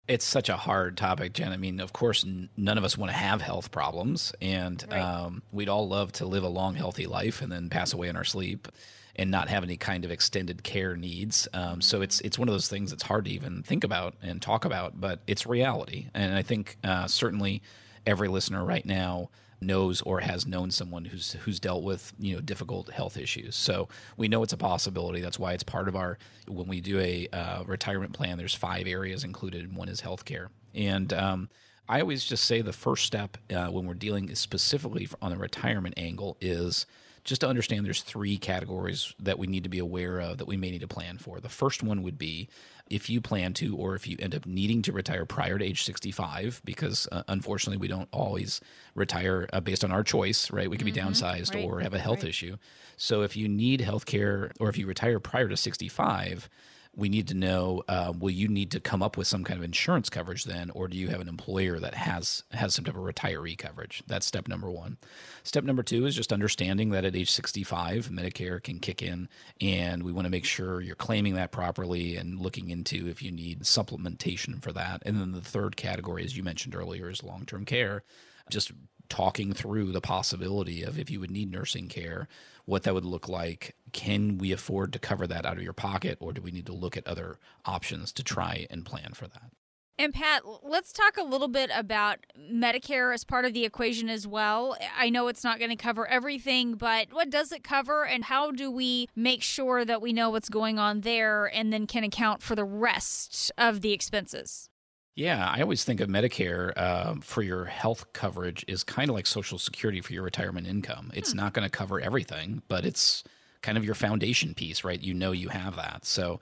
It's 0.06 0.24
such 0.24 0.48
a 0.50 0.56
hard 0.56 0.96
topic, 0.98 1.32
Jen. 1.32 1.52
I 1.52 1.56
mean, 1.56 1.80
of 1.80 1.92
course, 1.94 2.24
n- 2.24 2.50
none 2.58 2.76
of 2.76 2.84
us 2.84 2.96
want 2.98 3.10
to 3.10 3.16
have 3.16 3.40
health 3.40 3.70
problems, 3.70 4.32
and 4.40 4.84
Right. 4.90 5.00
um, 5.00 5.42
we'd 5.50 5.68
all 5.70 5.88
love 5.88 6.12
to 6.12 6.26
live 6.26 6.44
a 6.44 6.48
long, 6.48 6.74
healthy 6.74 7.06
life 7.06 7.40
and 7.40 7.50
then 7.50 7.70
pass 7.70 7.94
away 7.94 8.08
in 8.08 8.16
our 8.16 8.24
sleep 8.24 8.68
and 9.16 9.30
not 9.30 9.48
have 9.48 9.62
any 9.62 9.76
kind 9.76 10.04
of 10.04 10.10
extended 10.10 10.62
care 10.62 10.96
needs. 10.96 11.48
Um, 11.52 11.80
so 11.80 12.02
it's 12.02 12.20
it's 12.20 12.38
one 12.38 12.48
of 12.48 12.54
those 12.54 12.68
things 12.68 12.90
that's 12.90 13.04
hard 13.04 13.26
to 13.26 13.30
even 13.30 13.62
think 13.62 13.84
about 13.84 14.14
and 14.22 14.40
talk 14.42 14.64
about, 14.64 15.00
but 15.00 15.20
it's 15.26 15.46
reality. 15.46 16.08
And 16.14 16.34
I 16.34 16.42
think 16.42 16.76
uh, 16.82 17.06
certainly 17.06 17.62
every 18.06 18.28
listener 18.28 18.64
right 18.64 18.84
now 18.84 19.30
knows 19.60 20.02
or 20.02 20.20
has 20.20 20.46
known 20.46 20.70
someone 20.70 21.06
who's 21.06 21.32
who's 21.44 21.60
dealt 21.60 21.82
with 21.82 22.12
you 22.18 22.34
know 22.34 22.40
difficult 22.40 22.90
health 22.90 23.16
issues. 23.16 23.54
So 23.56 23.88
we 24.16 24.28
know 24.28 24.42
it's 24.42 24.52
a 24.52 24.58
possibility. 24.58 25.20
That's 25.20 25.38
why 25.38 25.52
it's 25.52 25.62
part 25.62 25.88
of 25.88 25.96
our 25.96 26.18
when 26.46 26.66
we 26.66 26.80
do 26.80 26.98
a 27.00 27.28
uh, 27.32 27.64
retirement 27.64 28.12
plan. 28.12 28.38
There's 28.38 28.54
five 28.54 28.86
areas 28.86 29.24
included, 29.24 29.62
and 29.64 29.76
one 29.76 29.88
is 29.88 30.02
healthcare. 30.02 30.48
And 30.74 31.12
um, 31.12 31.48
I 31.88 32.00
always 32.00 32.24
just 32.24 32.44
say 32.44 32.60
the 32.62 32.72
first 32.72 33.04
step 33.04 33.38
uh, 33.54 33.66
when 33.66 33.86
we're 33.86 33.94
dealing 33.94 34.34
specifically 34.34 35.08
on 35.22 35.30
the 35.30 35.36
retirement 35.36 35.94
angle 35.96 36.36
is 36.40 36.86
just 37.24 37.40
to 37.40 37.48
understand 37.48 37.84
there's 37.86 38.02
three 38.02 38.36
categories 38.36 39.14
that 39.18 39.38
we 39.38 39.46
need 39.46 39.62
to 39.64 39.70
be 39.70 39.78
aware 39.78 40.20
of 40.20 40.38
that 40.38 40.46
we 40.46 40.56
may 40.56 40.70
need 40.70 40.82
to 40.82 40.88
plan 40.88 41.16
for. 41.18 41.40
The 41.40 41.48
first 41.48 41.82
one 41.82 42.02
would 42.02 42.18
be 42.18 42.48
if 42.90 43.08
you 43.08 43.20
plan 43.22 43.54
to 43.54 43.74
or 43.76 43.94
if 43.94 44.06
you 44.06 44.16
end 44.20 44.34
up 44.34 44.44
needing 44.44 44.82
to 44.82 44.92
retire 44.92 45.24
prior 45.24 45.58
to 45.58 45.64
age 45.64 45.84
65 45.84 46.60
because 46.66 47.08
uh, 47.10 47.22
unfortunately 47.28 47.78
we 47.78 47.88
don't 47.88 48.08
always 48.12 48.60
retire 48.94 49.48
uh, 49.54 49.60
based 49.60 49.82
on 49.82 49.90
our 49.90 50.02
choice 50.02 50.50
right 50.50 50.68
we 50.68 50.76
could 50.76 50.84
be 50.84 50.92
downsized 50.92 51.50
Mm-hmm. 51.52 51.56
right, 51.56 51.64
or 51.64 51.80
have 51.80 51.94
a 51.94 51.98
health 51.98 52.20
right. 52.22 52.28
issue 52.28 52.56
so 52.98 53.22
if 53.22 53.36
you 53.38 53.48
need 53.48 53.80
health 53.80 54.04
care 54.04 54.52
or 54.60 54.68
if 54.68 54.76
you 54.76 54.86
retire 54.86 55.18
prior 55.18 55.48
to 55.48 55.56
65 55.56 56.50
we 56.96 57.08
need 57.08 57.28
to 57.28 57.34
know 57.34 57.82
uh, 57.88 58.12
will 58.18 58.30
you 58.30 58.48
need 58.48 58.70
to 58.70 58.80
come 58.80 59.02
up 59.02 59.16
with 59.16 59.26
some 59.26 59.44
kind 59.44 59.58
of 59.58 59.64
insurance 59.64 60.08
coverage 60.08 60.44
then 60.44 60.70
or 60.70 60.88
do 60.88 60.96
you 60.96 61.08
have 61.08 61.20
an 61.20 61.28
employer 61.28 61.78
that 61.78 61.94
has 61.94 62.42
has 62.52 62.74
some 62.74 62.84
type 62.84 62.96
of 62.96 63.02
retiree 63.02 63.56
coverage? 63.56 64.02
That's 64.06 64.26
step 64.26 64.48
number 64.48 64.70
one. 64.70 64.98
Step 65.42 65.64
number 65.64 65.82
two 65.82 66.06
is 66.06 66.14
just 66.14 66.32
understanding 66.32 66.90
that 66.90 67.04
at 67.04 67.16
age 67.16 67.30
65 67.30 68.08
medicare 68.08 68.62
can 68.62 68.78
kick 68.78 69.02
in 69.02 69.28
and 69.60 70.02
we 70.02 70.12
want 70.12 70.26
to 70.26 70.30
make 70.30 70.44
sure 70.44 70.80
you're 70.80 70.94
claiming 70.94 71.34
that 71.34 71.52
properly 71.52 72.16
and 72.16 72.40
looking 72.40 72.70
into 72.70 73.08
if 73.08 73.22
you 73.22 73.30
need 73.30 73.60
supplementation 73.60 74.62
for 74.62 74.72
that. 74.72 75.02
And 75.04 75.20
then 75.20 75.32
the 75.32 75.40
third 75.40 75.76
category 75.76 76.24
as 76.24 76.36
you 76.36 76.42
mentioned 76.42 76.74
earlier 76.74 77.10
is 77.10 77.22
long-term 77.22 77.64
care. 77.64 78.04
Just 78.50 78.72
talking 79.08 79.52
through 79.52 79.92
the 79.92 80.00
possibility 80.00 80.82
of 80.82 80.98
if 80.98 81.10
you 81.10 81.20
would 81.20 81.30
need 81.30 81.50
nursing 81.50 81.88
care, 81.88 82.28
what 82.64 82.82
that 82.84 82.94
would 82.94 83.04
look 83.04 83.28
like. 83.28 83.76
Can 83.92 84.38
we 84.38 84.52
afford 84.52 84.92
to 84.92 84.98
cover 84.98 85.26
that 85.26 85.46
out 85.46 85.56
of 85.56 85.62
your 85.62 85.72
pocket, 85.72 86.18
or 86.20 86.32
do 86.32 86.42
we 86.42 86.50
need 86.50 86.66
to 86.66 86.72
look 86.72 86.96
at 86.96 87.06
other 87.06 87.38
options 87.64 88.12
to 88.12 88.22
try 88.22 88.66
and 88.70 88.84
plan 88.84 89.12
for 89.14 89.26
that? 89.26 89.50
And 89.96 90.12
Pat, 90.12 90.42
let's 90.64 90.92
talk 90.92 91.16
a 91.16 91.22
little 91.22 91.46
bit 91.46 91.70
about 91.72 92.18
Medicare 92.36 93.14
as 93.14 93.22
part 93.22 93.44
of 93.44 93.52
the 93.52 93.64
equation 93.64 94.08
as 94.08 94.26
well. 94.26 94.76
I 94.98 95.08
know 95.08 95.28
it's 95.28 95.44
not 95.44 95.60
going 95.60 95.70
to 95.70 95.76
cover 95.76 96.04
everything, 96.08 96.74
but 96.74 97.12
what 97.12 97.30
does 97.30 97.52
it 97.52 97.62
cover 97.62 98.04
and 98.04 98.24
how 98.24 98.50
do 98.50 98.72
we 98.72 99.08
make 99.14 99.42
sure 99.42 99.84
that 99.84 100.02
we 100.02 100.12
know 100.12 100.30
what's 100.30 100.48
going 100.48 100.80
on 100.80 101.02
there 101.02 101.46
and 101.46 101.72
then 101.72 101.86
can 101.86 102.02
account 102.02 102.42
for 102.42 102.56
the 102.56 102.64
rest 102.64 103.52
of 103.56 103.82
the 103.82 103.92
expenses? 103.92 104.68
Yeah, 105.16 105.48
I 105.48 105.60
always 105.62 105.84
think 105.84 106.00
of 106.00 106.08
Medicare 106.08 106.76
um, 106.80 107.20
for 107.20 107.40
your 107.42 107.66
health 107.66 108.12
coverage 108.12 108.64
is 108.66 108.82
kind 108.82 109.08
of 109.08 109.14
like 109.14 109.26
Social 109.26 109.58
Security 109.58 110.00
for 110.00 110.12
your 110.12 110.24
retirement 110.24 110.66
income. 110.66 111.12
It's 111.14 111.34
not 111.34 111.52
going 111.52 111.62
to 111.64 111.70
cover 111.70 112.00
everything, 112.00 112.62
but 112.66 112.84
it's 112.84 113.22
kind 113.62 113.78
of 113.78 113.84
your 113.84 113.94
foundation 113.94 114.54
piece, 114.54 114.82
right? 114.82 115.00
You 115.00 115.14
know 115.14 115.30
you 115.30 115.50
have 115.50 115.76
that. 115.76 116.04
So, 116.04 116.40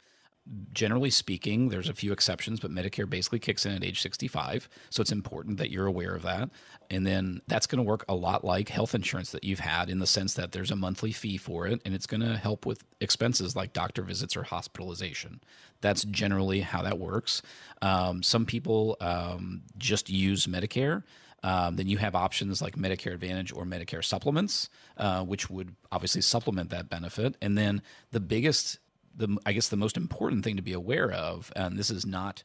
generally 0.72 1.10
speaking, 1.10 1.68
there's 1.68 1.88
a 1.88 1.94
few 1.94 2.12
exceptions, 2.12 2.58
but 2.60 2.70
Medicare 2.70 3.08
basically 3.08 3.38
kicks 3.38 3.64
in 3.64 3.72
at 3.72 3.84
age 3.84 4.00
65. 4.00 4.68
So 4.90 5.00
it's 5.00 5.12
important 5.12 5.58
that 5.58 5.70
you're 5.70 5.86
aware 5.86 6.14
of 6.14 6.22
that. 6.22 6.50
And 6.90 7.06
then 7.06 7.40
that's 7.46 7.66
going 7.66 7.78
to 7.78 7.88
work 7.88 8.04
a 8.08 8.14
lot 8.14 8.44
like 8.44 8.68
health 8.68 8.94
insurance 8.94 9.30
that 9.30 9.44
you've 9.44 9.60
had 9.60 9.88
in 9.88 9.98
the 9.98 10.06
sense 10.06 10.34
that 10.34 10.52
there's 10.52 10.70
a 10.70 10.76
monthly 10.76 11.12
fee 11.12 11.36
for 11.36 11.66
it, 11.66 11.80
and 11.84 11.94
it's 11.94 12.06
going 12.06 12.20
to 12.20 12.36
help 12.36 12.66
with 12.66 12.84
expenses 13.00 13.54
like 13.54 13.72
doctor 13.72 14.02
visits 14.02 14.36
or 14.36 14.42
hospitalization. 14.42 15.40
That's 15.80 16.04
generally 16.04 16.60
how 16.60 16.82
that 16.82 16.98
works. 16.98 17.42
Um, 17.80 18.22
some 18.22 18.44
people 18.44 18.96
um, 19.00 19.62
just 19.78 20.10
use 20.10 20.46
Medicare. 20.46 21.02
Um, 21.44 21.76
then 21.76 21.88
you 21.88 21.98
have 21.98 22.14
options 22.14 22.62
like 22.62 22.76
Medicare 22.76 23.14
Advantage 23.14 23.52
or 23.52 23.64
Medicare 23.64 24.04
supplements, 24.04 24.68
uh, 24.96 25.24
which 25.24 25.50
would 25.50 25.74
obviously 25.90 26.20
supplement 26.20 26.70
that 26.70 26.88
benefit. 26.88 27.36
And 27.42 27.58
then 27.58 27.82
the 28.12 28.20
biggest 28.20 28.78
the 29.16 29.36
I 29.46 29.52
guess 29.52 29.68
the 29.68 29.76
most 29.76 29.96
important 29.96 30.44
thing 30.44 30.56
to 30.56 30.62
be 30.62 30.72
aware 30.72 31.10
of, 31.10 31.52
and 31.54 31.78
this 31.78 31.90
is 31.90 32.06
not, 32.06 32.42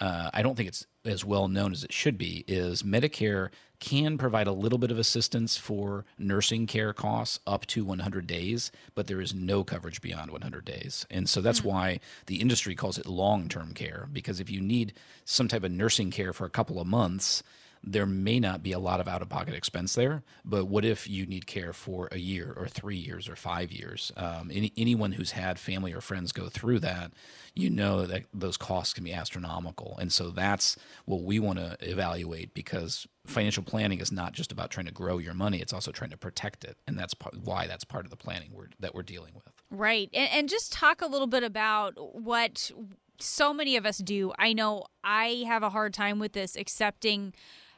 uh, 0.00 0.30
I 0.32 0.42
don't 0.42 0.56
think 0.56 0.68
it's 0.68 0.86
as 1.04 1.24
well 1.24 1.48
known 1.48 1.72
as 1.72 1.84
it 1.84 1.92
should 1.92 2.18
be, 2.18 2.44
is 2.46 2.82
Medicare 2.82 3.50
can 3.78 4.16
provide 4.16 4.46
a 4.46 4.52
little 4.52 4.78
bit 4.78 4.90
of 4.90 4.98
assistance 4.98 5.58
for 5.58 6.06
nursing 6.18 6.66
care 6.66 6.94
costs 6.94 7.40
up 7.46 7.66
to 7.66 7.84
100 7.84 8.26
days, 8.26 8.72
but 8.94 9.06
there 9.06 9.20
is 9.20 9.34
no 9.34 9.62
coverage 9.64 10.00
beyond 10.00 10.30
100 10.30 10.64
days, 10.64 11.06
and 11.10 11.28
so 11.28 11.40
that's 11.40 11.62
why 11.62 12.00
the 12.26 12.40
industry 12.40 12.74
calls 12.74 12.98
it 12.98 13.06
long-term 13.06 13.74
care 13.74 14.08
because 14.12 14.40
if 14.40 14.48
you 14.48 14.60
need 14.60 14.94
some 15.24 15.48
type 15.48 15.64
of 15.64 15.70
nursing 15.70 16.10
care 16.10 16.32
for 16.32 16.46
a 16.46 16.50
couple 16.50 16.80
of 16.80 16.86
months 16.86 17.42
there 17.86 18.04
may 18.04 18.40
not 18.40 18.64
be 18.64 18.72
a 18.72 18.80
lot 18.80 18.98
of 18.98 19.06
out 19.06 19.22
of 19.22 19.28
pocket 19.28 19.54
expense 19.54 19.94
there, 19.94 20.24
but 20.44 20.66
what 20.66 20.84
if 20.84 21.08
you 21.08 21.24
need 21.24 21.46
care 21.46 21.72
for 21.72 22.08
a 22.10 22.18
year 22.18 22.52
or 22.56 22.66
three 22.66 22.96
years 22.96 23.28
or 23.28 23.36
five 23.36 23.70
years? 23.70 24.10
Um, 24.16 24.50
any, 24.52 24.72
anyone 24.76 25.12
who's 25.12 25.30
had 25.30 25.58
family 25.58 25.94
or 25.94 26.00
friends 26.00 26.32
go 26.32 26.48
through 26.48 26.80
that, 26.80 27.12
you 27.54 27.70
know 27.70 28.04
that 28.04 28.24
those 28.34 28.56
costs 28.56 28.92
can 28.92 29.04
be 29.04 29.12
astronomical. 29.12 29.96
And 30.00 30.12
so 30.12 30.30
that's 30.30 30.76
what 31.04 31.22
we 31.22 31.38
want 31.38 31.60
to 31.60 31.76
evaluate 31.80 32.54
because 32.54 33.06
financial 33.24 33.62
planning 33.62 34.00
is 34.00 34.10
not 34.10 34.32
just 34.32 34.50
about 34.50 34.70
trying 34.70 34.86
to 34.86 34.92
grow 34.92 35.18
your 35.18 35.34
money, 35.34 35.60
it's 35.60 35.72
also 35.72 35.92
trying 35.92 36.10
to 36.10 36.16
protect 36.16 36.64
it. 36.64 36.76
And 36.88 36.98
that's 36.98 37.14
part, 37.14 37.36
why 37.38 37.68
that's 37.68 37.84
part 37.84 38.04
of 38.04 38.10
the 38.10 38.16
planning 38.16 38.50
we're, 38.52 38.68
that 38.80 38.96
we're 38.96 39.02
dealing 39.02 39.34
with. 39.34 39.52
Right. 39.70 40.10
And, 40.12 40.28
and 40.32 40.48
just 40.48 40.72
talk 40.72 41.02
a 41.02 41.06
little 41.06 41.28
bit 41.28 41.44
about 41.44 41.94
what 42.20 42.72
so 43.20 43.54
many 43.54 43.76
of 43.76 43.86
us 43.86 43.98
do. 43.98 44.32
I 44.38 44.52
know 44.52 44.86
I 45.04 45.44
have 45.46 45.62
a 45.62 45.70
hard 45.70 45.94
time 45.94 46.18
with 46.18 46.32
this, 46.32 46.56
accepting 46.56 47.32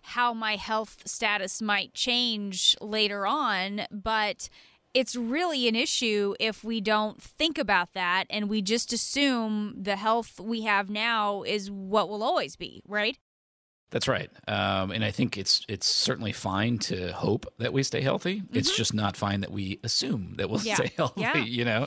how 0.08 0.32
my 0.34 0.56
health 0.56 1.02
status 1.06 1.60
might 1.62 1.94
change 1.94 2.76
later 2.80 3.26
on, 3.26 3.82
but 3.90 4.48
it's 4.94 5.14
really 5.14 5.68
an 5.68 5.76
issue 5.76 6.34
if 6.40 6.64
we 6.64 6.80
don't 6.80 7.20
think 7.22 7.58
about 7.58 7.92
that 7.92 8.24
and 8.30 8.48
we 8.48 8.62
just 8.62 8.92
assume 8.92 9.74
the 9.80 9.96
health 9.96 10.40
we 10.40 10.62
have 10.62 10.88
now 10.88 11.42
is 11.42 11.70
what 11.70 12.08
will 12.08 12.22
always 12.22 12.56
be, 12.56 12.82
right? 12.88 13.18
That's 13.90 14.06
right, 14.06 14.28
um, 14.46 14.90
and 14.90 15.02
I 15.02 15.10
think 15.10 15.38
it's 15.38 15.64
it's 15.66 15.86
certainly 15.86 16.32
fine 16.32 16.76
to 16.90 17.10
hope 17.14 17.46
that 17.56 17.72
we 17.72 17.82
stay 17.82 18.02
healthy. 18.02 18.42
It's 18.52 18.76
just 18.76 18.92
not 18.92 19.16
fine 19.16 19.40
that 19.40 19.50
we 19.50 19.80
assume 19.82 20.34
that 20.36 20.50
we'll 20.50 20.58
Mm-hmm. 20.58 20.68
Yeah. 20.68 20.74
stay 20.74 20.92
healthy. 20.96 21.20
Yeah. 21.22 21.42
You 21.42 21.64
know, 21.64 21.86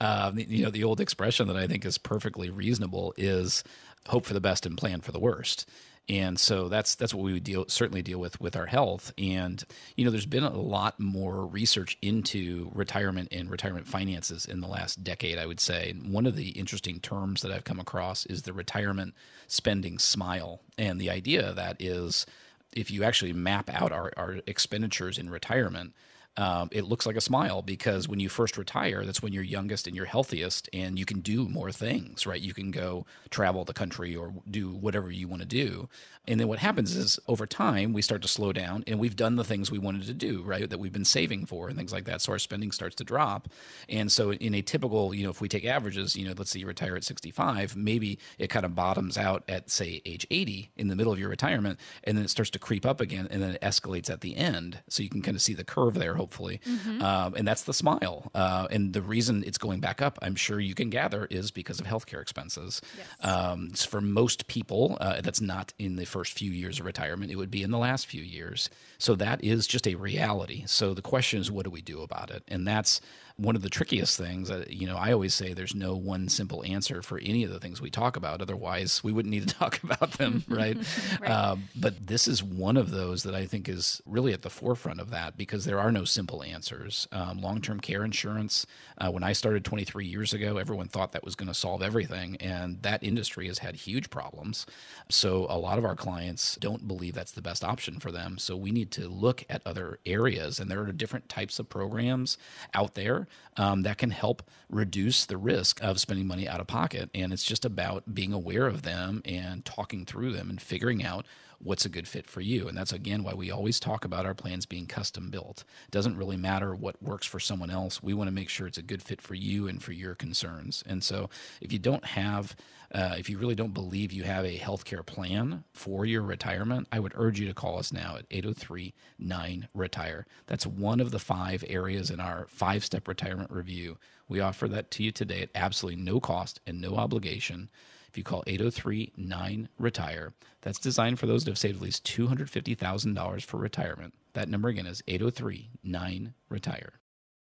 um, 0.00 0.38
you 0.38 0.64
know 0.64 0.70
the 0.70 0.84
old 0.84 0.98
expression 0.98 1.48
that 1.48 1.56
I 1.58 1.66
think 1.66 1.84
is 1.84 1.98
perfectly 1.98 2.48
reasonable 2.48 3.12
is 3.18 3.64
hope 4.06 4.24
for 4.24 4.32
the 4.32 4.40
best 4.40 4.64
and 4.64 4.78
plan 4.78 5.02
for 5.02 5.12
the 5.12 5.20
worst. 5.20 5.68
And 6.08 6.38
so 6.38 6.68
that's 6.68 6.94
that's 6.96 7.14
what 7.14 7.22
we 7.22 7.32
would 7.32 7.44
deal 7.44 7.64
certainly 7.68 8.02
deal 8.02 8.18
with 8.18 8.40
with 8.40 8.56
our 8.56 8.66
health. 8.66 9.12
And 9.16 9.62
you 9.96 10.04
know 10.04 10.10
there's 10.10 10.26
been 10.26 10.42
a 10.42 10.50
lot 10.50 10.98
more 10.98 11.46
research 11.46 11.96
into 12.02 12.70
retirement 12.74 13.28
and 13.30 13.50
retirement 13.50 13.86
finances 13.86 14.44
in 14.44 14.60
the 14.60 14.68
last 14.68 15.04
decade 15.04 15.38
i 15.38 15.46
would 15.46 15.60
say. 15.60 15.94
One 16.04 16.26
of 16.26 16.36
the 16.36 16.50
interesting 16.50 16.98
terms 17.00 17.42
that 17.42 17.52
i've 17.52 17.64
come 17.64 17.78
across 17.80 18.26
is 18.26 18.42
the 18.42 18.52
retirement 18.52 19.14
spending 19.46 19.98
smile. 19.98 20.60
And 20.76 21.00
the 21.00 21.10
idea 21.10 21.48
of 21.48 21.56
that 21.56 21.76
is 21.80 22.26
if 22.72 22.90
you 22.90 23.04
actually 23.04 23.32
map 23.32 23.70
out 23.72 23.92
our, 23.92 24.12
our 24.16 24.38
expenditures 24.46 25.18
in 25.18 25.30
retirement 25.30 25.92
um, 26.36 26.68
it 26.72 26.84
looks 26.84 27.06
like 27.06 27.16
a 27.16 27.20
smile 27.20 27.60
because 27.62 28.08
when 28.08 28.20
you 28.20 28.28
first 28.28 28.56
retire, 28.56 29.04
that's 29.04 29.22
when 29.22 29.32
you're 29.32 29.42
youngest 29.42 29.86
and 29.86 29.94
you're 29.94 30.06
healthiest, 30.06 30.68
and 30.72 30.98
you 30.98 31.04
can 31.04 31.20
do 31.20 31.48
more 31.48 31.70
things, 31.70 32.26
right? 32.26 32.40
You 32.40 32.54
can 32.54 32.70
go 32.70 33.04
travel 33.30 33.64
the 33.64 33.74
country 33.74 34.16
or 34.16 34.32
do 34.50 34.70
whatever 34.70 35.10
you 35.10 35.28
want 35.28 35.42
to 35.42 35.48
do. 35.48 35.88
And 36.28 36.38
then 36.38 36.46
what 36.46 36.60
happens 36.60 36.94
is 36.94 37.18
over 37.26 37.46
time, 37.46 37.92
we 37.92 38.00
start 38.00 38.22
to 38.22 38.28
slow 38.28 38.52
down 38.52 38.84
and 38.86 39.00
we've 39.00 39.16
done 39.16 39.34
the 39.34 39.42
things 39.42 39.72
we 39.72 39.78
wanted 39.78 40.06
to 40.06 40.14
do, 40.14 40.42
right? 40.42 40.70
That 40.70 40.78
we've 40.78 40.92
been 40.92 41.04
saving 41.04 41.46
for 41.46 41.68
and 41.68 41.76
things 41.76 41.92
like 41.92 42.04
that. 42.04 42.20
So 42.20 42.32
our 42.32 42.38
spending 42.38 42.70
starts 42.70 42.94
to 42.96 43.04
drop. 43.04 43.48
And 43.88 44.10
so 44.10 44.32
in 44.32 44.54
a 44.54 44.62
typical, 44.62 45.12
you 45.12 45.24
know, 45.24 45.30
if 45.30 45.40
we 45.40 45.48
take 45.48 45.64
averages, 45.64 46.14
you 46.14 46.24
know, 46.24 46.34
let's 46.36 46.52
say 46.52 46.60
you 46.60 46.66
retire 46.66 46.94
at 46.94 47.02
65, 47.02 47.74
maybe 47.74 48.20
it 48.38 48.50
kind 48.50 48.64
of 48.64 48.76
bottoms 48.76 49.18
out 49.18 49.42
at, 49.48 49.68
say, 49.68 50.00
age 50.04 50.24
80 50.30 50.70
in 50.76 50.86
the 50.86 50.94
middle 50.94 51.12
of 51.12 51.18
your 51.18 51.28
retirement, 51.28 51.80
and 52.04 52.16
then 52.16 52.24
it 52.24 52.30
starts 52.30 52.50
to 52.50 52.58
creep 52.60 52.86
up 52.86 53.00
again 53.00 53.26
and 53.28 53.42
then 53.42 53.54
it 53.54 53.60
escalates 53.60 54.08
at 54.08 54.20
the 54.20 54.36
end. 54.36 54.78
So 54.88 55.02
you 55.02 55.08
can 55.08 55.22
kind 55.22 55.34
of 55.34 55.42
see 55.42 55.54
the 55.54 55.64
curve 55.64 55.94
there, 55.94 56.14
hopefully. 56.22 56.60
Mm-hmm. 56.64 57.02
Um, 57.02 57.34
and 57.34 57.44
that's 57.48 57.64
the 57.64 57.74
smile. 57.74 58.30
Uh, 58.32 58.68
and 58.70 58.92
the 58.92 59.02
reason 59.02 59.42
it's 59.44 59.58
going 59.58 59.80
back 59.80 60.00
up, 60.00 60.20
I'm 60.22 60.36
sure 60.36 60.60
you 60.60 60.74
can 60.74 60.88
gather, 60.88 61.26
is 61.30 61.50
because 61.50 61.80
of 61.80 61.86
healthcare 61.86 62.22
expenses. 62.22 62.80
Yes. 62.96 63.06
Um, 63.32 63.70
for 63.70 64.00
most 64.00 64.46
people, 64.46 64.96
uh, 65.00 65.20
that's 65.20 65.40
not 65.40 65.72
in 65.78 65.96
the 65.96 66.04
first 66.04 66.32
few 66.32 66.52
years 66.52 66.78
of 66.78 66.86
retirement, 66.86 67.32
it 67.32 67.36
would 67.36 67.50
be 67.50 67.64
in 67.64 67.72
the 67.72 67.78
last 67.88 68.06
few 68.06 68.22
years. 68.22 68.70
So 68.98 69.16
that 69.16 69.42
is 69.42 69.66
just 69.66 69.88
a 69.88 69.96
reality. 69.96 70.62
So 70.66 70.94
the 70.94 71.02
question 71.02 71.40
is, 71.40 71.50
what 71.50 71.64
do 71.64 71.70
we 71.70 71.82
do 71.82 72.02
about 72.02 72.30
it? 72.30 72.44
And 72.46 72.68
that's 72.68 73.00
one 73.36 73.56
of 73.56 73.62
the 73.62 73.70
trickiest 73.70 74.18
things. 74.18 74.50
Uh, 74.50 74.64
you 74.68 74.86
know, 74.86 74.96
I 74.96 75.12
always 75.12 75.34
say 75.34 75.52
there's 75.52 75.74
no 75.74 75.94
one 75.94 76.28
simple 76.28 76.64
answer 76.64 77.02
for 77.02 77.18
any 77.18 77.44
of 77.44 77.50
the 77.50 77.58
things 77.58 77.80
we 77.80 77.90
talk 77.90 78.16
about. 78.16 78.42
Otherwise, 78.42 79.02
we 79.02 79.12
wouldn't 79.12 79.30
need 79.30 79.48
to 79.48 79.54
talk 79.58 79.82
about 79.82 80.12
them, 80.12 80.44
right? 80.48 80.76
right. 81.20 81.30
Uh, 81.30 81.56
but 81.76 82.06
this 82.06 82.28
is 82.28 82.42
one 82.42 82.76
of 82.76 82.90
those 82.90 83.22
that 83.22 83.34
I 83.34 83.46
think 83.46 83.68
is 83.68 84.00
really 84.06 84.32
at 84.32 84.42
the 84.42 84.50
forefront 84.50 85.00
of 85.00 85.10
that 85.10 85.36
because 85.36 85.64
there 85.64 85.78
are 85.78 85.92
no 85.92 86.04
simple 86.04 86.42
answers. 86.42 87.08
Um, 87.12 87.40
Long 87.42 87.60
term 87.60 87.80
care 87.80 88.04
insurance, 88.04 88.66
uh, 88.98 89.10
when 89.10 89.22
I 89.22 89.32
started 89.32 89.64
23 89.64 90.06
years 90.06 90.32
ago, 90.32 90.58
everyone 90.58 90.88
thought 90.88 91.12
that 91.12 91.24
was 91.24 91.34
going 91.34 91.48
to 91.48 91.54
solve 91.54 91.82
everything. 91.82 92.36
And 92.36 92.80
that 92.82 93.02
industry 93.02 93.48
has 93.48 93.58
had 93.58 93.76
huge 93.76 94.10
problems. 94.10 94.66
So 95.08 95.46
a 95.48 95.58
lot 95.58 95.78
of 95.78 95.84
our 95.84 95.96
clients 95.96 96.56
don't 96.56 96.86
believe 96.86 97.14
that's 97.14 97.32
the 97.32 97.42
best 97.42 97.64
option 97.64 97.98
for 97.98 98.12
them. 98.12 98.38
So 98.38 98.56
we 98.56 98.70
need 98.70 98.90
to 98.92 99.08
look 99.08 99.44
at 99.50 99.62
other 99.66 99.98
areas. 100.06 100.60
And 100.60 100.70
there 100.70 100.80
are 100.82 100.92
different 100.92 101.28
types 101.28 101.58
of 101.58 101.68
programs 101.68 102.38
out 102.74 102.94
there 102.94 103.21
um, 103.56 103.82
that 103.82 103.98
can 103.98 104.10
help 104.10 104.42
reduce 104.68 105.24
the 105.24 105.36
risk 105.36 105.82
of 105.82 106.00
spending 106.00 106.26
money 106.26 106.48
out 106.48 106.60
of 106.60 106.66
pocket. 106.66 107.10
And 107.14 107.32
it's 107.32 107.44
just 107.44 107.64
about 107.64 108.14
being 108.14 108.32
aware 108.32 108.66
of 108.66 108.82
them 108.82 109.22
and 109.24 109.64
talking 109.64 110.04
through 110.04 110.32
them 110.32 110.50
and 110.50 110.60
figuring 110.60 111.04
out 111.04 111.26
what's 111.62 111.84
a 111.84 111.88
good 111.88 112.08
fit 112.08 112.26
for 112.26 112.40
you. 112.40 112.66
And 112.66 112.76
that's 112.76 112.92
again 112.92 113.22
why 113.22 113.34
we 113.34 113.50
always 113.50 113.78
talk 113.78 114.04
about 114.04 114.26
our 114.26 114.34
plans 114.34 114.66
being 114.66 114.86
custom 114.86 115.30
built. 115.30 115.64
It 115.84 115.90
doesn't 115.90 116.16
really 116.16 116.36
matter 116.36 116.74
what 116.74 117.02
works 117.02 117.26
for 117.26 117.38
someone 117.38 117.70
else. 117.70 118.02
We 118.02 118.14
want 118.14 118.28
to 118.28 118.34
make 118.34 118.48
sure 118.48 118.66
it's 118.66 118.78
a 118.78 118.82
good 118.82 119.02
fit 119.02 119.22
for 119.22 119.34
you 119.34 119.68
and 119.68 119.82
for 119.82 119.92
your 119.92 120.14
concerns. 120.14 120.82
And 120.86 121.04
so 121.04 121.30
if 121.60 121.72
you 121.72 121.78
don't 121.78 122.04
have 122.04 122.56
uh, 122.92 123.14
if 123.18 123.30
you 123.30 123.38
really 123.38 123.54
don't 123.54 123.72
believe 123.72 124.12
you 124.12 124.24
have 124.24 124.44
a 124.44 124.58
healthcare 124.58 125.04
plan 125.04 125.64
for 125.72 126.04
your 126.04 126.22
retirement, 126.22 126.86
I 126.92 127.00
would 127.00 127.12
urge 127.16 127.40
you 127.40 127.46
to 127.48 127.54
call 127.54 127.78
us 127.78 127.92
now 127.92 128.16
at 128.16 128.26
803 128.30 128.92
9 129.18 129.68
Retire. 129.74 130.26
That's 130.46 130.66
one 130.66 131.00
of 131.00 131.10
the 131.10 131.18
five 131.18 131.64
areas 131.68 132.10
in 132.10 132.20
our 132.20 132.46
five 132.48 132.84
step 132.84 133.08
retirement 133.08 133.50
review. 133.50 133.96
We 134.28 134.40
offer 134.40 134.68
that 134.68 134.90
to 134.92 135.02
you 135.02 135.10
today 135.10 135.42
at 135.42 135.50
absolutely 135.54 136.02
no 136.02 136.20
cost 136.20 136.60
and 136.66 136.80
no 136.80 136.96
obligation. 136.96 137.70
If 138.08 138.18
you 138.18 138.24
call 138.24 138.44
803 138.46 139.12
9 139.16 139.68
Retire, 139.78 140.34
that's 140.60 140.78
designed 140.78 141.18
for 141.18 141.26
those 141.26 141.44
that 141.44 141.50
have 141.50 141.58
saved 141.58 141.76
at 141.76 141.82
least 141.82 142.04
$250,000 142.04 143.42
for 143.42 143.56
retirement. 143.56 144.14
That 144.34 144.50
number 144.50 144.68
again 144.68 144.86
is 144.86 145.02
803 145.08 145.70
9 145.82 146.34
Retire. 146.50 146.92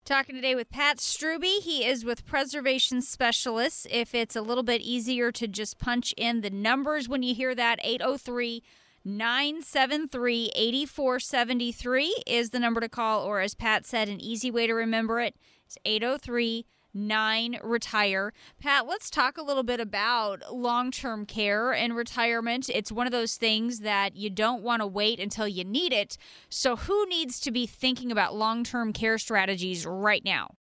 Talking 0.05 0.37
today 0.37 0.55
with 0.55 0.71
Pat 0.71 0.99
Strubbe. 0.99 1.61
He 1.61 1.85
is 1.85 2.05
with 2.05 2.25
Preservation 2.25 3.03
Specialists. 3.03 3.87
If 3.91 4.15
it's 4.15 4.35
a 4.37 4.41
little 4.41 4.63
bit 4.63 4.81
easier 4.81 5.31
to 5.33 5.47
just 5.47 5.79
punch 5.79 6.15
in 6.17 6.41
the 6.41 6.49
numbers 6.49 7.09
when 7.09 7.23
you 7.23 7.35
hear 7.35 7.55
that, 7.55 7.79
803 7.85 8.63
973 9.05 10.51
8473 10.55 12.23
is 12.27 12.51
the 12.51 12.59
number 12.59 12.81
to 12.81 12.89
call, 12.89 13.23
or 13.23 13.41
as 13.41 13.55
Pat 13.55 13.87
said, 13.87 14.09
an 14.09 14.21
easy 14.21 14.51
way 14.51 14.67
to 14.67 14.73
remember 14.73 15.21
it 15.21 15.35
is 15.69 15.77
803 15.85 16.65
nine 16.95 17.59
retire. 17.63 18.33
Pat, 18.61 18.87
let's 18.87 19.11
talk 19.11 19.39
a 19.39 19.43
little 19.43 19.63
bit 19.63 19.81
about 19.81 20.55
long 20.55 20.91
term 20.91 21.27
care 21.27 21.73
and 21.73 21.95
retirement. 21.97 22.69
It's 22.69 22.93
one 22.93 23.07
of 23.07 23.13
those 23.13 23.37
things 23.37 23.81
that 23.81 24.17
you 24.17 24.31
don't 24.31 24.63
want 24.63 24.81
to 24.81 24.87
wait 24.87 25.21
until 25.21 25.49
you 25.49 25.65
need 25.65 25.93
it. 25.93 26.19
So, 26.49 26.77
who 26.77 27.07
needs 27.07 27.41
to 27.41 27.51
be 27.51 27.67
thinking 27.67 28.11
about 28.13 28.35
long 28.35 28.65
term 28.65 28.93
care 28.93 29.19
strategies 29.19 29.87
right 29.87 30.25
now? 30.25 30.55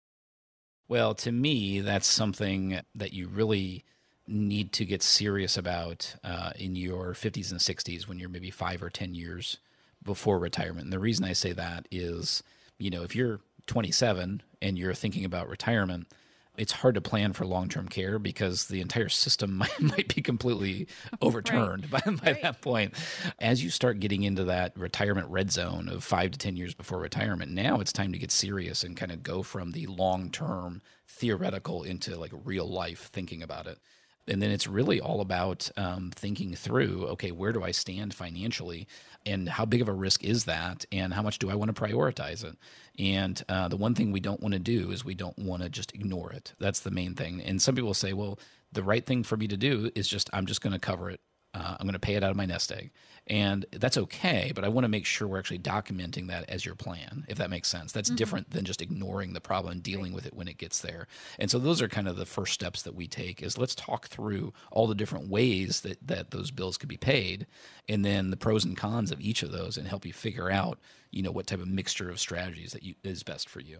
Well, 0.89 1.15
to 1.17 1.33
me, 1.33 1.81
that's 1.81 2.07
something 2.07 2.81
that 2.95 3.13
you 3.13 3.29
really 3.29 3.85
need 4.27 4.73
to 4.73 4.85
get 4.85 5.03
serious 5.03 5.57
about 5.57 6.17
uh, 6.25 6.53
in 6.57 6.77
your 6.77 7.13
50s 7.13 7.51
and 7.51 7.61
60s 7.61 8.09
when 8.09 8.19
you're 8.19 8.29
maybe 8.29 8.51
five 8.51 8.83
or 8.83 8.91
10 8.91 9.15
years 9.15 9.59
before 10.03 10.39
retirement. 10.39 10.85
And 10.85 10.93
the 10.93 10.99
reason 10.99 11.25
I 11.25 11.33
say 11.33 11.53
that 11.53 11.87
is, 11.91 12.43
you 12.79 12.91
know, 12.91 13.03
if 13.03 13.15
you're 13.15 13.41
27 13.67 14.43
and 14.65 14.79
you're 14.79 14.95
thinking 14.95 15.27
about 15.27 15.49
retirement, 15.49 16.09
it's 16.57 16.73
hard 16.73 16.95
to 16.95 17.01
plan 17.01 17.33
for 17.33 17.45
long-term 17.45 17.89
care 17.89 18.19
because 18.19 18.67
the 18.67 18.81
entire 18.81 19.11
system 19.11 19.55
might, 19.59 19.81
might 19.81 20.15
be 20.15 20.23
completely 20.23 20.89
overturned 21.21 21.93
right. 21.93 22.05
by, 22.05 22.11
by 22.13 22.33
right. 22.33 22.43
that 22.43 22.63
point. 22.63 22.95
As 23.39 23.63
you 23.63 23.71
start 23.71 24.01
getting 24.01 24.23
into 24.23 24.45
that 24.45 24.77
retirement 24.77 25.29
red 25.29 25.53
zone 25.53 25.89
of 25.89 26.03
five 26.03 26.31
to 26.31 26.39
10 26.39 26.57
years 26.57 26.75
before 26.75 26.99
retirement, 26.99 27.53
now 27.53 27.81
it's 27.81 27.93
time 27.93 28.13
to 28.13 28.19
get 28.19 28.31
serious 28.31 28.83
and 28.83 28.97
kind 28.97 29.13
of 29.13 29.23
go 29.23 29.43
from 29.43 29.73
the 29.73 29.87
long-term 29.87 30.81
theoretical 31.07 31.83
into 31.83 32.17
like 32.17 32.33
real 32.45 32.67
life 32.67 33.11
thinking 33.13 33.43
about 33.43 33.67
it 33.67 33.79
and 34.27 34.43
then 34.43 34.51
it's 34.51 34.67
really 34.67 35.01
all 35.01 35.21
about 35.21 35.71
um, 35.77 36.11
thinking 36.15 36.55
through 36.55 37.07
okay 37.07 37.31
where 37.31 37.53
do 37.53 37.63
i 37.63 37.71
stand 37.71 38.15
financially 38.15 38.87
and 39.27 39.49
how 39.49 39.65
big 39.65 39.81
of 39.81 39.89
a 39.89 39.93
risk 39.93 40.23
is 40.25 40.45
that 40.45 40.85
and 40.93 41.15
how 41.15 41.23
much 41.23 41.39
do 41.39 41.51
i 41.51 41.55
want 41.55 41.75
to 41.75 41.83
prioritize 41.83 42.45
it? 42.45 42.57
And 42.99 43.43
uh, 43.49 43.69
the 43.69 43.77
one 43.77 43.95
thing 43.95 44.13
we 44.13 44.21
don't 44.21 44.41
want 44.41 44.53
to 44.53 44.61
do 44.61 44.91
is 44.91 45.05
we 45.05 45.15
don't 45.15 45.39
want 45.39 45.63
to 45.63 45.69
just 45.69 45.95
ignore 45.95 46.31
it. 46.33 46.55
That's 46.61 46.81
the 46.81 46.91
main 46.91 47.15
thing. 47.15 47.43
And 47.43 47.61
some 47.61 47.75
people 47.75 47.95
say 47.95 48.13
well 48.13 48.39
the 48.75 48.83
right 48.83 49.07
thing 49.07 49.23
for 49.23 49.37
me 49.37 49.47
to 49.49 49.57
do 49.57 49.91
is 49.95 50.09
just 50.09 50.29
i'm 50.33 50.47
just 50.47 50.61
going 50.61 50.73
to 50.73 50.79
cover 50.79 51.09
it 51.09 51.21
uh, 51.55 51.77
I'm 51.79 51.87
going 51.87 51.95
to 51.95 52.01
pay 52.01 52.17
it 52.17 52.25
out 52.25 52.31
of 52.31 52.37
my 52.37 52.47
nest 52.47 52.73
egg. 52.73 52.91
And 53.27 53.65
that's 53.73 53.97
okay, 53.97 54.53
but 54.55 54.65
I 54.65 54.69
want 54.69 54.85
to 54.85 54.89
make 54.89 55.07
sure 55.07 55.27
we're 55.27 55.39
actually 55.39 55.61
documenting 55.61 56.29
that 56.29 56.51
as 56.51 56.67
your 56.67 56.75
plan, 56.75 57.25
if 57.27 57.39
that 57.39 57.49
makes 57.49 57.69
sense. 57.69 57.91
That's 57.91 58.11
mm-hmm. 58.11 58.17
different 58.17 58.51
than 58.51 58.67
just 58.67 58.83
ignoring 58.83 59.33
the 59.33 59.41
problem 59.41 59.73
and 59.73 59.83
dealing 59.83 60.13
with 60.13 60.27
it 60.27 60.35
when 60.35 60.47
it 60.47 60.59
gets 60.59 60.81
there. 60.81 61.07
And 61.39 61.51
so 61.51 61.59
those 61.59 61.81
are 61.81 61.89
kind 61.89 62.07
of 62.07 62.17
the 62.17 62.27
first 62.27 62.53
steps 62.53 62.83
that 62.83 62.95
we 62.95 63.07
take 63.07 63.43
is 63.43 63.57
let's 63.57 63.75
talk 63.75 64.09
through 64.09 64.53
all 64.71 64.87
the 64.87 64.95
different 64.95 65.29
ways 65.29 65.81
that, 65.83 66.07
that 66.07 66.33
those 66.33 66.51
bills 66.51 66.77
could 66.77 66.89
be 66.89 66.99
paid 66.99 67.47
and 67.89 68.05
then 68.05 68.31
the 68.31 68.37
pros 68.37 68.65
and 68.65 68.77
cons 68.77 69.11
of 69.11 69.21
each 69.21 69.43
of 69.43 69.53
those 69.53 69.79
and 69.79 69.89
help 69.89 70.05
you 70.05 70.13
figure 70.13 70.51
out, 70.51 70.79
you 71.11 71.23
know, 71.23 71.33
what 71.33 71.47
type 71.47 71.61
of 71.61 71.69
mixture 71.69 72.11
of 72.11 72.21
strategies 72.21 72.73
that 72.73 72.83
you, 72.83 72.95
is 73.03 73.23
best 73.23 73.49
for 73.49 73.61
you. 73.61 73.79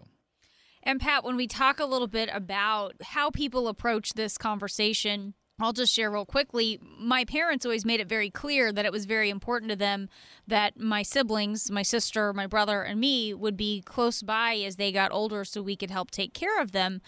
And 0.81 0.99
Pat, 0.99 1.23
when 1.23 1.35
we 1.35 1.47
talk 1.47 1.79
a 1.79 1.85
little 1.85 2.07
bit 2.07 2.29
about 2.31 2.95
how 3.01 3.29
people 3.29 3.67
approach 3.67 4.13
this 4.13 4.37
conversation, 4.37 5.33
I'll 5.59 5.73
just 5.73 5.93
share 5.93 6.11
real 6.11 6.25
quickly. 6.25 6.79
My 6.99 7.23
parents 7.23 7.65
always 7.65 7.85
made 7.85 8.01
it 8.01 8.09
very 8.09 8.29
clear 8.29 8.73
that 8.73 8.85
it 8.85 8.91
was 8.91 9.05
very 9.05 9.29
important 9.29 9.69
to 9.69 9.77
them 9.77 10.09
that 10.47 10.77
my 10.77 11.01
siblings, 11.01 11.71
my 11.71 11.81
sister, 11.81 12.33
my 12.33 12.45
brother, 12.45 12.81
and 12.81 12.99
me 12.99 13.33
would 13.33 13.55
be 13.55 13.81
close 13.81 14.21
by 14.21 14.55
as 14.55 14.75
they 14.75 14.91
got 14.91 15.13
older 15.13 15.45
so 15.45 15.61
we 15.61 15.77
could 15.77 15.91
help 15.91 16.11
take 16.11 16.33
care 16.33 16.61
of 16.61 16.73
them. 16.73 17.01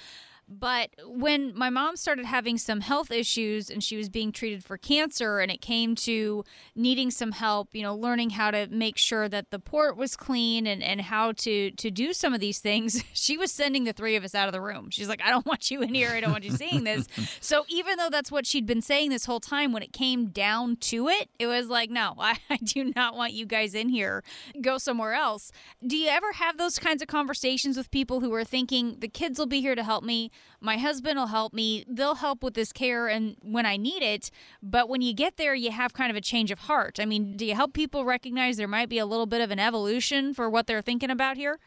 But 0.49 0.91
when 1.05 1.53
my 1.57 1.69
mom 1.69 1.97
started 1.97 2.25
having 2.25 2.57
some 2.57 2.79
health 2.79 3.11
issues 3.11 3.69
and 3.69 3.83
she 3.83 3.97
was 3.97 4.07
being 4.07 4.31
treated 4.31 4.63
for 4.63 4.77
cancer, 4.77 5.39
and 5.39 5.51
it 5.51 5.61
came 5.61 5.93
to 5.95 6.45
needing 6.73 7.11
some 7.11 7.33
help, 7.33 7.75
you 7.75 7.83
know, 7.83 7.93
learning 7.93 8.29
how 8.31 8.51
to 8.51 8.67
make 8.67 8.97
sure 8.97 9.27
that 9.27 9.51
the 9.51 9.59
port 9.59 9.97
was 9.97 10.15
clean 10.15 10.65
and, 10.65 10.81
and 10.81 11.01
how 11.01 11.33
to 11.33 11.71
to 11.71 11.91
do 11.91 12.13
some 12.13 12.33
of 12.33 12.39
these 12.39 12.59
things, 12.59 13.03
she 13.13 13.37
was 13.37 13.51
sending 13.51 13.83
the 13.83 13.91
three 13.91 14.15
of 14.15 14.23
us 14.23 14.33
out 14.33 14.47
of 14.47 14.53
the 14.53 14.61
room. 14.61 14.89
She's 14.89 15.09
like, 15.09 15.21
I 15.21 15.31
don't 15.31 15.45
want 15.45 15.69
you 15.69 15.81
in 15.81 15.93
here. 15.93 16.11
I 16.11 16.21
don't 16.21 16.31
want 16.31 16.45
you 16.45 16.51
seeing 16.51 16.85
this. 16.85 17.07
so 17.41 17.65
even 17.67 17.97
though 17.97 18.09
that's 18.09 18.31
what 18.31 18.47
she'd 18.47 18.65
been 18.65 18.81
saying 18.81 19.09
this 19.09 19.25
whole 19.25 19.41
time, 19.41 19.73
when 19.73 19.83
it 19.83 19.91
came 19.91 20.27
down 20.27 20.77
to 20.77 21.09
it, 21.09 21.29
it 21.39 21.47
was 21.47 21.67
like, 21.67 21.89
no, 21.89 22.15
I, 22.19 22.37
I 22.49 22.57
do 22.57 22.93
not 22.95 23.17
want 23.17 23.33
you 23.33 23.45
guys 23.45 23.75
in 23.75 23.89
here. 23.89 24.23
Go 24.61 24.77
somewhere 24.77 25.13
else. 25.13 25.51
Do 25.85 25.97
you 25.97 26.07
ever 26.07 26.31
have 26.33 26.57
those 26.57 26.79
kinds 26.79 27.01
of 27.01 27.09
conversations 27.09 27.75
with 27.75 27.91
people 27.91 28.21
who 28.21 28.33
are 28.33 28.45
thinking 28.45 28.95
the 28.99 29.09
kids 29.09 29.37
will 29.37 29.45
be 29.45 29.59
here 29.59 29.75
to 29.75 29.83
help 29.83 30.05
me? 30.05 30.31
My 30.59 30.77
husband 30.77 31.19
will 31.19 31.27
help 31.27 31.53
me. 31.53 31.85
They'll 31.87 32.15
help 32.15 32.43
with 32.43 32.53
this 32.53 32.71
care 32.71 33.07
and 33.07 33.35
when 33.41 33.65
I 33.65 33.77
need 33.77 34.01
it. 34.01 34.31
But 34.61 34.89
when 34.89 35.01
you 35.01 35.13
get 35.13 35.37
there, 35.37 35.53
you 35.53 35.71
have 35.71 35.93
kind 35.93 36.09
of 36.09 36.17
a 36.17 36.21
change 36.21 36.51
of 36.51 36.59
heart. 36.59 36.99
I 36.99 37.05
mean, 37.05 37.37
do 37.37 37.45
you 37.45 37.53
help 37.53 37.73
people 37.73 38.05
recognize 38.05 38.57
there 38.57 38.67
might 38.67 38.89
be 38.89 38.99
a 38.99 39.05
little 39.05 39.27
bit 39.27 39.41
of 39.41 39.51
an 39.51 39.59
evolution 39.59 40.33
for 40.33 40.49
what 40.49 40.67
they're 40.67 40.81
thinking 40.81 41.09
about 41.09 41.37
here? 41.37 41.59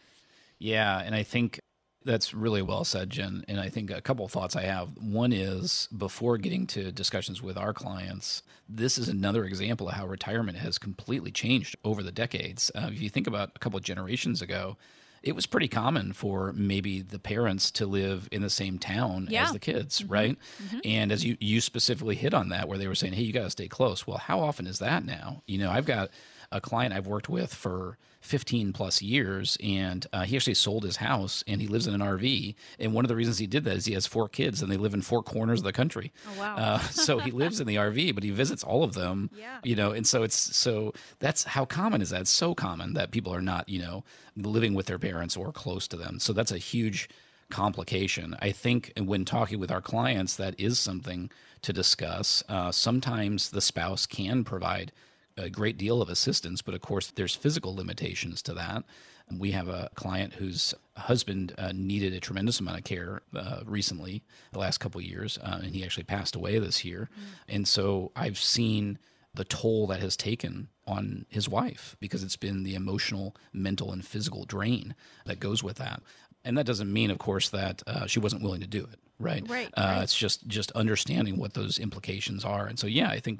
Yeah, 0.58 1.00
and 1.00 1.14
I 1.14 1.22
think 1.22 1.60
that's 2.04 2.32
really 2.32 2.62
well 2.62 2.84
said, 2.84 3.10
Jen. 3.10 3.44
And 3.46 3.60
I 3.60 3.68
think 3.68 3.90
a 3.90 4.00
couple 4.00 4.24
of 4.24 4.32
thoughts 4.32 4.56
I 4.56 4.62
have. 4.62 4.96
One 4.96 5.32
is 5.32 5.88
before 5.96 6.38
getting 6.38 6.66
to 6.68 6.92
discussions 6.92 7.42
with 7.42 7.56
our 7.56 7.72
clients, 7.72 8.42
this 8.68 8.98
is 8.98 9.08
another 9.08 9.44
example 9.44 9.88
of 9.88 9.94
how 9.94 10.06
retirement 10.06 10.58
has 10.58 10.78
completely 10.78 11.30
changed 11.30 11.76
over 11.84 12.02
the 12.02 12.12
decades. 12.12 12.70
Uh, 12.74 12.88
if 12.92 13.00
you 13.00 13.10
think 13.10 13.26
about 13.26 13.52
a 13.54 13.58
couple 13.58 13.76
of 13.76 13.84
generations 13.84 14.40
ago, 14.40 14.76
it 15.22 15.34
was 15.34 15.46
pretty 15.46 15.68
common 15.68 16.12
for 16.12 16.52
maybe 16.54 17.02
the 17.02 17.18
parents 17.18 17.70
to 17.72 17.86
live 17.86 18.28
in 18.32 18.42
the 18.42 18.50
same 18.50 18.78
town 18.78 19.28
Yeah. 19.30 19.44
as 19.44 19.52
the 19.52 19.58
kids, 19.58 20.00
mm-hmm. 20.00 20.12
right? 20.12 20.38
Mm-hmm. 20.62 20.78
And 20.84 21.12
as 21.12 21.24
you 21.24 21.36
you 21.40 21.60
specifically 21.60 22.14
hit 22.16 22.32
on 22.34 22.48
that, 22.50 22.68
where 22.68 22.78
they 22.78 22.88
were 22.88 22.94
saying, 22.94 23.12
"Hey, 23.14 23.22
you 23.22 23.32
got 23.32 23.44
to 23.44 23.50
stay 23.50 23.68
close." 23.68 24.06
Well, 24.06 24.18
how 24.18 24.40
often 24.40 24.66
is 24.66 24.78
that 24.78 25.04
now? 25.04 25.42
You 25.46 25.58
know, 25.58 25.70
I've 25.70 25.86
got 25.86 26.10
a 26.52 26.60
client 26.60 26.92
I've 26.92 27.06
worked 27.06 27.28
with 27.28 27.54
for 27.54 27.96
15 28.20 28.72
plus 28.72 29.00
years, 29.00 29.56
and 29.62 30.06
uh, 30.12 30.22
he 30.22 30.36
actually 30.36 30.54
sold 30.54 30.84
his 30.84 30.96
house 30.96 31.42
and 31.46 31.60
he 31.60 31.66
lives 31.66 31.86
in 31.86 31.94
an 31.94 32.00
RV. 32.00 32.54
And 32.78 32.92
one 32.92 33.04
of 33.04 33.08
the 33.08 33.16
reasons 33.16 33.38
he 33.38 33.46
did 33.46 33.64
that 33.64 33.76
is 33.76 33.86
he 33.86 33.94
has 33.94 34.06
four 34.06 34.28
kids 34.28 34.60
and 34.60 34.70
they 34.70 34.76
live 34.76 34.92
in 34.92 35.00
four 35.00 35.22
corners 35.22 35.60
of 35.60 35.64
the 35.64 35.72
country. 35.72 36.12
Oh, 36.28 36.40
wow. 36.40 36.56
Uh, 36.56 36.78
so 36.80 37.18
he 37.18 37.30
lives 37.30 37.60
in 37.60 37.66
the 37.66 37.76
RV, 37.76 38.14
but 38.14 38.22
he 38.22 38.30
visits 38.30 38.62
all 38.62 38.84
of 38.84 38.94
them. 38.94 39.30
Yeah. 39.40 39.58
You 39.64 39.74
know, 39.74 39.92
and 39.92 40.06
so 40.06 40.22
it's 40.22 40.36
so 40.36 40.92
that's 41.18 41.44
how 41.44 41.64
common 41.64 42.02
is 42.02 42.10
that? 42.10 42.22
It's 42.22 42.30
so 42.30 42.54
common 42.54 42.92
that 42.92 43.10
people 43.10 43.34
are 43.34 43.40
not, 43.40 43.68
you 43.70 43.80
know, 43.80 44.04
living 44.36 44.74
with 44.74 44.84
their 44.84 44.98
parents 44.98 45.34
or 45.34 45.50
close 45.50 45.88
to 45.88 45.96
them. 45.96 46.18
So 46.18 46.34
that's 46.34 46.52
a 46.52 46.58
huge 46.58 47.08
complication. 47.50 48.36
I 48.40 48.52
think 48.52 48.92
when 48.98 49.24
talking 49.24 49.58
with 49.58 49.70
our 49.70 49.80
clients, 49.80 50.36
that 50.36 50.58
is 50.58 50.78
something 50.78 51.30
to 51.62 51.72
discuss. 51.72 52.42
Uh, 52.48 52.70
sometimes 52.70 53.50
the 53.50 53.60
spouse 53.60 54.04
can 54.06 54.44
provide 54.44 54.92
a 55.36 55.50
great 55.50 55.78
deal 55.78 56.00
of 56.02 56.08
assistance, 56.08 56.62
but 56.62 56.74
of 56.74 56.80
course, 56.80 57.10
there's 57.14 57.34
physical 57.34 57.74
limitations 57.74 58.42
to 58.42 58.54
that. 58.54 58.84
We 59.32 59.52
have 59.52 59.68
a 59.68 59.90
client 59.94 60.34
whose 60.34 60.74
husband 60.96 61.54
uh, 61.56 61.70
needed 61.72 62.12
a 62.12 62.18
tremendous 62.18 62.58
amount 62.58 62.78
of 62.78 62.84
care 62.84 63.22
uh, 63.34 63.60
recently, 63.64 64.24
the 64.50 64.58
last 64.58 64.78
couple 64.78 65.00
of 65.00 65.06
years, 65.06 65.38
uh, 65.40 65.60
and 65.62 65.72
he 65.72 65.84
actually 65.84 66.02
passed 66.02 66.34
away 66.34 66.58
this 66.58 66.84
year. 66.84 67.08
And 67.48 67.68
so 67.68 68.10
I've 68.16 68.38
seen 68.38 68.98
the 69.32 69.44
toll 69.44 69.86
that 69.86 70.00
has 70.00 70.16
taken 70.16 70.66
on 70.84 71.26
his 71.28 71.48
wife 71.48 71.94
because 72.00 72.24
it's 72.24 72.36
been 72.36 72.64
the 72.64 72.74
emotional, 72.74 73.36
mental, 73.52 73.92
and 73.92 74.04
physical 74.04 74.44
drain 74.46 74.96
that 75.26 75.38
goes 75.38 75.62
with 75.62 75.76
that. 75.76 76.02
And 76.44 76.58
that 76.58 76.66
doesn't 76.66 76.92
mean, 76.92 77.12
of 77.12 77.18
course, 77.18 77.50
that 77.50 77.84
uh, 77.86 78.06
she 78.06 78.18
wasn't 78.18 78.42
willing 78.42 78.62
to 78.62 78.66
do 78.66 78.80
it, 78.92 78.98
right? 79.20 79.48
Right, 79.48 79.68
Uh, 79.76 79.92
right. 79.94 80.02
It's 80.02 80.16
just 80.16 80.48
just 80.48 80.72
understanding 80.72 81.36
what 81.36 81.54
those 81.54 81.78
implications 81.78 82.44
are. 82.44 82.66
And 82.66 82.80
so, 82.80 82.88
yeah, 82.88 83.10
I 83.10 83.20
think 83.20 83.38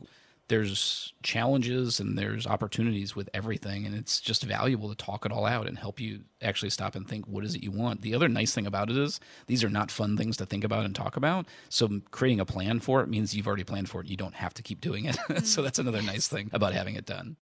there's 0.50 1.14
challenges 1.22 2.00
and 2.00 2.18
there's 2.18 2.44
opportunities 2.44 3.14
with 3.14 3.30
everything, 3.32 3.86
and 3.86 3.94
it's 3.94 4.20
just 4.20 4.42
valuable 4.42 4.88
to 4.88 4.96
talk 4.96 5.24
it 5.24 5.30
all 5.30 5.46
out 5.46 5.68
and 5.68 5.78
help 5.78 6.00
you 6.00 6.24
actually 6.42 6.70
stop 6.70 6.96
and 6.96 7.08
think, 7.08 7.24
what 7.26 7.44
is 7.44 7.54
it 7.54 7.62
you 7.62 7.70
want? 7.70 8.02
The 8.02 8.16
other 8.16 8.28
nice 8.28 8.52
thing 8.52 8.66
about 8.66 8.90
it 8.90 8.98
is 8.98 9.20
these 9.46 9.62
are 9.62 9.68
not 9.68 9.92
fun 9.92 10.16
things 10.16 10.36
to 10.38 10.46
think 10.46 10.64
about 10.64 10.84
and 10.84 10.92
talk 10.92 11.16
about. 11.16 11.46
So 11.68 12.00
creating 12.10 12.40
a 12.40 12.44
plan 12.44 12.80
for 12.80 13.00
it 13.00 13.08
means 13.08 13.32
you've 13.32 13.46
already 13.46 13.62
planned 13.62 13.88
for 13.88 14.00
it. 14.00 14.08
You 14.08 14.16
don't 14.16 14.34
have 14.34 14.52
to 14.54 14.62
keep 14.62 14.80
doing 14.80 15.04
it. 15.04 15.16
so 15.44 15.62
that's 15.62 15.78
another 15.78 16.02
nice 16.02 16.26
thing 16.26 16.50
about 16.52 16.72
having 16.72 16.96
it 16.96 17.06
done. 17.06 17.36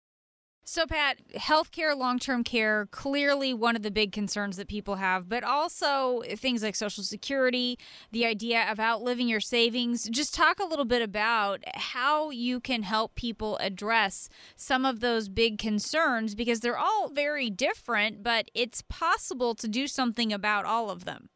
So, 0.69 0.85
Pat, 0.85 1.19
healthcare, 1.33 1.95
long 1.97 2.19
term 2.19 2.43
care, 2.43 2.89
clearly 2.91 3.53
one 3.53 3.77
of 3.77 3.83
the 3.83 3.89
big 3.89 4.11
concerns 4.11 4.57
that 4.57 4.67
people 4.67 4.95
have, 4.95 5.29
but 5.29 5.41
also 5.45 6.23
things 6.35 6.61
like 6.61 6.75
Social 6.75 7.05
Security, 7.05 7.79
the 8.11 8.25
idea 8.25 8.69
of 8.69 8.77
outliving 8.77 9.29
your 9.29 9.39
savings. 9.39 10.09
Just 10.09 10.35
talk 10.35 10.59
a 10.59 10.65
little 10.65 10.83
bit 10.83 11.01
about 11.01 11.63
how 11.73 12.31
you 12.31 12.59
can 12.59 12.83
help 12.83 13.15
people 13.15 13.55
address 13.59 14.27
some 14.57 14.83
of 14.83 14.99
those 14.99 15.29
big 15.29 15.57
concerns 15.57 16.35
because 16.35 16.59
they're 16.59 16.77
all 16.77 17.07
very 17.07 17.49
different, 17.49 18.21
but 18.21 18.51
it's 18.53 18.83
possible 18.89 19.55
to 19.55 19.69
do 19.69 19.87
something 19.87 20.33
about 20.33 20.65
all 20.65 20.89
of 20.89 21.05
them. 21.05 21.29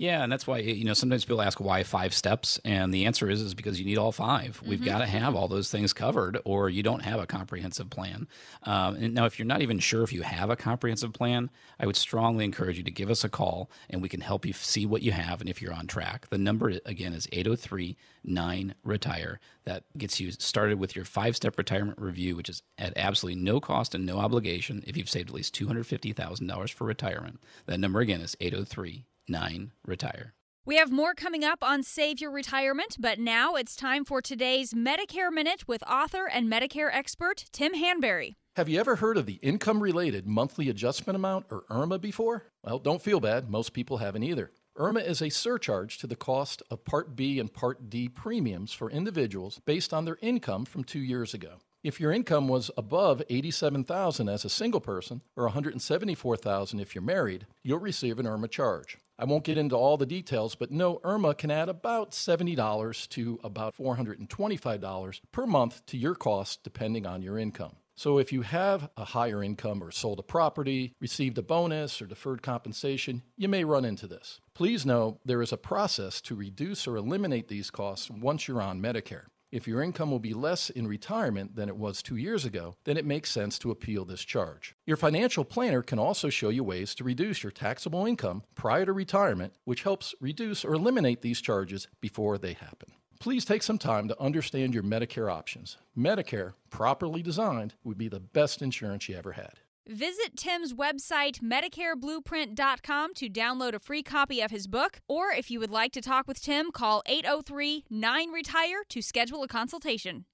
Yeah, 0.00 0.22
and 0.22 0.32
that's 0.32 0.46
why 0.46 0.60
you 0.60 0.86
know 0.86 0.94
sometimes 0.94 1.26
people 1.26 1.42
ask 1.42 1.60
why 1.60 1.82
five 1.82 2.14
steps, 2.14 2.58
and 2.64 2.92
the 2.92 3.04
answer 3.04 3.28
is 3.28 3.42
is 3.42 3.52
because 3.52 3.78
you 3.78 3.84
need 3.84 3.98
all 3.98 4.12
5 4.12 4.62
we 4.62 4.70
We've 4.70 4.82
got 4.82 5.00
to 5.00 5.06
have 5.06 5.34
all 5.34 5.46
those 5.46 5.70
things 5.70 5.92
covered, 5.92 6.38
or 6.46 6.70
you 6.70 6.82
don't 6.82 7.02
have 7.02 7.20
a 7.20 7.26
comprehensive 7.26 7.90
plan. 7.90 8.26
Um, 8.62 8.94
and 8.94 9.12
now, 9.12 9.26
if 9.26 9.38
you're 9.38 9.44
not 9.44 9.60
even 9.60 9.78
sure 9.78 10.02
if 10.02 10.10
you 10.10 10.22
have 10.22 10.48
a 10.48 10.56
comprehensive 10.56 11.12
plan, 11.12 11.50
I 11.78 11.84
would 11.84 11.96
strongly 11.96 12.46
encourage 12.46 12.78
you 12.78 12.84
to 12.84 12.90
give 12.90 13.10
us 13.10 13.24
a 13.24 13.28
call, 13.28 13.70
and 13.90 14.00
we 14.00 14.08
can 14.08 14.22
help 14.22 14.46
you 14.46 14.54
see 14.54 14.86
what 14.86 15.02
you 15.02 15.12
have 15.12 15.42
and 15.42 15.50
if 15.50 15.60
you're 15.60 15.74
on 15.74 15.86
track. 15.86 16.30
The 16.30 16.38
number 16.38 16.72
again 16.86 17.12
is 17.12 17.28
803 17.30 17.98
9 18.24 18.74
retire. 18.82 19.38
That 19.64 19.84
gets 19.98 20.18
you 20.18 20.30
started 20.30 20.78
with 20.78 20.96
your 20.96 21.04
five 21.04 21.36
step 21.36 21.58
retirement 21.58 22.00
review, 22.00 22.36
which 22.36 22.48
is 22.48 22.62
at 22.78 22.94
absolutely 22.96 23.42
no 23.42 23.60
cost 23.60 23.94
and 23.94 24.06
no 24.06 24.16
obligation 24.16 24.82
if 24.86 24.96
you've 24.96 25.10
saved 25.10 25.28
at 25.28 25.34
least 25.34 25.54
$250,000 25.54 26.72
for 26.72 26.84
retirement. 26.86 27.42
That 27.66 27.80
number 27.80 28.00
again 28.00 28.22
is 28.22 28.34
803 28.40 29.04
9 29.28 29.72
retire. 29.86 30.34
We 30.66 30.76
have 30.76 30.92
more 30.92 31.14
coming 31.14 31.42
up 31.42 31.64
on 31.64 31.82
Save 31.82 32.20
Your 32.20 32.30
Retirement, 32.30 32.96
but 33.00 33.18
now 33.18 33.54
it's 33.54 33.74
time 33.74 34.04
for 34.04 34.20
today's 34.20 34.74
Medicare 34.74 35.32
Minute 35.32 35.66
with 35.66 35.82
author 35.82 36.26
and 36.26 36.52
Medicare 36.52 36.90
expert 36.92 37.46
Tim 37.50 37.74
Hanberry. 37.74 38.36
Have 38.56 38.68
you 38.68 38.78
ever 38.78 38.96
heard 38.96 39.16
of 39.16 39.26
the 39.26 39.40
Income 39.42 39.82
Related 39.82 40.26
Monthly 40.26 40.68
Adjustment 40.68 41.16
Amount, 41.16 41.46
or 41.50 41.64
IRMAA, 41.70 42.00
before? 42.00 42.44
Well, 42.62 42.78
don't 42.78 43.00
feel 43.00 43.20
bad. 43.20 43.48
Most 43.48 43.72
people 43.72 43.98
haven't 43.98 44.22
either. 44.22 44.52
IRMAA 44.76 45.06
is 45.06 45.22
a 45.22 45.30
surcharge 45.30 45.98
to 45.98 46.06
the 46.06 46.16
cost 46.16 46.62
of 46.70 46.84
Part 46.84 47.16
B 47.16 47.38
and 47.38 47.52
Part 47.52 47.88
D 47.88 48.08
premiums 48.08 48.72
for 48.72 48.90
individuals 48.90 49.60
based 49.64 49.94
on 49.94 50.04
their 50.04 50.18
income 50.20 50.64
from 50.64 50.84
two 50.84 51.00
years 51.00 51.32
ago. 51.32 51.58
If 51.82 51.98
your 51.98 52.12
income 52.12 52.46
was 52.46 52.70
above 52.76 53.22
87,000 53.30 54.28
as 54.28 54.44
a 54.44 54.50
single 54.50 54.82
person 54.82 55.22
or 55.34 55.44
174,000 55.44 56.78
if 56.78 56.94
you're 56.94 57.00
married, 57.00 57.46
you'll 57.62 57.78
receive 57.78 58.18
an 58.18 58.26
IRMAA 58.26 58.50
charge. 58.50 58.98
I 59.18 59.24
won't 59.24 59.44
get 59.44 59.56
into 59.56 59.76
all 59.76 59.96
the 59.96 60.04
details, 60.04 60.54
but 60.54 60.70
no, 60.70 60.98
IRMAA 60.98 61.38
can 61.38 61.50
add 61.50 61.70
about 61.70 62.10
$70 62.10 63.08
to 63.08 63.40
about 63.42 63.74
$425 63.78 65.20
per 65.32 65.46
month 65.46 65.86
to 65.86 65.96
your 65.96 66.14
cost 66.14 66.62
depending 66.62 67.06
on 67.06 67.22
your 67.22 67.38
income. 67.38 67.76
So 67.94 68.18
if 68.18 68.30
you 68.30 68.42
have 68.42 68.90
a 68.98 69.06
higher 69.06 69.42
income 69.42 69.82
or 69.82 69.90
sold 69.90 70.18
a 70.18 70.22
property, 70.22 70.94
received 71.00 71.38
a 71.38 71.42
bonus 71.42 72.02
or 72.02 72.06
deferred 72.06 72.42
compensation, 72.42 73.22
you 73.38 73.48
may 73.48 73.64
run 73.64 73.86
into 73.86 74.06
this. 74.06 74.42
Please 74.52 74.84
know 74.84 75.18
there 75.24 75.40
is 75.40 75.52
a 75.52 75.56
process 75.56 76.20
to 76.22 76.34
reduce 76.34 76.86
or 76.86 76.96
eliminate 76.96 77.48
these 77.48 77.70
costs 77.70 78.10
once 78.10 78.48
you're 78.48 78.60
on 78.60 78.82
Medicare. 78.82 79.28
If 79.52 79.66
your 79.66 79.82
income 79.82 80.12
will 80.12 80.20
be 80.20 80.32
less 80.32 80.70
in 80.70 80.86
retirement 80.86 81.56
than 81.56 81.68
it 81.68 81.76
was 81.76 82.02
two 82.02 82.14
years 82.14 82.44
ago, 82.44 82.76
then 82.84 82.96
it 82.96 83.04
makes 83.04 83.32
sense 83.32 83.58
to 83.58 83.72
appeal 83.72 84.04
this 84.04 84.22
charge. 84.22 84.76
Your 84.86 84.96
financial 84.96 85.44
planner 85.44 85.82
can 85.82 85.98
also 85.98 86.28
show 86.28 86.50
you 86.50 86.62
ways 86.62 86.94
to 86.94 87.04
reduce 87.04 87.42
your 87.42 87.50
taxable 87.50 88.06
income 88.06 88.44
prior 88.54 88.86
to 88.86 88.92
retirement, 88.92 89.54
which 89.64 89.82
helps 89.82 90.14
reduce 90.20 90.64
or 90.64 90.74
eliminate 90.74 91.22
these 91.22 91.40
charges 91.40 91.88
before 92.00 92.38
they 92.38 92.52
happen. 92.52 92.92
Please 93.18 93.44
take 93.44 93.64
some 93.64 93.76
time 93.76 94.06
to 94.06 94.20
understand 94.20 94.72
your 94.72 94.84
Medicare 94.84 95.30
options. 95.30 95.78
Medicare, 95.98 96.54
properly 96.70 97.20
designed, 97.20 97.74
would 97.82 97.98
be 97.98 98.08
the 98.08 98.20
best 98.20 98.62
insurance 98.62 99.08
you 99.08 99.16
ever 99.16 99.32
had. 99.32 99.58
Visit 99.88 100.36
Tim's 100.36 100.72
website, 100.72 101.40
MedicareBlueprint.com, 101.40 103.14
to 103.14 103.28
download 103.28 103.74
a 103.74 103.80
free 103.80 104.02
copy 104.02 104.40
of 104.40 104.50
his 104.50 104.66
book. 104.66 105.00
Or 105.08 105.32
if 105.32 105.50
you 105.50 105.58
would 105.58 105.70
like 105.70 105.92
to 105.92 106.00
talk 106.00 106.28
with 106.28 106.40
Tim, 106.40 106.70
call 106.70 107.02
803 107.06 107.84
9 107.90 108.30
Retire 108.30 108.82
to 108.88 109.02
schedule 109.02 109.42
a 109.42 109.48
consultation. 109.48 110.26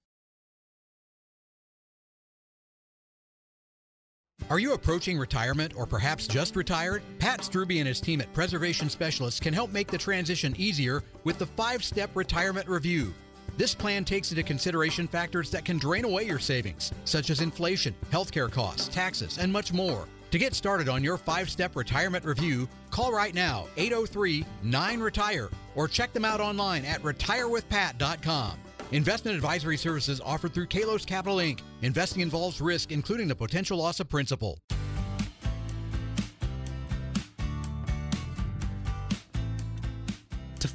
Are 4.49 4.59
you 4.59 4.73
approaching 4.73 5.17
retirement 5.17 5.73
or 5.75 5.85
perhaps 5.85 6.25
just 6.25 6.55
retired? 6.55 7.03
Pat 7.19 7.41
Strubbe 7.41 7.79
and 7.79 7.87
his 7.87 7.99
team 7.99 8.21
at 8.21 8.31
Preservation 8.33 8.89
Specialists 8.89 9.41
can 9.41 9.53
help 9.53 9.71
make 9.71 9.89
the 9.89 9.97
transition 9.97 10.55
easier 10.57 11.03
with 11.25 11.37
the 11.37 11.45
five 11.45 11.83
step 11.83 12.15
retirement 12.15 12.67
review. 12.69 13.13
This 13.57 13.73
plan 13.73 14.05
takes 14.05 14.31
into 14.31 14.43
consideration 14.43 15.07
factors 15.07 15.49
that 15.49 15.65
can 15.65 15.79
drain 15.79 16.05
away 16.05 16.25
your 16.25 16.37
savings, 16.37 16.93
such 17.05 17.31
as 17.31 17.41
inflation, 17.41 17.95
healthcare 18.11 18.51
costs, 18.51 18.87
taxes, 18.87 19.39
and 19.39 19.51
much 19.51 19.73
more. 19.73 20.07
To 20.29 20.37
get 20.37 20.53
started 20.53 20.87
on 20.87 21.03
your 21.03 21.17
five 21.17 21.49
step 21.49 21.75
retirement 21.75 22.23
review, 22.23 22.69
call 22.91 23.11
right 23.11 23.33
now 23.33 23.65
803 23.77 24.45
9 24.61 24.99
Retire 24.99 25.49
or 25.75 25.87
check 25.87 26.13
them 26.13 26.25
out 26.25 26.39
online 26.39 26.85
at 26.85 27.01
retirewithpat.com. 27.01 28.59
Investment 28.91 29.35
advisory 29.35 29.77
services 29.77 30.21
offered 30.21 30.53
through 30.53 30.67
Kalos 30.67 31.05
Capital 31.05 31.37
Inc. 31.37 31.61
Investing 31.81 32.21
involves 32.21 32.61
risk, 32.61 32.91
including 32.91 33.27
the 33.27 33.35
potential 33.35 33.77
loss 33.77 33.99
of 33.99 34.07
principal. 34.07 34.59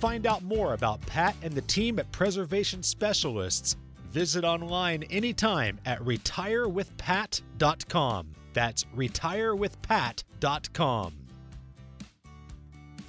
Find 0.02 0.26
out 0.26 0.42
more 0.42 0.74
about 0.74 1.00
Pat 1.06 1.34
and 1.42 1.54
the 1.54 1.62
team 1.62 2.00
at 2.00 2.10
Preservation 2.10 2.82
Specialists, 2.82 3.76
visit 4.10 4.42
online 4.42 5.04
anytime 5.04 5.78
at 5.86 6.00
retirewithpat.com. 6.00 8.26
That's 8.52 8.82
retirewithpat.com. 8.96 11.21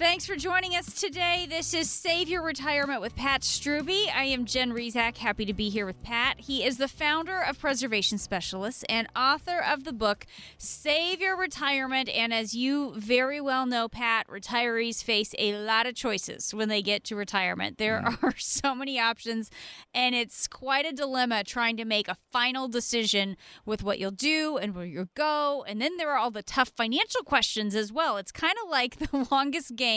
Thanks 0.04 0.26
for 0.26 0.36
joining 0.36 0.76
us 0.76 1.00
today. 1.00 1.48
This 1.50 1.74
is 1.74 1.90
Save 1.90 2.28
Your 2.28 2.44
Retirement 2.44 3.00
with 3.00 3.16
Pat 3.16 3.42
Strubbe. 3.42 4.12
I 4.14 4.26
am 4.26 4.44
Jen 4.44 4.74
Rizak, 4.74 5.16
happy 5.16 5.46
to 5.46 5.54
be 5.54 5.70
here 5.70 5.86
with 5.86 6.04
Pat. 6.04 6.42
He 6.42 6.66
is 6.66 6.76
the 6.76 6.90
founder 6.90 7.40
of 7.40 7.58
Preservation 7.58 8.18
Specialists 8.18 8.84
and 8.90 9.08
author 9.16 9.64
of 9.66 9.86
the 9.86 9.94
book 9.94 10.26
Save 10.58 11.22
Your 11.22 11.38
Retirement. 11.38 12.10
And 12.10 12.34
as 12.34 12.54
you 12.54 12.94
very 12.98 13.40
well 13.40 13.66
know, 13.66 13.88
Pat, 13.88 14.28
retirees 14.28 15.02
face 15.02 15.34
a 15.40 15.56
lot 15.56 15.86
of 15.86 15.96
choices 15.96 16.54
when 16.54 16.68
they 16.68 16.82
get 16.82 17.06
to 17.06 17.16
retirement. 17.16 17.78
There 17.78 18.02
mm-hmm. 18.02 18.26
are 18.26 18.36
so 18.38 18.76
many 18.76 19.00
options, 19.00 19.50
and 19.94 20.14
it's 20.14 20.50
quite 20.50 20.86
a 20.86 20.92
dilemma 20.92 21.46
trying 21.46 21.78
to 21.78 21.86
make 21.86 22.10
a 22.10 22.18
final 22.30 22.68
decision 22.68 23.38
with 23.66 23.84
what 23.84 24.00
you'll 24.00 24.12
do 24.12 24.58
and 24.58 24.76
where 24.76 24.86
you'll 24.86 25.08
go. 25.16 25.64
And 25.66 25.82
then 25.82 25.96
there 25.96 26.12
are 26.12 26.18
all 26.18 26.30
the 26.30 26.44
tough 26.44 26.74
financial 26.76 27.24
questions 27.24 27.74
as 27.74 27.94
well. 27.94 28.18
It's 28.18 28.34
kind 28.34 28.56
of 28.66 28.70
like 28.70 29.00
the 29.12 29.26
longest 29.32 29.78
game 29.78 29.93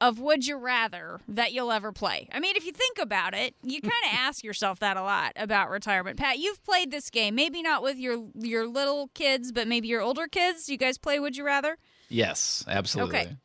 of 0.00 0.18
would 0.18 0.46
you 0.46 0.56
rather 0.56 1.20
that 1.28 1.52
you'll 1.52 1.72
ever 1.72 1.92
play. 1.92 2.28
I 2.32 2.40
mean, 2.40 2.56
if 2.56 2.66
you 2.66 2.72
think 2.72 2.98
about 2.98 3.32
it, 3.32 3.54
you 3.62 3.80
kind 3.80 3.92
of 4.04 4.10
ask 4.12 4.42
yourself 4.42 4.80
that 4.80 4.96
a 4.96 5.02
lot 5.02 5.32
about 5.36 5.70
retirement. 5.70 6.18
Pat, 6.18 6.38
you've 6.38 6.62
played 6.64 6.90
this 6.90 7.10
game, 7.10 7.34
maybe 7.34 7.62
not 7.62 7.82
with 7.82 7.96
your 7.96 8.26
your 8.34 8.66
little 8.66 9.08
kids, 9.14 9.52
but 9.52 9.68
maybe 9.68 9.88
your 9.88 10.02
older 10.02 10.26
kids. 10.26 10.68
You 10.68 10.76
guys 10.76 10.98
play 10.98 11.18
would 11.18 11.36
you 11.36 11.44
rather? 11.44 11.78
Yes, 12.08 12.64
absolutely. 12.68 13.18
Okay. 13.18 13.36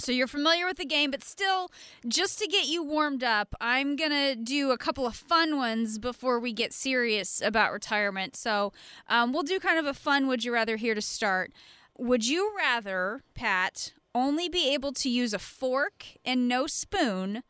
So 0.00 0.12
you're 0.12 0.28
familiar 0.28 0.64
with 0.64 0.76
the 0.76 0.84
game, 0.84 1.10
but 1.10 1.24
still, 1.24 1.70
just 2.06 2.38
to 2.38 2.46
get 2.46 2.66
you 2.66 2.84
warmed 2.84 3.24
up, 3.24 3.54
I'm 3.60 3.96
going 3.96 4.12
to 4.12 4.36
do 4.36 4.70
a 4.70 4.78
couple 4.78 5.06
of 5.06 5.16
fun 5.16 5.56
ones 5.56 5.98
before 5.98 6.38
we 6.38 6.52
get 6.52 6.72
serious 6.72 7.42
about 7.44 7.72
retirement. 7.72 8.36
So 8.36 8.72
um, 9.08 9.32
we'll 9.32 9.42
do 9.42 9.58
kind 9.58 9.76
of 9.76 9.86
a 9.86 9.94
fun 9.94 10.28
would 10.28 10.44
you 10.44 10.52
rather 10.52 10.76
here 10.76 10.94
to 10.94 11.02
start. 11.02 11.52
Would 11.98 12.28
you 12.28 12.54
rather, 12.56 13.22
Pat, 13.34 13.92
only 14.14 14.48
be 14.48 14.72
able 14.72 14.92
to 14.92 15.08
use 15.08 15.32
a 15.34 15.38
fork 15.38 16.04
and 16.24 16.48
no 16.48 16.66
spoon, 16.66 17.42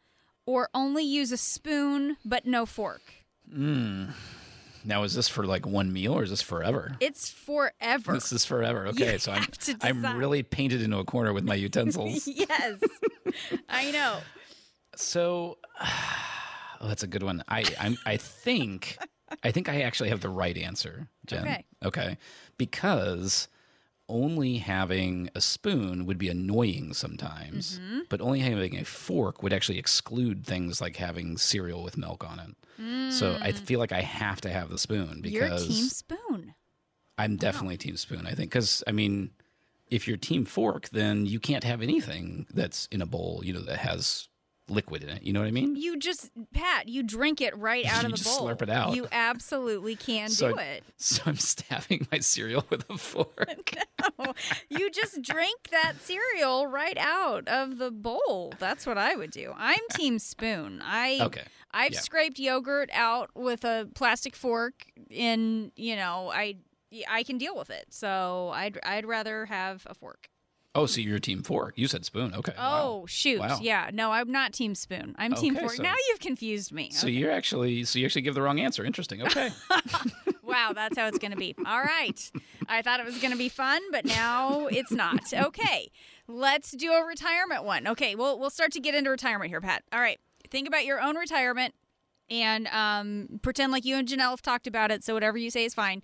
or 0.47 0.69
only 0.75 1.05
use 1.05 1.33
a 1.33 1.37
spoon 1.37 2.17
but 2.25 2.47
no 2.47 2.67
fork? 2.67 3.03
Mm. 3.53 4.13
Now, 4.85 5.03
is 5.03 5.15
this 5.15 5.29
for 5.29 5.45
like 5.45 5.67
one 5.67 5.93
meal 5.93 6.15
or 6.15 6.23
is 6.23 6.31
this 6.31 6.43
forever? 6.43 6.97
It's 7.01 7.29
forever. 7.31 8.13
This 8.13 8.33
is 8.33 8.45
forever. 8.45 8.87
Okay, 8.89 9.15
You 9.15 9.19
so 9.19 9.33
I'm 9.33 9.45
I'm 9.83 10.17
really 10.17 10.43
painted 10.43 10.83
into 10.83 10.99
a 10.99 11.05
corner 11.05 11.33
with 11.33 11.45
my 11.45 11.55
utensils. 11.55 12.27
yes, 12.27 12.81
I 13.69 13.91
know. 13.91 14.19
so, 14.95 15.59
oh, 16.81 16.89
that's 16.89 17.03
a 17.03 17.07
good 17.07 17.23
one. 17.23 17.43
I 17.49 17.65
I'm, 17.79 17.99
I 18.07 18.17
think 18.17 18.99
I 19.43 19.51
think 19.51 19.69
I 19.69 19.83
actually 19.83 20.09
have 20.09 20.21
the 20.21 20.31
right 20.31 20.57
answer, 20.57 21.09
Jen. 21.27 21.41
Okay. 21.43 21.65
Okay, 21.85 22.19
because 22.57 23.49
only 24.09 24.59
having 24.59 25.29
a 25.35 25.41
spoon 25.41 26.07
would 26.07 26.19
be 26.19 26.29
annoying 26.29 26.95
sometimes, 26.95 27.79
Mm-hmm. 27.79 28.01
but 28.09 28.21
only 28.21 28.41
having 28.41 28.77
a 28.79 28.85
fork 28.85 29.43
would 29.43 29.53
actually 29.53 29.79
exclude 29.79 30.47
things 30.47 30.81
like 30.81 30.97
having 30.97 31.37
cereal 31.37 31.83
with 31.83 31.99
milk 31.99 32.25
on 32.29 32.39
it. 32.41 33.13
So 33.13 33.37
I 33.41 33.51
feel 33.53 33.81
like 33.81 33.91
I 33.93 34.03
have 34.03 34.41
to 34.43 34.51
have 34.51 34.71
the 34.71 34.79
spoon 34.79 35.23
Mm. 35.23 35.31
You're 35.33 35.43
because 35.45 35.67
team 35.69 35.85
spoon. 35.89 36.55
I'm 37.19 37.37
definitely 37.37 37.77
team 37.77 37.97
spoon. 37.97 38.27
I 38.27 38.35
think 38.35 38.51
because 38.51 38.85
I 38.87 38.93
mean, 38.93 39.31
if 39.91 40.07
you're 40.07 40.17
team 40.17 40.45
fork, 40.45 40.89
then 40.91 41.27
you 41.27 41.41
can't 41.41 41.65
have 41.65 41.83
anything 41.83 42.47
that's 42.55 42.87
in 42.93 43.03
a 43.03 43.07
bowl, 43.07 43.41
you 43.45 43.53
know, 43.53 43.63
that 43.63 43.79
has 43.79 44.29
liquid 44.71 45.03
in 45.03 45.09
it. 45.11 45.23
You 45.23 45.33
know 45.33 45.41
what 45.41 45.47
I 45.49 45.53
mean? 45.53 45.77
You 45.77 45.97
just 45.99 46.31
Pat, 46.53 46.89
you 46.89 47.03
drink 47.03 47.41
it 47.41 47.57
right 47.57 47.85
out 47.91 48.05
of 48.05 48.11
the 48.13 48.17
just 48.17 48.39
bowl. 48.39 48.49
slurp 48.49 48.63
it 48.63 48.71
out. 48.71 48.95
You 48.95 49.07
absolutely 49.13 49.97
can 49.97 50.29
so, 50.29 50.53
do 50.53 50.59
it. 50.59 50.85
so 50.97 51.23
I'm 51.27 51.37
stabbing 51.37 52.07
my 52.13 52.19
cereal 52.21 52.65
with 52.71 52.89
a 52.91 52.99
fork. 52.99 53.75
no, 54.19 54.35
you 54.69 54.91
just 54.91 55.23
drink 55.23 55.69
that 55.71 55.95
cereal 56.01 56.67
right 56.67 56.97
out 56.99 57.47
of 57.49 57.79
the 57.79 57.91
bowl. 57.91 58.53
That's 58.59 58.87
what 58.87 58.99
I 58.99 59.15
would 59.17 59.31
do. 59.31 59.55
I'm 59.57 59.79
team 59.93 60.19
spoon. 60.19 60.81
I 60.85 61.19
Okay. 61.23 61.43
I've 61.71 61.93
Yeah. 61.93 62.01
scraped 62.01 62.39
yogurt 62.39 62.89
out 62.93 63.31
with 63.35 63.65
a 63.65 63.89
plastic 63.95 64.35
fork 64.35 64.87
in, 65.11 65.71
you 65.77 65.97
know, 65.97 66.31
I 66.33 66.57
I 67.07 67.23
can 67.23 67.37
deal 67.37 67.55
with 67.57 67.69
it. 67.71 67.87
So 67.91 68.51
I'd 68.55 68.79
I'd 68.83 69.05
rather 69.05 69.45
have 69.47 69.87
a 69.87 69.95
fork. 69.95 70.31
Oh, 70.79 70.87
so 70.87 71.01
you're 71.01 71.19
team 71.19 71.43
fork. 71.43 71.75
You 71.77 71.89
said 71.89 72.05
spoon. 72.05 72.35
Okay. 72.35 72.53
Oh, 72.59 72.99
wow. 73.01 73.05
shoot. 73.07 73.41
Wow. 73.41 73.59
Yeah. 73.61 73.91
No, 73.93 74.13
I'm 74.13 74.31
not 74.31 74.53
team 74.53 74.75
spoon. 74.75 75.15
I'm 75.19 75.35
team 75.35 75.55
Okay, 75.57 75.65
fork. 75.67 75.77
so- 75.77 75.83
now 75.83 75.95
you've 76.09 76.21
confused 76.21 76.73
me. 76.73 76.91
So 76.91 77.07
Okay. 77.07 77.17
you're 77.17 77.31
actually 77.33 77.85
so 77.85 77.99
you 77.99 78.07
actually 78.07 78.23
give 78.23 78.35
the 78.35 78.43
wrong 78.43 78.61
answer. 78.61 78.85
Interesting. 78.85 79.23
Okay. 79.23 79.51
Wow, 80.49 80.73
that's 80.75 80.97
how 80.97 81.07
it's 81.09 81.19
going 81.19 81.33
to 81.33 81.37
be. 81.37 81.55
All 81.67 81.83
right. 81.83 82.19
I 82.71 82.81
thought 82.81 83.01
it 83.01 83.07
was 83.07 83.19
going 83.19 83.33
to 83.33 83.37
be 83.37 83.51
fun, 83.51 83.83
but 83.93 84.07
now 84.07 84.67
it's 84.69 84.91
not. 84.91 85.31
Okay. 85.35 85.91
Let's 86.27 86.71
do 86.71 86.91
a 86.91 87.05
retirement 87.05 87.65
one. 87.65 87.87
Okay, 87.87 88.15
we'll 88.15 88.39
we'll 88.39 88.49
start 88.49 88.73
to 88.73 88.81
get 88.81 88.95
into 88.95 89.11
retirement 89.11 89.51
here, 89.51 89.61
Pat. 89.61 89.85
All 89.93 90.01
right. 90.01 90.19
Think 90.51 90.67
about 90.67 90.87
your 90.87 91.03
own 91.03 91.17
retirement 91.17 91.75
and 92.31 92.67
um, 92.69 93.41
pretend 93.43 93.73
like 93.73 93.85
you 93.85 93.97
and 93.97 94.09
Janelle 94.09 94.31
have 94.31 94.41
talked 94.43 94.67
about 94.67 94.91
it, 94.91 95.05
so 95.05 95.13
whatever 95.13 95.37
you 95.37 95.51
say 95.51 95.67
is 95.67 95.75
fine. 95.75 96.03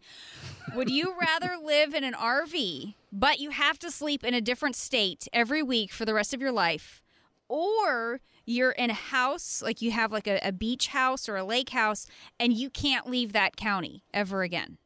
Would 0.74 0.90
you 0.90 1.14
rather 1.18 1.56
live 1.62 1.94
in 1.94 2.04
an 2.04 2.12
RV, 2.14 2.94
but 3.14 3.38
you 3.38 3.50
have 3.50 3.78
to 3.78 3.90
sleep 3.90 4.22
in 4.24 4.34
a 4.34 4.40
different 4.42 4.76
state 4.76 5.26
every 5.32 5.62
week 5.62 5.92
for 5.92 6.04
the 6.04 6.12
rest 6.12 6.34
of 6.34 6.40
your 6.42 6.52
life? 6.52 7.00
Or 7.48 8.20
you're 8.44 8.72
in 8.72 8.90
a 8.90 8.94
house, 8.94 9.62
like 9.62 9.80
you 9.80 9.90
have 9.92 10.10
like 10.12 10.26
a, 10.26 10.38
a 10.46 10.50
beach 10.52 10.88
house 10.88 11.28
or 11.28 11.36
a 11.36 11.44
lake 11.44 11.70
house, 11.70 12.06
and 12.40 12.52
you 12.52 12.68
can't 12.70 13.08
leave 13.08 13.32
that 13.32 13.56
county 13.56 14.02
ever 14.12 14.42
again. 14.42 14.78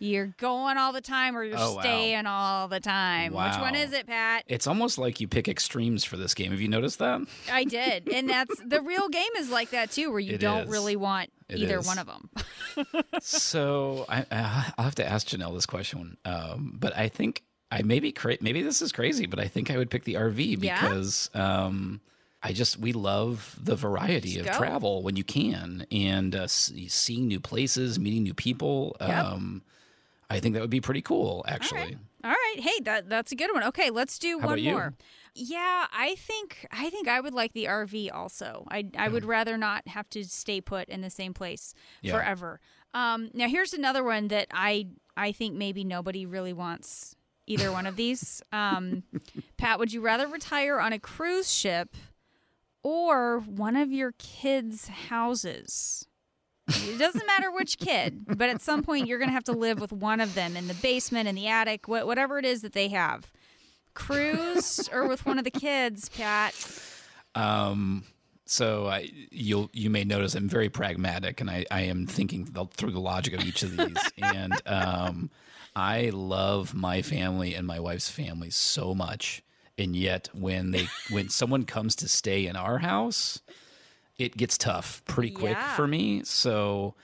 You're 0.00 0.34
going 0.38 0.76
all 0.78 0.92
the 0.92 1.00
time 1.00 1.36
or 1.36 1.42
you're 1.42 1.56
Oh, 1.58 1.74
wow. 1.74 1.80
staying 1.80 2.24
all 2.26 2.68
the 2.68 2.78
time. 2.78 3.32
Which 3.32 3.58
one 3.60 3.74
is 3.74 3.92
it, 3.92 4.06
Pat? 4.06 4.44
it's 4.46 4.68
almost 4.68 4.96
like 4.96 5.20
you 5.20 5.26
pick 5.26 5.48
extremes 5.48 6.04
for 6.04 6.16
this 6.16 6.34
game. 6.34 6.52
Have 6.52 6.60
you 6.60 6.68
noticed 6.68 7.00
that? 7.00 7.20
I 7.50 7.64
did. 7.64 8.08
And 8.08 8.28
that's 8.30 8.54
the 8.64 8.80
real 8.80 9.08
game 9.08 9.32
is 9.38 9.50
like 9.50 9.70
that 9.70 9.90
too, 9.90 10.10
where 10.12 10.20
you 10.20 10.34
It 10.34 10.40
don't 10.40 10.64
is. 10.64 10.68
really 10.70 10.94
want 10.94 11.30
It 11.48 11.58
either 11.58 11.80
is. 11.80 11.86
one 11.86 11.98
of 11.98 12.06
them. 12.06 12.30
so 13.20 14.04
I, 14.08 14.24
I- 14.30 14.72
I'll 14.78 14.84
have 14.84 14.94
to 14.96 15.06
ask 15.06 15.26
Janelle 15.26 15.54
this 15.54 15.66
question. 15.66 16.16
Um, 16.24 16.76
but 16.78 16.96
I 16.96 17.08
think 17.08 17.42
I 17.70 17.82
maybe 17.82 18.12
cra- 18.12 18.38
maybe 18.40 18.62
this 18.62 18.80
is 18.80 18.92
crazy, 18.92 19.26
but 19.26 19.38
I 19.38 19.46
think 19.48 19.70
I 19.70 19.76
would 19.76 19.90
pick 19.90 20.04
the 20.04 20.14
RV 20.14 20.62
Yeah? 20.62 20.80
because 20.80 21.28
um, 21.34 22.00
I 22.42 22.52
just 22.52 22.78
we 22.78 22.92
love 22.92 23.54
the 23.62 23.76
variety 23.76 24.34
Just 24.34 24.40
of 24.40 24.52
go. 24.52 24.58
travel 24.58 25.02
when 25.02 25.16
you 25.16 25.24
can 25.24 25.86
and 25.92 26.34
uh, 26.34 26.46
see, 26.46 26.88
seeing 26.88 27.26
new 27.28 27.40
places, 27.40 27.98
meeting 27.98 28.22
new 28.22 28.34
people. 28.34 28.96
Yep. 29.00 29.24
Um, 29.24 29.62
I 30.30 30.40
think 30.40 30.54
that 30.54 30.60
would 30.60 30.70
be 30.70 30.80
pretty 30.80 31.02
cool, 31.02 31.44
actually. 31.48 31.80
All 31.80 31.86
right. 31.86 31.98
All 32.24 32.30
right. 32.30 32.54
Hey, 32.58 32.80
that 32.84 33.08
that's 33.08 33.32
a 33.32 33.36
good 33.36 33.52
one. 33.52 33.64
Okay, 33.64 33.90
let's 33.90 34.18
do 34.18 34.40
How 34.40 34.48
one 34.48 34.62
more. 34.64 34.94
Yeah, 35.34 35.86
I 35.92 36.16
think 36.16 36.66
I 36.72 36.90
think 36.90 37.06
I 37.06 37.20
would 37.20 37.32
like 37.34 37.52
the 37.52 37.66
RV 37.66 38.12
also. 38.12 38.66
I 38.70 38.86
I 38.98 39.08
would 39.08 39.24
rather 39.24 39.56
not 39.56 39.86
have 39.88 40.08
to 40.10 40.24
stay 40.24 40.60
put 40.60 40.88
in 40.88 41.00
the 41.00 41.10
same 41.10 41.32
place 41.34 41.74
Yeah. 42.02 42.14
forever. 42.14 42.60
Um, 42.94 43.30
now 43.34 43.46
here's 43.46 43.72
another 43.72 44.02
one 44.02 44.28
that 44.28 44.48
I 44.52 44.88
I 45.16 45.32
think 45.32 45.54
maybe 45.54 45.84
nobody 45.84 46.26
really 46.26 46.52
wants 46.52 47.14
either 47.48 47.72
one 47.72 47.86
of 47.86 47.96
these. 47.96 48.42
Um, 48.52 49.02
Pat, 49.56 49.78
would 49.78 49.92
you 49.92 50.00
rather 50.00 50.26
retire 50.26 50.78
on 50.78 50.92
a 50.92 50.98
cruise 50.98 51.52
ship 51.52 51.96
or 52.82 53.40
one 53.40 53.76
of 53.76 53.90
your 53.90 54.12
kids' 54.18 54.88
houses? 54.88 56.06
It 56.68 56.98
doesn't 56.98 57.26
matter 57.26 57.50
which 57.50 57.78
kid, 57.78 58.24
but 58.36 58.50
at 58.50 58.60
some 58.60 58.82
point 58.82 59.06
you're 59.06 59.18
going 59.18 59.30
to 59.30 59.34
have 59.34 59.44
to 59.44 59.52
live 59.52 59.80
with 59.80 59.92
one 59.92 60.20
of 60.20 60.34
them 60.34 60.56
in 60.56 60.68
the 60.68 60.74
basement, 60.74 61.26
in 61.26 61.34
the 61.34 61.48
attic, 61.48 61.86
wh- 61.86 62.06
whatever 62.06 62.38
it 62.38 62.44
is 62.44 62.60
that 62.60 62.74
they 62.74 62.88
have. 62.88 63.30
Cruise 63.94 64.88
or 64.92 65.08
with 65.08 65.24
one 65.24 65.38
of 65.38 65.44
the 65.44 65.50
kids, 65.50 66.10
Pat. 66.10 66.54
Um, 67.34 68.04
so 68.44 68.86
I, 68.86 69.10
you'll 69.30 69.70
you 69.72 69.90
may 69.90 70.04
notice 70.04 70.34
I'm 70.34 70.48
very 70.48 70.68
pragmatic, 70.68 71.40
and 71.40 71.50
I, 71.50 71.64
I 71.70 71.82
am 71.82 72.06
thinking 72.06 72.46
through 72.46 72.92
the 72.92 73.00
logic 73.00 73.34
of 73.34 73.44
each 73.44 73.62
of 73.62 73.76
these. 73.76 73.98
and 74.18 74.52
um, 74.66 75.30
I 75.76 76.10
love 76.12 76.74
my 76.74 77.02
family 77.02 77.54
and 77.54 77.66
my 77.66 77.78
wife's 77.80 78.08
family 78.10 78.50
so 78.50 78.94
much, 78.94 79.42
and 79.76 79.94
yet 79.94 80.28
when 80.32 80.70
they 80.72 80.88
when 81.10 81.28
someone 81.28 81.64
comes 81.64 81.94
to 81.96 82.08
stay 82.08 82.46
in 82.46 82.56
our 82.56 82.78
house, 82.78 83.40
it 84.18 84.36
gets 84.36 84.58
tough 84.58 85.02
pretty 85.06 85.30
quick 85.30 85.56
Yeah. 85.56 85.76
for 85.76 85.86
me. 85.86 86.22
So. 86.24 86.94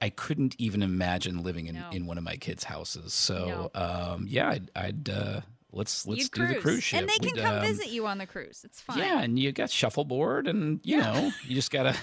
I 0.00 0.10
couldn't 0.10 0.54
even 0.58 0.84
imagine 0.84 1.42
living 1.42 1.66
in, 1.66 1.74
No. 1.74 1.88
in 1.90 2.06
one 2.06 2.18
of 2.18 2.22
my 2.22 2.36
kids' 2.36 2.62
houses. 2.62 3.12
So, 3.12 3.68
um, 3.74 4.26
yeah, 4.28 4.48
I'd, 4.50 4.70
I'd 4.76 5.08
uh, 5.10 5.40
let's 5.72 6.06
let's 6.06 6.22
You'd 6.22 6.30
do 6.32 6.46
the 6.46 6.54
cruise 6.60 6.82
ship. 6.84 7.00
And 7.00 7.08
they 7.08 7.18
can 7.18 7.30
We'd, 7.34 7.42
come 7.44 7.56
um, 7.56 7.62
visit 7.62 7.88
you 7.88 8.06
on 8.06 8.18
the 8.18 8.26
cruise. 8.26 8.62
It's 8.64 8.80
fine. 8.80 8.98
yeah, 8.98 9.20
and 9.20 9.38
you 9.38 9.52
got 9.52 9.70
shuffleboard, 9.70 10.46
and 10.48 10.80
you 10.82 10.98
know, 10.98 11.30
you 11.46 11.54
just 11.54 11.70
gotta, 11.70 11.94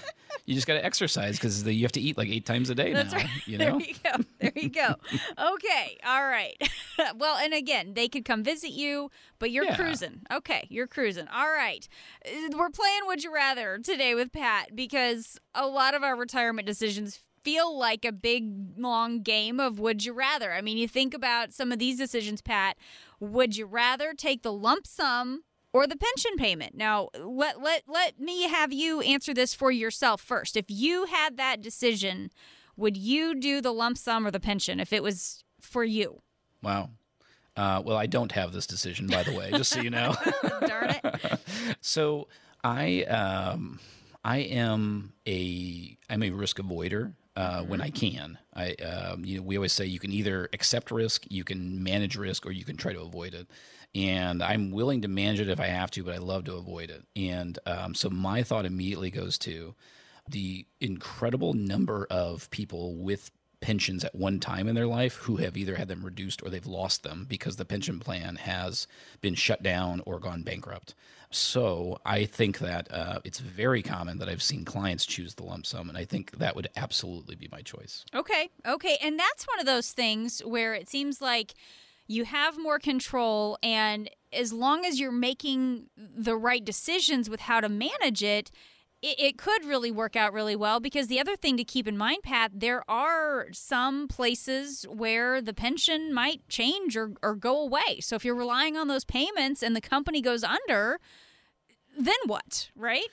you 0.46 0.54
just 0.56 0.68
gotta 0.68 0.84
exercise 0.86 1.38
because 1.38 1.66
you 1.66 1.82
have 1.84 1.92
to 1.94 2.02
eat 2.02 2.18
like 2.18 2.30
eight 2.30 2.46
times 2.46 2.70
a 2.70 2.76
day 2.76 2.94
That's 2.94 3.12
now. 3.14 3.20
right. 3.20 3.30
You 3.48 3.58
know, 3.60 3.80
There 3.80 3.88
you 3.88 3.96
go. 4.04 4.24
There 4.40 4.52
you 4.56 4.70
go. 4.70 4.96
okay. 5.54 5.98
All 6.06 6.24
right. 6.24 6.56
well, 7.18 7.38
and 7.38 7.54
again, 7.54 7.94
they 7.96 8.08
could 8.08 8.26
come 8.26 8.44
visit 8.44 8.72
you, 8.72 9.10
but 9.40 9.52
you're 9.52 9.66
Yeah. 9.66 9.76
cruising. 9.76 10.22
Okay. 10.32 10.68
You're 10.70 10.88
cruising. 10.88 11.28
All 11.28 11.50
right. 11.50 11.88
We're 12.26 12.70
playing 12.70 13.02
Would 13.08 13.24
You 13.24 13.34
Rather 13.34 13.78
today 13.80 14.16
with 14.16 14.32
Pat 14.32 14.76
because 14.76 15.38
a 15.54 15.68
lot 15.68 15.94
of 15.94 16.04
our 16.04 16.16
retirement 16.16 16.66
decisions 16.68 17.20
feel 17.46 17.78
like 17.78 18.04
a 18.04 18.12
big, 18.12 18.78
long 18.78 19.22
game 19.22 19.62
of 19.62 19.80
Would 19.80 20.04
You 20.04 20.12
Rather. 20.12 20.52
I 20.52 20.62
mean, 20.62 20.78
you 20.78 20.88
think 20.88 21.14
about 21.14 21.54
some 21.54 21.72
of 21.72 21.80
these 21.80 21.98
decisions, 21.98 22.42
Pat. 22.42 22.76
Would 23.22 23.56
you 23.56 23.66
rather 23.66 24.14
take 24.14 24.42
the 24.42 24.52
lump 24.52 24.86
sum 24.86 25.44
or 25.76 25.86
the 25.86 25.98
pension 25.98 26.38
payment. 26.38 26.74
Now, 26.74 27.10
let 27.20 27.62
let 27.62 27.84
let 27.86 28.18
me 28.18 28.44
have 28.44 28.72
you 28.72 29.02
answer 29.02 29.34
this 29.34 29.54
for 29.54 29.72
yourself 29.72 30.22
first. 30.22 30.56
If 30.56 30.68
you 30.70 31.04
had 31.04 31.36
that 31.36 31.62
decision, 31.62 32.32
would 32.78 32.96
you 32.96 33.36
do 33.36 33.60
the 33.60 33.74
lump 33.74 33.98
sum 33.98 34.26
or 34.26 34.32
the 34.32 34.40
pension 34.40 34.80
if 34.80 34.94
it 34.94 35.04
was 35.04 35.44
for 35.60 35.84
you? 35.84 36.22
Wow. 36.64 36.92
Uh, 37.58 37.82
well, 37.84 37.98
I 37.98 38.06
don't 38.06 38.32
have 38.32 38.54
this 38.54 38.66
decision, 38.66 39.08
by 39.08 39.24
the 39.24 39.34
way, 39.34 39.52
just 39.52 39.72
so 39.72 39.82
you 39.82 39.90
know. 39.90 40.16
Darn 40.66 40.96
it. 41.04 41.40
so 41.82 42.30
I 42.64 43.04
um, 43.04 43.82
I 44.24 44.38
am 44.38 45.12
a 45.28 45.98
I'm 46.10 46.24
a 46.24 46.30
risk 46.32 46.58
avoider 46.58 47.16
uh, 47.36 47.64
when 47.64 47.82
I 47.82 47.90
can. 47.90 48.38
I 48.54 48.74
um, 48.74 49.26
you 49.26 49.38
know 49.38 49.44
we 49.44 49.58
always 49.58 49.74
say 49.74 49.86
you 49.86 50.00
can 50.00 50.12
either 50.12 50.50
accept 50.54 50.92
risk, 50.92 51.26
you 51.30 51.44
can 51.44 51.84
manage 51.84 52.16
risk, 52.16 52.46
or 52.46 52.52
you 52.52 52.66
can 52.66 52.78
try 52.78 52.94
to 52.94 53.02
avoid 53.02 53.34
it. 53.34 53.48
And 53.94 54.44
I'm 54.44 54.72
willing 54.72 55.02
to 55.04 55.08
manage 55.08 55.40
it 55.40 55.50
if 55.50 55.60
I 55.60 55.68
have 55.68 55.90
to, 55.92 56.04
but 56.04 56.14
I 56.14 56.18
love 56.18 56.44
to 56.46 56.56
avoid 56.56 56.90
it. 56.90 57.04
And 57.16 57.58
um, 57.66 57.96
so 57.96 58.10
my 58.10 58.44
thought 58.44 58.66
immediately 58.66 59.10
goes 59.10 59.38
to 59.40 59.74
the 60.28 60.66
incredible 60.82 61.54
number 61.54 62.06
of 62.10 62.50
people 62.50 62.96
with 62.96 63.32
pensions 63.66 64.04
at 64.04 64.14
one 64.14 64.40
time 64.40 64.68
in 64.68 64.76
their 64.76 64.86
life 64.86 65.16
who 65.16 65.38
have 65.38 65.58
either 65.58 65.74
had 65.74 65.88
them 65.88 66.06
reduced 66.06 66.44
or 66.44 66.52
they've 66.52 66.68
lost 66.68 67.02
them 67.02 67.26
because 67.28 67.56
the 67.56 67.66
pension 67.66 68.00
plan 68.00 68.36
has 68.36 68.86
been 69.22 69.34
shut 69.34 69.64
down 69.64 70.04
or 70.06 70.20
gone 70.20 70.44
bankrupt. 70.44 70.94
So 71.32 71.98
I 72.06 72.26
think 72.26 72.60
that 72.60 72.88
uh, 72.94 73.22
it's 73.24 73.40
very 73.40 73.82
common 73.82 74.20
that 74.20 74.30
I've 74.30 74.44
seen 74.44 74.66
clients 74.66 75.04
choose 75.04 75.34
the 75.34 75.44
lump 75.44 75.66
sum, 75.66 75.90
and 75.90 75.98
I 75.98 76.06
think 76.06 76.38
that 76.38 76.56
would 76.56 76.68
absolutely 76.76 77.34
be 77.36 77.50
my 77.52 77.62
choice. 77.62 78.06
Okay. 78.14 78.52
Okay. 78.68 79.00
And 79.02 79.18
that's 79.18 79.48
one 79.48 79.60
of 79.60 79.66
those 79.66 79.92
things 79.92 80.42
where 80.46 80.76
it 80.76 80.88
seems 80.88 81.20
like 81.20 81.56
you 82.06 82.26
have 82.26 82.60
more 82.60 82.78
control, 82.78 83.58
and 83.64 84.12
as 84.32 84.54
long 84.54 84.86
as 84.86 85.00
you're 85.00 85.12
making 85.12 85.88
the 85.98 86.38
right 86.38 86.64
decisions 86.64 87.32
with 87.32 87.40
how 87.40 87.62
to 87.62 87.68
manage 87.68 88.22
it, 88.22 88.52
it, 89.02 89.20
it 89.20 89.38
could 89.38 89.66
really 89.66 89.92
work 89.92 90.16
out 90.16 90.34
really 90.34 90.56
well 90.56 90.80
because 90.80 91.08
the 91.08 91.20
other 91.20 91.36
thing 91.36 91.58
to 91.58 91.64
keep 91.64 91.88
in 91.88 91.98
mind, 91.98 92.24
Pat, 92.24 92.52
there 92.54 92.84
are 92.90 93.48
some 93.52 94.08
places 94.08 94.86
where 94.90 95.42
the 95.42 95.54
pension 95.54 96.14
might 96.14 96.48
change 96.50 96.98
or, 96.98 97.12
or 97.22 97.36
go 97.36 97.60
away. 97.62 98.00
So 98.02 98.16
if 98.16 98.26
you're 98.26 98.36
relying 98.36 98.78
on 98.78 98.88
those 98.88 99.06
payments 99.06 99.62
and 99.62 99.76
the 99.76 99.82
company 99.82 100.22
goes 100.22 100.44
under, 100.44 101.00
then 101.98 102.16
what, 102.26 102.70
right? 102.76 103.08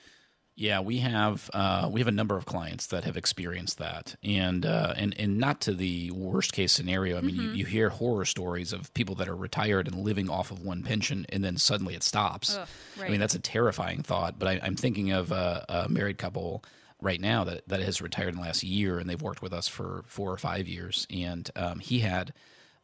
Yeah, 0.55 0.81
we 0.81 0.99
have 0.99 1.49
uh, 1.51 1.89
we 1.91 1.99
have 1.99 2.07
a 2.07 2.11
number 2.11 2.37
of 2.37 2.45
clients 2.45 2.85
that 2.87 3.05
have 3.05 3.17
experienced 3.17 3.79
that, 3.79 4.15
and 4.23 4.65
uh, 4.65 4.93
and 4.95 5.15
and 5.19 5.39
not 5.39 5.61
to 5.61 5.73
the 5.73 6.11
worst 6.11 6.53
case 6.53 6.71
scenario. 6.71 7.17
I 7.17 7.21
mean, 7.21 7.35
Mm-hmm. 7.35 7.41
you, 7.41 7.51
you 7.51 7.65
hear 7.65 7.89
horror 7.89 8.23
stories 8.25 8.71
of 8.71 8.93
people 8.93 9.15
that 9.15 9.27
are 9.27 9.35
retired 9.35 9.87
and 9.87 9.95
living 10.03 10.29
off 10.29 10.51
of 10.51 10.59
one 10.63 10.83
pension, 10.83 11.25
and 11.29 11.43
then 11.43 11.57
suddenly 11.57 11.95
it 11.95 12.03
stops. 12.03 12.55
Ugh, 12.55 12.67
I 13.01 13.09
mean, 13.09 13.19
that's 13.19 13.33
a 13.33 13.39
terrifying 13.39 14.03
thought. 14.03 14.37
But 14.37 14.47
I, 14.47 14.59
I'm 14.61 14.75
thinking 14.75 15.11
of 15.11 15.31
a, 15.31 15.65
a 15.69 15.89
married 15.89 16.19
couple 16.19 16.63
right 17.01 17.19
now 17.19 17.43
that 17.45 17.67
that 17.67 17.81
has 17.81 17.99
retired 17.99 18.29
in 18.29 18.35
the 18.35 18.41
last 18.43 18.63
year, 18.63 18.99
and 18.99 19.09
they've 19.09 19.21
worked 19.21 19.41
with 19.41 19.53
us 19.53 19.67
for 19.67 20.03
four 20.05 20.31
or 20.31 20.37
five 20.37 20.67
years, 20.67 21.07
and 21.09 21.49
um, 21.55 21.79
he 21.79 21.99
had 22.01 22.31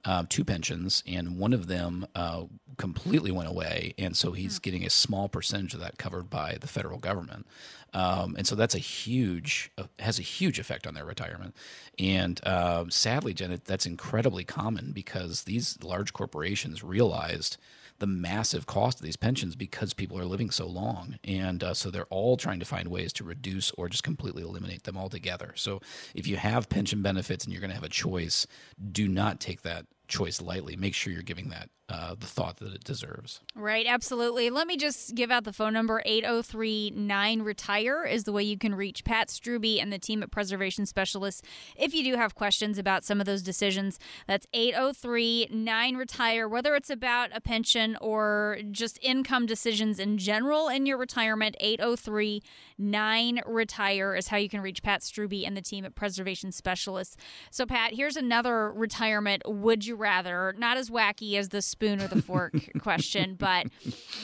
um, 0.05 0.27
two 0.27 0.45
pensions, 0.45 1.03
and 1.05 1.37
one 1.37 1.53
of 1.53 1.67
them 1.67 2.07
uh, 2.15 2.43
completely 2.77 3.31
went 3.31 3.49
away, 3.49 3.93
and 3.97 4.15
so 4.15 4.31
he's 4.31 4.59
getting 4.59 4.85
a 4.85 4.89
small 4.89 5.27
percentage 5.27 5.73
of 5.73 5.79
that 5.81 5.97
covered 5.97 6.29
by 6.29 6.57
the 6.59 6.67
federal 6.67 6.97
government, 6.97 7.45
um, 7.93 8.35
and 8.37 8.47
so 8.47 8.55
that's 8.55 8.75
a 8.75 8.79
huge 8.79 9.71
uh, 9.77 9.83
has 9.99 10.19
a 10.19 10.23
huge 10.23 10.59
effect 10.59 10.87
on 10.87 10.93
their 10.93 11.05
retirement, 11.05 11.55
and 11.97 12.39
uh, 12.45 12.85
sadly, 12.89 13.33
Jen, 13.33 13.61
that's 13.65 13.85
incredibly 13.85 14.43
common 14.43 14.91
because 14.91 15.43
these 15.43 15.77
large 15.83 16.13
corporations 16.13 16.83
realized 16.83 17.57
the 17.99 18.07
massive 18.07 18.65
cost 18.65 18.99
of 18.99 19.05
these 19.05 19.17
pensions 19.17 19.55
because 19.55 19.93
people 19.93 20.17
are 20.17 20.25
living 20.25 20.49
so 20.49 20.67
long. 20.67 21.17
And 21.23 21.63
uh, 21.63 21.73
so 21.73 21.91
they're 21.91 22.05
all 22.05 22.37
trying 22.37 22.59
to 22.59 22.65
find 22.65 22.87
ways 22.89 23.13
to 23.13 23.23
reduce 23.23 23.71
or 23.71 23.89
just 23.89 24.03
completely 24.03 24.43
eliminate 24.43 24.83
them 24.83 24.97
altogether. 24.97 25.53
So 25.55 25.81
if 26.15 26.27
you 26.27 26.37
have 26.37 26.69
pension 26.69 27.01
benefits 27.01 27.45
and 27.45 27.53
you're 27.53 27.61
going 27.61 27.71
to 27.71 27.75
have 27.75 27.83
a 27.83 27.89
choice, 27.89 28.47
do 28.91 29.07
not 29.07 29.39
take 29.39 29.61
that 29.61 29.85
choice 30.07 30.41
lightly. 30.41 30.75
Make 30.75 30.93
sure 30.95 31.13
you're 31.13 31.21
giving 31.21 31.49
that 31.49 31.69
uh, 31.89 32.15
the 32.19 32.27
thought 32.27 32.57
that 32.57 32.73
it 32.73 32.83
deserves. 32.83 33.41
Right, 33.55 33.85
absolutely. 33.87 34.49
Let 34.51 34.67
me 34.67 34.77
just 34.77 35.15
give 35.15 35.31
out 35.31 35.43
the 35.43 35.53
phone 35.53 35.73
number 35.73 36.03
803 36.05 36.91
9 36.95 37.41
Retire 37.41 38.05
is 38.05 38.25
the 38.25 38.31
way 38.31 38.43
you 38.43 38.57
can 38.57 38.75
reach 38.75 39.03
Pat 39.03 39.29
Strubbe 39.29 39.81
and 39.81 39.91
the 39.91 39.97
team 39.97 40.21
at 40.21 40.29
Preservation 40.29 40.85
Specialists 40.85 41.41
if 41.75 41.93
you 41.93 42.03
do 42.03 42.15
have 42.15 42.35
questions 42.35 42.77
about 42.77 43.03
some 43.03 43.19
of 43.19 43.25
those 43.25 43.41
decisions. 43.41 43.97
That's 44.27 44.45
803 44.53 45.47
9 45.51 45.95
Retire, 45.95 46.47
whether 46.47 46.75
it's 46.75 46.91
about 46.91 47.31
a 47.33 47.41
pension 47.41 47.97
or 47.99 48.59
just 48.69 48.99
income 49.01 49.47
decisions 49.47 49.99
in 49.99 50.19
general 50.19 50.67
in 50.67 50.85
your 50.85 50.97
retirement. 50.97 51.55
803 51.59 52.43
9 52.77 53.41
Retire 53.47 54.15
is 54.15 54.27
how 54.27 54.37
you 54.37 54.49
can 54.49 54.61
reach 54.61 54.83
Pat 54.83 55.01
Strubbe 55.01 55.45
and 55.45 55.57
the 55.57 55.61
team 55.61 55.85
at 55.85 55.95
Preservation 55.95 56.51
Specialists. 56.51 57.17
So, 57.49 57.65
Pat, 57.65 57.93
here's 57.93 58.15
another 58.15 58.71
retirement 58.71 59.41
would 59.47 59.85
you 59.85 59.95
rather, 59.95 60.53
not 60.57 60.77
as 60.77 60.89
wacky 60.89 61.35
as 61.35 61.49
the 61.49 61.61
spoon 61.79 62.01
or 62.01 62.07
the 62.07 62.21
fork 62.21 62.53
question, 62.81 63.35
but 63.39 63.67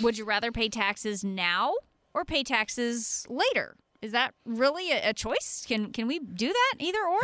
would 0.02 0.18
you 0.18 0.26
rather 0.26 0.52
pay 0.52 0.68
taxes 0.68 1.24
now 1.24 1.74
or 2.14 2.26
pay 2.26 2.44
taxes 2.44 3.26
later? 3.30 3.78
Is 4.02 4.12
that 4.12 4.34
really 4.46 4.92
a, 4.92 5.10
a 5.10 5.14
choice? 5.14 5.64
Can 5.66 5.92
can 5.94 6.06
we 6.06 6.20
do 6.20 6.48
that 6.52 6.74
either 6.80 7.00
or? 7.00 7.22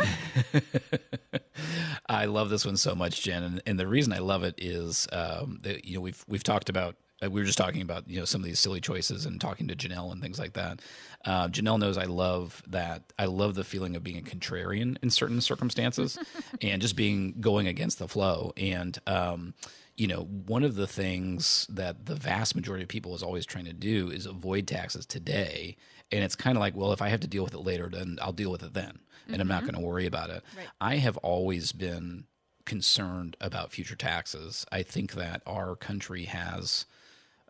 I 2.08 2.24
love 2.24 2.48
this 2.50 2.64
one 2.64 2.76
so 2.78 2.94
much, 2.94 3.22
Jen, 3.22 3.42
and, 3.42 3.62
and 3.66 3.78
the 3.78 3.86
reason 3.86 4.12
I 4.12 4.18
love 4.18 4.42
it 4.42 4.54
is, 4.58 5.06
um, 5.12 5.58
that, 5.62 5.84
you 5.84 5.94
know, 5.96 6.00
we've 6.00 6.24
we've 6.26 6.42
talked 6.42 6.68
about. 6.70 6.96
uh, 7.22 7.30
We 7.30 7.40
were 7.40 7.44
just 7.46 7.58
talking 7.58 7.82
about 7.82 8.08
you 8.08 8.18
know 8.18 8.24
some 8.24 8.40
of 8.40 8.46
these 8.46 8.58
silly 8.58 8.80
choices 8.80 9.26
and 9.26 9.40
talking 9.40 9.68
to 9.68 9.76
Janelle 9.76 10.10
and 10.12 10.20
things 10.22 10.38
like 10.38 10.54
that. 10.54 10.80
Uh, 11.24 11.46
Janelle 11.48 11.78
knows 11.78 11.96
I 11.98 12.06
love 12.06 12.62
that. 12.66 13.12
I 13.18 13.26
love 13.26 13.54
the 13.54 13.64
feeling 13.64 13.94
of 13.94 14.02
being 14.02 14.18
a 14.18 14.22
contrarian 14.22 14.96
in 15.02 15.10
certain 15.10 15.40
circumstances, 15.40 16.18
and 16.62 16.82
just 16.82 16.96
being 16.96 17.34
going 17.40 17.68
against 17.68 17.98
the 18.00 18.08
flow. 18.08 18.52
And 18.56 18.98
um, 19.06 19.54
you 19.96 20.06
know, 20.06 20.22
one 20.22 20.64
of 20.64 20.74
the 20.74 20.86
things 20.86 21.66
that 21.68 22.06
the 22.06 22.14
vast 22.14 22.56
majority 22.56 22.82
of 22.82 22.88
people 22.88 23.14
is 23.14 23.22
always 23.22 23.46
trying 23.46 23.66
to 23.66 23.72
do 23.72 24.10
is 24.10 24.26
avoid 24.26 24.66
taxes 24.66 25.06
today. 25.06 25.76
And 26.10 26.24
it's 26.24 26.36
kind 26.36 26.56
of 26.56 26.60
like, 26.60 26.76
well, 26.76 26.92
if 26.92 27.02
I 27.02 27.08
have 27.08 27.20
to 27.20 27.26
deal 27.26 27.44
with 27.44 27.54
it 27.54 27.60
later, 27.60 27.88
then 27.90 28.18
I'll 28.20 28.32
deal 28.32 28.50
with 28.50 28.62
it 28.62 28.74
then, 28.74 28.98
and 29.28 29.40
I'm 29.40 29.48
not 29.48 29.62
going 29.62 29.74
to 29.74 29.80
worry 29.80 30.06
about 30.06 30.30
it. 30.30 30.42
I 30.80 30.96
have 30.96 31.16
always 31.18 31.72
been 31.72 32.24
concerned 32.64 33.36
about 33.40 33.72
future 33.72 33.96
taxes. 33.96 34.66
I 34.70 34.82
think 34.82 35.12
that 35.14 35.42
our 35.46 35.74
country 35.74 36.24
has 36.24 36.86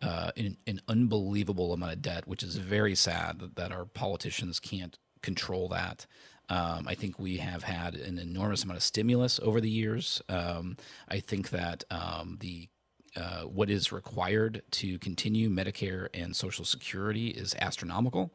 uh, 0.01 0.31
an, 0.37 0.57
an 0.67 0.81
unbelievable 0.89 1.73
amount 1.73 1.93
of 1.93 2.03
debt, 2.03 2.27
which 2.27 2.43
is 2.43 2.57
very 2.57 2.95
sad 2.95 3.39
that, 3.41 3.57
that 3.57 3.73
our 3.73 3.85
politicians 3.85 4.59
can't 4.59 4.99
control 5.23 5.69
that. 5.69 6.07
Um, 6.53 6.87
I 6.87 6.95
think 6.95 7.19
we 7.19 7.39
have 7.39 7.63
had 7.63 7.95
an 7.95 8.19
enormous 8.19 8.63
amount 8.63 8.77
of 8.77 8.83
stimulus 8.83 9.41
over 9.43 9.59
the 9.59 9.71
years. 9.71 10.21
Um, 10.29 10.77
I 11.09 11.19
think 11.19 11.49
that 11.49 11.85
um, 11.91 12.37
the 12.41 12.69
uh, 13.17 13.43
what 13.43 13.71
is 13.71 13.91
required 13.91 14.63
to 14.73 14.99
continue 14.99 15.49
Medicare 15.49 16.09
and 16.13 16.37
Social 16.37 16.67
Security 16.67 17.29
is 17.29 17.55
astronomical. 17.59 18.35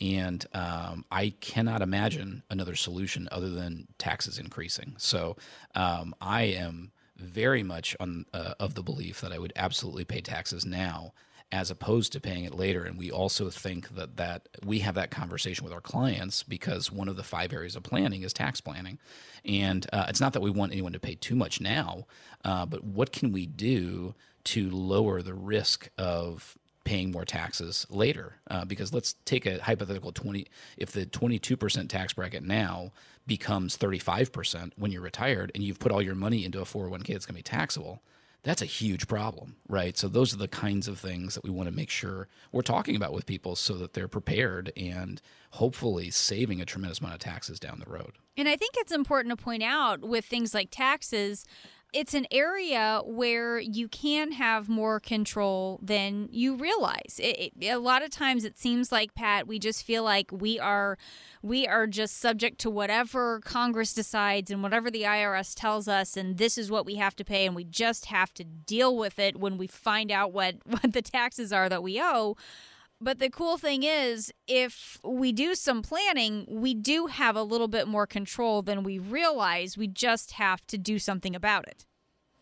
And 0.00 0.44
um, 0.52 1.06
I 1.10 1.34
cannot 1.40 1.80
imagine 1.80 2.42
another 2.50 2.74
solution 2.74 3.28
other 3.32 3.48
than 3.48 3.88
taxes 3.96 4.38
increasing. 4.38 4.94
So 4.98 5.36
um, 5.74 6.14
I 6.20 6.42
am 6.42 6.92
very 7.16 7.62
much 7.62 7.96
on 7.98 8.26
uh, 8.34 8.54
of 8.60 8.74
the 8.74 8.82
belief 8.82 9.22
that 9.22 9.32
I 9.32 9.38
would 9.38 9.52
absolutely 9.56 10.04
pay 10.04 10.20
taxes 10.20 10.66
now 10.66 11.14
as 11.54 11.70
opposed 11.70 12.12
to 12.12 12.20
paying 12.20 12.44
it 12.44 12.52
later. 12.52 12.82
And 12.84 12.98
we 12.98 13.12
also 13.12 13.48
think 13.48 13.94
that 13.94 14.16
that 14.16 14.48
we 14.64 14.80
have 14.80 14.96
that 14.96 15.12
conversation 15.12 15.64
with 15.64 15.72
our 15.72 15.80
clients 15.80 16.42
because 16.42 16.90
one 16.90 17.08
of 17.08 17.14
the 17.16 17.22
five 17.22 17.52
areas 17.52 17.76
of 17.76 17.84
planning 17.84 18.22
is 18.22 18.32
tax 18.32 18.60
planning. 18.60 18.98
And 19.44 19.86
uh, 19.92 20.06
it's 20.08 20.20
not 20.20 20.32
that 20.32 20.42
we 20.42 20.50
want 20.50 20.72
anyone 20.72 20.92
to 20.94 21.00
pay 21.00 21.14
too 21.14 21.36
much 21.36 21.60
now, 21.60 22.06
uh, 22.44 22.66
but 22.66 22.82
what 22.82 23.12
can 23.12 23.30
we 23.30 23.46
do 23.46 24.14
to 24.44 24.68
lower 24.68 25.22
the 25.22 25.32
risk 25.32 25.90
of 25.96 26.58
paying 26.82 27.10
more 27.10 27.24
taxes 27.24 27.86
later. 27.88 28.34
Uh, 28.50 28.64
because 28.64 28.92
let's 28.92 29.14
take 29.24 29.46
a 29.46 29.62
hypothetical 29.62 30.12
20, 30.12 30.46
if 30.76 30.92
the 30.92 31.06
22% 31.06 31.88
tax 31.88 32.12
bracket 32.12 32.42
now 32.42 32.92
becomes 33.26 33.78
35% 33.78 34.72
when 34.76 34.92
you're 34.92 35.00
retired 35.00 35.50
and 35.54 35.64
you've 35.64 35.78
put 35.78 35.90
all 35.90 36.02
your 36.02 36.14
money 36.14 36.44
into 36.44 36.60
a 36.60 36.64
401k 36.64 37.06
that's 37.06 37.24
going 37.24 37.34
to 37.34 37.38
be 37.38 37.42
taxable, 37.42 38.02
that's 38.44 38.62
a 38.62 38.66
huge 38.66 39.08
problem, 39.08 39.56
right? 39.68 39.96
So 39.96 40.06
those 40.06 40.32
are 40.34 40.36
the 40.36 40.48
kinds 40.48 40.86
of 40.86 40.98
things 40.98 41.34
that 41.34 41.42
we 41.42 41.50
want 41.50 41.68
to 41.68 41.74
make 41.74 41.90
sure 41.90 42.28
we're 42.52 42.62
talking 42.62 42.94
about 42.94 43.12
with 43.12 43.26
people 43.26 43.56
so 43.56 43.74
that 43.74 43.94
they're 43.94 44.06
prepared 44.06 44.70
and 44.76 45.20
hopefully 45.52 46.10
saving 46.10 46.60
a 46.60 46.66
tremendous 46.66 47.00
amount 47.00 47.14
of 47.14 47.20
taxes 47.20 47.58
down 47.58 47.82
the 47.84 47.90
road. 47.90 48.12
And 48.36 48.46
I 48.48 48.56
think 48.56 48.74
it's 48.76 48.92
important 48.92 49.36
to 49.36 49.42
point 49.42 49.62
out 49.62 50.02
with 50.02 50.26
things 50.26 50.52
like 50.52 50.68
taxes, 50.70 51.46
it's 51.94 52.12
an 52.12 52.26
area 52.30 53.00
where 53.04 53.60
you 53.60 53.86
can 53.86 54.32
have 54.32 54.68
more 54.68 54.98
control 54.98 55.78
than 55.80 56.28
you 56.32 56.56
realize. 56.56 57.20
It, 57.22 57.52
it, 57.60 57.66
a 57.68 57.78
lot 57.78 58.02
of 58.02 58.10
times 58.10 58.44
it 58.44 58.58
seems 58.58 58.90
like 58.90 59.14
Pat, 59.14 59.46
we 59.46 59.60
just 59.60 59.84
feel 59.84 60.02
like 60.02 60.30
we 60.32 60.58
are 60.58 60.98
we 61.40 61.66
are 61.68 61.86
just 61.86 62.18
subject 62.18 62.58
to 62.60 62.70
whatever 62.70 63.38
Congress 63.40 63.94
decides 63.94 64.50
and 64.50 64.62
whatever 64.62 64.90
the 64.90 65.02
IRS 65.02 65.54
tells 65.54 65.86
us 65.86 66.16
and 66.16 66.36
this 66.36 66.58
is 66.58 66.70
what 66.70 66.84
we 66.84 66.96
have 66.96 67.14
to 67.16 67.24
pay 67.24 67.46
and 67.46 67.54
we 67.54 67.64
just 67.64 68.06
have 68.06 68.34
to 68.34 68.44
deal 68.44 68.96
with 68.96 69.18
it 69.18 69.38
when 69.38 69.56
we 69.56 69.66
find 69.66 70.10
out 70.10 70.32
what 70.32 70.56
what 70.66 70.92
the 70.92 71.02
taxes 71.02 71.52
are 71.52 71.68
that 71.68 71.82
we 71.82 72.00
owe. 72.02 72.36
But 73.04 73.18
the 73.18 73.28
cool 73.28 73.58
thing 73.58 73.82
is, 73.82 74.32
if 74.46 74.98
we 75.04 75.30
do 75.30 75.54
some 75.54 75.82
planning, 75.82 76.46
we 76.48 76.72
do 76.72 77.06
have 77.06 77.36
a 77.36 77.42
little 77.42 77.68
bit 77.68 77.86
more 77.86 78.06
control 78.06 78.62
than 78.62 78.82
we 78.82 78.98
realize. 78.98 79.76
We 79.76 79.88
just 79.88 80.32
have 80.32 80.66
to 80.68 80.78
do 80.78 80.98
something 80.98 81.36
about 81.36 81.68
it. 81.68 81.84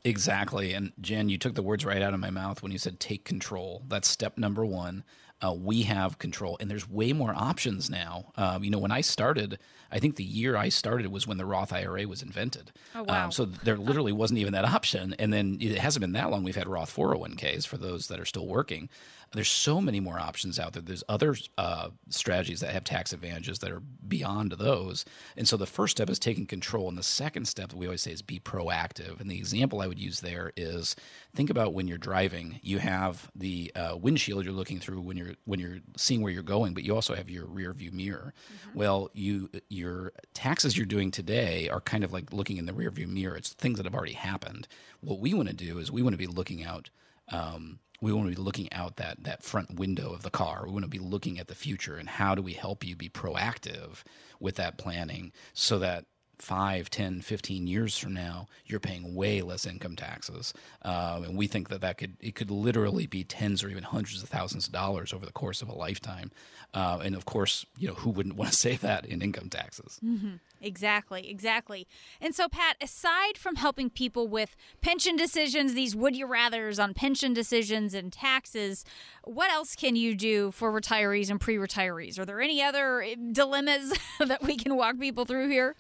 Exactly. 0.05 0.73
And 0.73 0.93
Jen, 1.01 1.29
you 1.29 1.37
took 1.37 1.57
the 1.57 1.63
words 1.63 1.85
right 1.85 2.01
out 2.01 2.15
of 2.15 2.21
my 2.21 2.31
mouth 2.31 2.63
when 2.63 2.71
you 2.71 2.79
said 2.79 3.01
take 3.01 3.25
control. 3.25 3.83
That's 3.89 4.09
step 4.09 4.39
number 4.39 4.65
one. 4.65 5.03
Uh, 5.45 5.53
we 5.53 5.83
have 5.83 6.21
control, 6.21 6.57
and 6.61 6.71
there's 6.71 6.89
way 6.89 7.13
more 7.13 7.35
options 7.35 7.91
now. 7.91 8.31
Um, 8.37 8.63
you 8.63 8.71
know, 8.71 8.79
when 8.79 8.93
I 8.93 9.01
started, 9.01 9.59
I 9.91 9.99
think 9.99 10.15
the 10.15 10.23
year 10.23 10.57
I 10.57 10.69
started 10.69 11.09
was 11.09 11.27
when 11.27 11.37
the 11.37 11.45
Roth 11.45 11.73
IRA 11.73 12.07
was 12.07 12.23
invented. 12.23 12.71
Oh, 12.95 13.03
wow. 13.03 13.25
Um, 13.25 13.33
so 13.33 13.47
there 13.47 13.77
literally 13.77 14.13
wasn't 14.13 14.39
even 14.39 14.53
that 14.53 14.65
option. 14.65 15.17
And 15.19 15.33
then 15.33 15.59
it 15.61 15.79
hasn't 15.79 16.01
been 16.01 16.13
that 16.13 16.31
long. 16.31 16.45
We've 16.45 16.55
had 16.55 16.69
Roth 16.69 16.95
401ks 16.95 17.67
for 17.67 17.77
those 17.77 18.07
that 18.07 18.21
are 18.21 18.25
still 18.25 18.47
working 18.47 18.89
there's 19.35 19.51
so 19.51 19.81
many 19.81 19.99
more 19.99 20.19
options 20.19 20.59
out 20.59 20.75
there. 20.75 20.83
There's 20.83 21.05
other 21.09 21.35
uh, 21.57 21.91
strategies 22.11 22.61
that 22.61 22.73
have 22.73 22.85
tax 22.85 23.13
advantages 23.13 23.61
that 23.61 23.71
are 23.71 23.81
beyond 23.81 24.53
those. 24.53 25.05
And 25.37 25.49
so 25.49 25.57
the 25.57 25.67
first 25.67 25.97
step 25.97 26.11
is 26.11 26.19
taking 26.19 26.47
control. 26.47 26.89
And 26.89 26.99
the 26.99 27.03
second 27.03 27.47
step 27.49 27.71
that 27.71 27.77
we 27.77 27.87
always 27.87 28.03
say 28.03 28.13
is 28.13 28.21
be 28.21 28.39
proactive. 28.39 29.21
And 29.21 29.31
the 29.31 29.39
example 29.39 29.81
I 29.81 29.87
would 29.87 29.99
use 29.99 30.21
there 30.21 30.53
is 30.57 30.97
think 31.35 31.49
about 31.49 31.73
when 31.73 31.89
you're 31.89 31.99
driving, 31.99 32.61
you 32.63 32.79
have 32.79 33.31
the 33.35 33.73
uh, 33.75 33.97
windshield 33.97 34.45
you're 34.45 34.53
looking 34.53 34.79
through 34.81 35.01
when 35.01 35.17
you're 35.17 35.35
when 35.45 35.59
you're 35.59 35.79
seeing 35.97 36.21
where 36.21 36.33
you're 36.33 36.43
going, 36.43 36.75
but 36.75 36.85
you 36.85 36.95
also 36.95 37.15
have 37.15 37.31
your 37.31 37.47
rear 37.47 37.73
view 37.73 37.91
mirror. 37.91 38.35
Mm-hmm. 38.35 38.79
Well, 38.79 39.11
you 39.15 39.49
your 39.71 40.13
taxes 40.35 40.77
you're 40.77 40.87
doing 40.87 41.11
today 41.11 41.69
are 41.71 41.81
kind 41.81 42.05
of 42.05 42.13
like 42.13 42.33
looking 42.33 42.59
in 42.59 42.67
the 42.67 42.75
rear 42.75 42.91
view 42.91 43.09
mirror. 43.09 43.37
It's 43.37 43.55
things 43.55 43.79
that 43.79 43.87
have 43.87 43.95
already 43.95 44.13
happened. 44.13 44.69
What 45.01 45.21
we 45.21 45.33
want 45.33 45.49
to 45.49 45.55
do 45.55 45.79
is 45.79 45.91
we 45.91 46.03
want 46.03 46.13
to 46.13 46.19
be 46.19 46.27
looking 46.27 46.63
out 46.63 46.91
um, 47.31 47.79
we 48.03 48.13
want 48.13 48.29
to 48.29 48.37
be 48.37 48.43
looking 48.43 48.71
out 48.73 48.97
that 48.97 49.23
that 49.23 49.45
front 49.45 49.77
window 49.77 50.13
of 50.13 50.23
the 50.23 50.31
car. 50.31 50.65
We 50.67 50.73
want 50.73 50.85
to 50.85 50.89
be 50.89 50.99
looking 50.99 51.39
at 51.39 51.47
the 51.47 51.55
future 51.55 51.97
and 51.97 52.09
how 52.09 52.35
do 52.35 52.43
we 52.43 52.53
help 52.53 52.85
you 52.85 52.97
be 52.97 53.09
proactive 53.09 54.03
with 54.41 54.57
that 54.57 54.77
planning 54.77 55.33
so 55.55 55.79
that 55.79 56.05
5 56.43 56.91
10 56.91 57.21
15 57.21 57.69
years 57.69 57.97
from 57.97 58.13
now 58.13 58.49
you're 58.67 58.81
paying 58.81 59.15
way 59.15 59.43
less 59.43 59.65
income 59.65 59.95
taxes 59.95 60.53
um, 60.83 61.23
and 61.23 61.39
we 61.39 61.47
think 61.47 61.69
that 61.69 61.81
that 61.83 61.99
could 61.99 62.17
it 62.19 62.35
could 62.35 62.51
literally 62.51 63.07
be 63.07 63.23
tens 63.23 63.63
or 63.63 63.69
even 63.69 63.85
hundreds 63.85 64.25
of 64.25 64.29
thousands 64.29 64.67
of 64.67 64.73
dollars 64.73 65.13
over 65.13 65.25
the 65.25 65.31
course 65.31 65.63
of 65.63 65.69
a 65.69 65.73
lifetime 65.73 66.33
uh, 66.75 66.99
and 67.05 67.15
of 67.15 67.27
course 67.27 67.65
you 67.79 67.87
know 67.87 67.95
who 67.95 68.11
wouldn't 68.11 68.35
want 68.41 68.51
to 68.51 68.57
save 68.57 68.81
that 68.81 69.07
in 69.07 69.23
income 69.23 69.49
taxes 69.49 70.01
mm-hmm. 70.05 70.35
Exactly, 70.65 71.29
exactly. 71.29 71.89
And 72.21 72.37
so, 72.37 72.49
Pat, 72.49 72.77
aside 72.81 73.37
from 73.37 73.57
helping 73.57 73.91
people 73.91 74.29
with 74.29 74.55
pension 74.81 75.17
decisions, 75.17 75.75
these 75.75 75.97
would 75.97 76.15
you 76.15 76.25
rathers 76.25 76.81
on 76.81 76.95
pension 76.95 77.35
decisions 77.35 77.95
and 77.95 78.13
taxes, 78.13 78.85
what 79.25 79.51
else 79.51 79.75
can 79.75 79.97
you 79.97 80.15
do 80.15 80.53
for 80.53 80.73
retirees 80.73 81.31
and 81.31 81.41
pre 81.41 81.57
retirees? 81.57 82.17
Are 82.17 82.25
there 82.25 82.41
any 82.41 82.63
other 82.63 83.03
eh, 83.03 83.17
dilemmas 83.33 83.93
that 84.21 84.45
we 84.45 84.57
can 84.57 84.77
walk 84.77 85.01
people 85.01 85.25
through 85.25 85.49
here? 85.49 85.75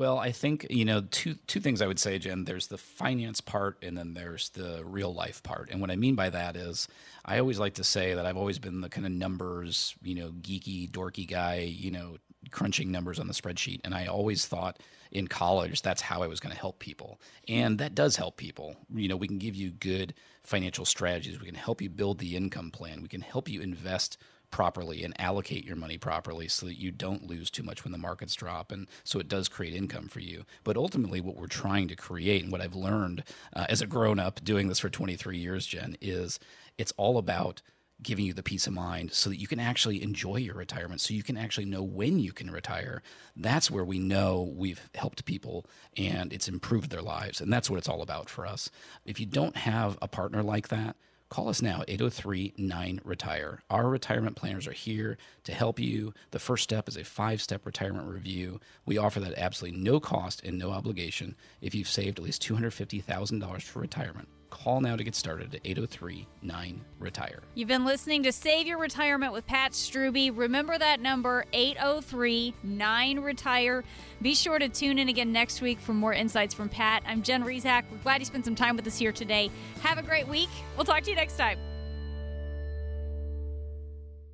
Well, 0.00 0.18
I 0.18 0.32
think 0.32 0.66
you 0.70 0.86
know 0.86 1.02
two 1.10 1.34
two 1.46 1.60
things 1.60 1.82
I 1.82 1.86
would 1.86 1.98
say, 1.98 2.18
Jen. 2.18 2.44
There's 2.44 2.68
the 2.68 2.78
finance 2.78 3.42
part, 3.42 3.76
and 3.82 3.98
then 3.98 4.14
there's 4.14 4.48
the 4.48 4.82
real 4.82 5.12
life 5.12 5.42
part. 5.42 5.68
And 5.70 5.78
what 5.78 5.90
I 5.90 5.96
mean 5.96 6.14
by 6.14 6.30
that 6.30 6.56
is, 6.56 6.88
I 7.22 7.38
always 7.38 7.58
like 7.58 7.74
to 7.74 7.84
say 7.84 8.14
that 8.14 8.24
I've 8.24 8.38
always 8.38 8.58
been 8.58 8.80
the 8.80 8.88
kind 8.88 9.06
of 9.06 9.12
numbers, 9.12 9.94
you 10.02 10.14
know, 10.14 10.30
geeky, 10.30 10.90
dorky 10.90 11.28
guy, 11.28 11.58
you 11.70 11.90
know, 11.90 12.16
crunching 12.50 12.90
numbers 12.90 13.18
on 13.18 13.26
the 13.26 13.34
spreadsheet. 13.34 13.82
And 13.84 13.94
I 13.94 14.06
always 14.06 14.46
thought 14.46 14.78
in 15.12 15.28
college 15.28 15.82
that's 15.82 16.00
how 16.00 16.22
I 16.22 16.28
was 16.28 16.40
going 16.40 16.54
to 16.54 16.58
help 16.58 16.78
people. 16.78 17.20
And 17.46 17.76
that 17.76 17.94
does 17.94 18.16
help 18.16 18.38
people. 18.38 18.76
You 18.94 19.08
know, 19.08 19.16
we 19.16 19.28
can 19.28 19.38
give 19.38 19.54
you 19.54 19.68
good 19.68 20.14
financial 20.44 20.86
strategies, 20.86 21.38
we 21.38 21.44
can 21.44 21.54
help 21.54 21.82
you 21.82 21.90
build 21.90 22.20
the 22.20 22.36
income 22.36 22.70
plan, 22.70 23.02
we 23.02 23.08
can 23.08 23.20
help 23.20 23.50
you 23.50 23.60
invest 23.60 24.16
properly 24.50 25.04
and 25.04 25.18
allocate 25.20 25.64
your 25.64 25.76
money 25.76 25.98
properly 25.98 26.48
so 26.48 26.66
that 26.66 26.78
you 26.78 26.90
don't 26.90 27.26
lose 27.26 27.50
too 27.50 27.62
much 27.62 27.84
when 27.84 27.92
the 27.92 27.98
markets 27.98 28.34
drop 28.34 28.72
and 28.72 28.86
so 29.04 29.18
it 29.18 29.28
does 29.28 29.48
create 29.48 29.74
income 29.74 30.08
for 30.08 30.20
you. 30.20 30.44
But 30.64 30.76
ultimately 30.76 31.20
what 31.20 31.36
we're 31.36 31.46
trying 31.46 31.88
to 31.88 31.96
create 31.96 32.42
and 32.42 32.52
what 32.52 32.60
i've 32.60 32.74
learned 32.74 33.24
uh, 33.54 33.66
as 33.68 33.80
a 33.80 33.86
grown 33.86 34.18
up 34.18 34.42
doing 34.42 34.68
this 34.68 34.78
for 34.78 34.88
23 34.88 35.38
years 35.38 35.66
jen 35.66 35.96
is 36.00 36.38
it's 36.78 36.92
all 36.96 37.18
about 37.18 37.62
giving 38.02 38.24
you 38.24 38.32
the 38.32 38.42
peace 38.42 38.66
of 38.66 38.72
mind 38.72 39.12
so 39.12 39.28
that 39.28 39.38
you 39.38 39.46
can 39.46 39.60
actually 39.60 40.02
enjoy 40.02 40.36
your 40.36 40.54
retirement 40.54 41.00
so 41.00 41.14
you 41.14 41.22
can 41.22 41.36
actually 41.36 41.66
know 41.66 41.82
when 41.82 42.18
you 42.18 42.32
can 42.32 42.50
retire. 42.50 43.02
That's 43.36 43.70
where 43.70 43.84
we 43.84 43.98
know 43.98 44.52
we've 44.56 44.88
helped 44.94 45.24
people 45.24 45.66
and 45.96 46.32
it's 46.32 46.48
improved 46.48 46.90
their 46.90 47.02
lives 47.02 47.40
and 47.40 47.52
that's 47.52 47.68
what 47.68 47.76
it's 47.76 47.88
all 47.88 48.02
about 48.02 48.30
for 48.30 48.46
us. 48.46 48.70
If 49.04 49.20
you 49.20 49.26
don't 49.26 49.56
have 49.56 49.98
a 50.00 50.08
partner 50.08 50.42
like 50.42 50.68
that 50.68 50.96
Call 51.30 51.48
us 51.48 51.62
now, 51.62 51.84
803 51.86 52.54
9 52.56 53.00
Retire. 53.04 53.62
Our 53.70 53.88
retirement 53.88 54.34
planners 54.34 54.66
are 54.66 54.72
here 54.72 55.16
to 55.44 55.54
help 55.54 55.78
you. 55.78 56.12
The 56.32 56.40
first 56.40 56.64
step 56.64 56.88
is 56.88 56.96
a 56.96 57.04
five 57.04 57.40
step 57.40 57.64
retirement 57.64 58.08
review. 58.08 58.60
We 58.84 58.98
offer 58.98 59.20
that 59.20 59.38
absolutely 59.38 59.78
no 59.78 60.00
cost 60.00 60.42
and 60.42 60.58
no 60.58 60.72
obligation 60.72 61.36
if 61.60 61.72
you've 61.72 61.88
saved 61.88 62.18
at 62.18 62.24
least 62.24 62.42
$250,000 62.42 63.62
for 63.62 63.78
retirement. 63.78 64.28
Call 64.50 64.80
now 64.80 64.96
to 64.96 65.04
get 65.04 65.14
started 65.14 65.54
at 65.54 65.60
803 65.64 66.26
9 66.42 66.84
Retire. 66.98 67.40
You've 67.54 67.68
been 67.68 67.84
listening 67.84 68.24
to 68.24 68.32
Save 68.32 68.66
Your 68.66 68.78
Retirement 68.78 69.32
with 69.32 69.46
Pat 69.46 69.72
Strubbe. 69.72 70.36
Remember 70.36 70.76
that 70.76 71.00
number, 71.00 71.44
803 71.52 72.54
9 72.62 73.20
Retire. 73.20 73.84
Be 74.20 74.34
sure 74.34 74.58
to 74.58 74.68
tune 74.68 74.98
in 74.98 75.08
again 75.08 75.32
next 75.32 75.62
week 75.62 75.78
for 75.78 75.94
more 75.94 76.12
insights 76.12 76.52
from 76.52 76.68
Pat. 76.68 77.02
I'm 77.06 77.22
Jen 77.22 77.44
Rizak. 77.44 77.84
We're 77.90 77.98
glad 77.98 78.20
you 78.20 78.26
spent 78.26 78.44
some 78.44 78.56
time 78.56 78.76
with 78.76 78.86
us 78.86 78.98
here 78.98 79.12
today. 79.12 79.50
Have 79.82 79.98
a 79.98 80.02
great 80.02 80.28
week. 80.28 80.50
We'll 80.76 80.84
talk 80.84 81.02
to 81.04 81.10
you 81.10 81.16
next 81.16 81.36
time. 81.36 81.58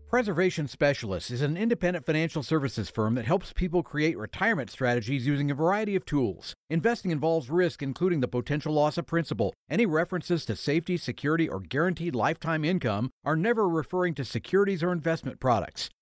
Preservation 0.09 0.68
Specialists 0.68 1.32
is 1.32 1.42
an 1.42 1.57
independent 1.57 2.07
financial 2.07 2.44
services 2.44 2.88
firm 2.88 3.16
that 3.16 3.24
helps 3.24 3.52
people 3.52 3.82
create 3.82 4.16
retirement 4.16 4.70
strategies 4.70 5.26
using 5.26 5.50
a 5.50 5.54
variety 5.54 5.96
of 5.96 6.04
tools. 6.04 6.54
Investing 6.70 7.11
involves 7.11 7.50
risk, 7.50 7.82
including 7.82 8.20
the 8.20 8.28
potential 8.28 8.72
loss 8.72 8.96
of 8.96 9.07
principal. 9.07 9.52
Any 9.68 9.84
references 9.84 10.44
to 10.44 10.54
safety, 10.54 10.96
security, 10.96 11.48
or 11.48 11.59
guaranteed 11.59 12.14
lifetime 12.14 12.64
income 12.64 13.11
are 13.24 13.34
never 13.34 13.68
referring 13.68 14.14
to 14.14 14.24
securities 14.24 14.80
or 14.80 14.92
investment 14.92 15.40
products. 15.40 15.90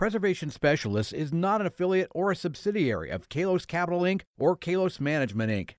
Preservation 0.00 0.48
Specialists 0.48 1.12
is 1.12 1.30
not 1.30 1.60
an 1.60 1.66
affiliate 1.66 2.10
or 2.14 2.30
a 2.30 2.34
subsidiary 2.34 3.10
of 3.10 3.28
Kalos 3.28 3.66
Capital 3.66 4.00
Inc. 4.00 4.22
or 4.38 4.56
Kalos 4.56 4.98
Management 4.98 5.52
Inc. 5.52 5.74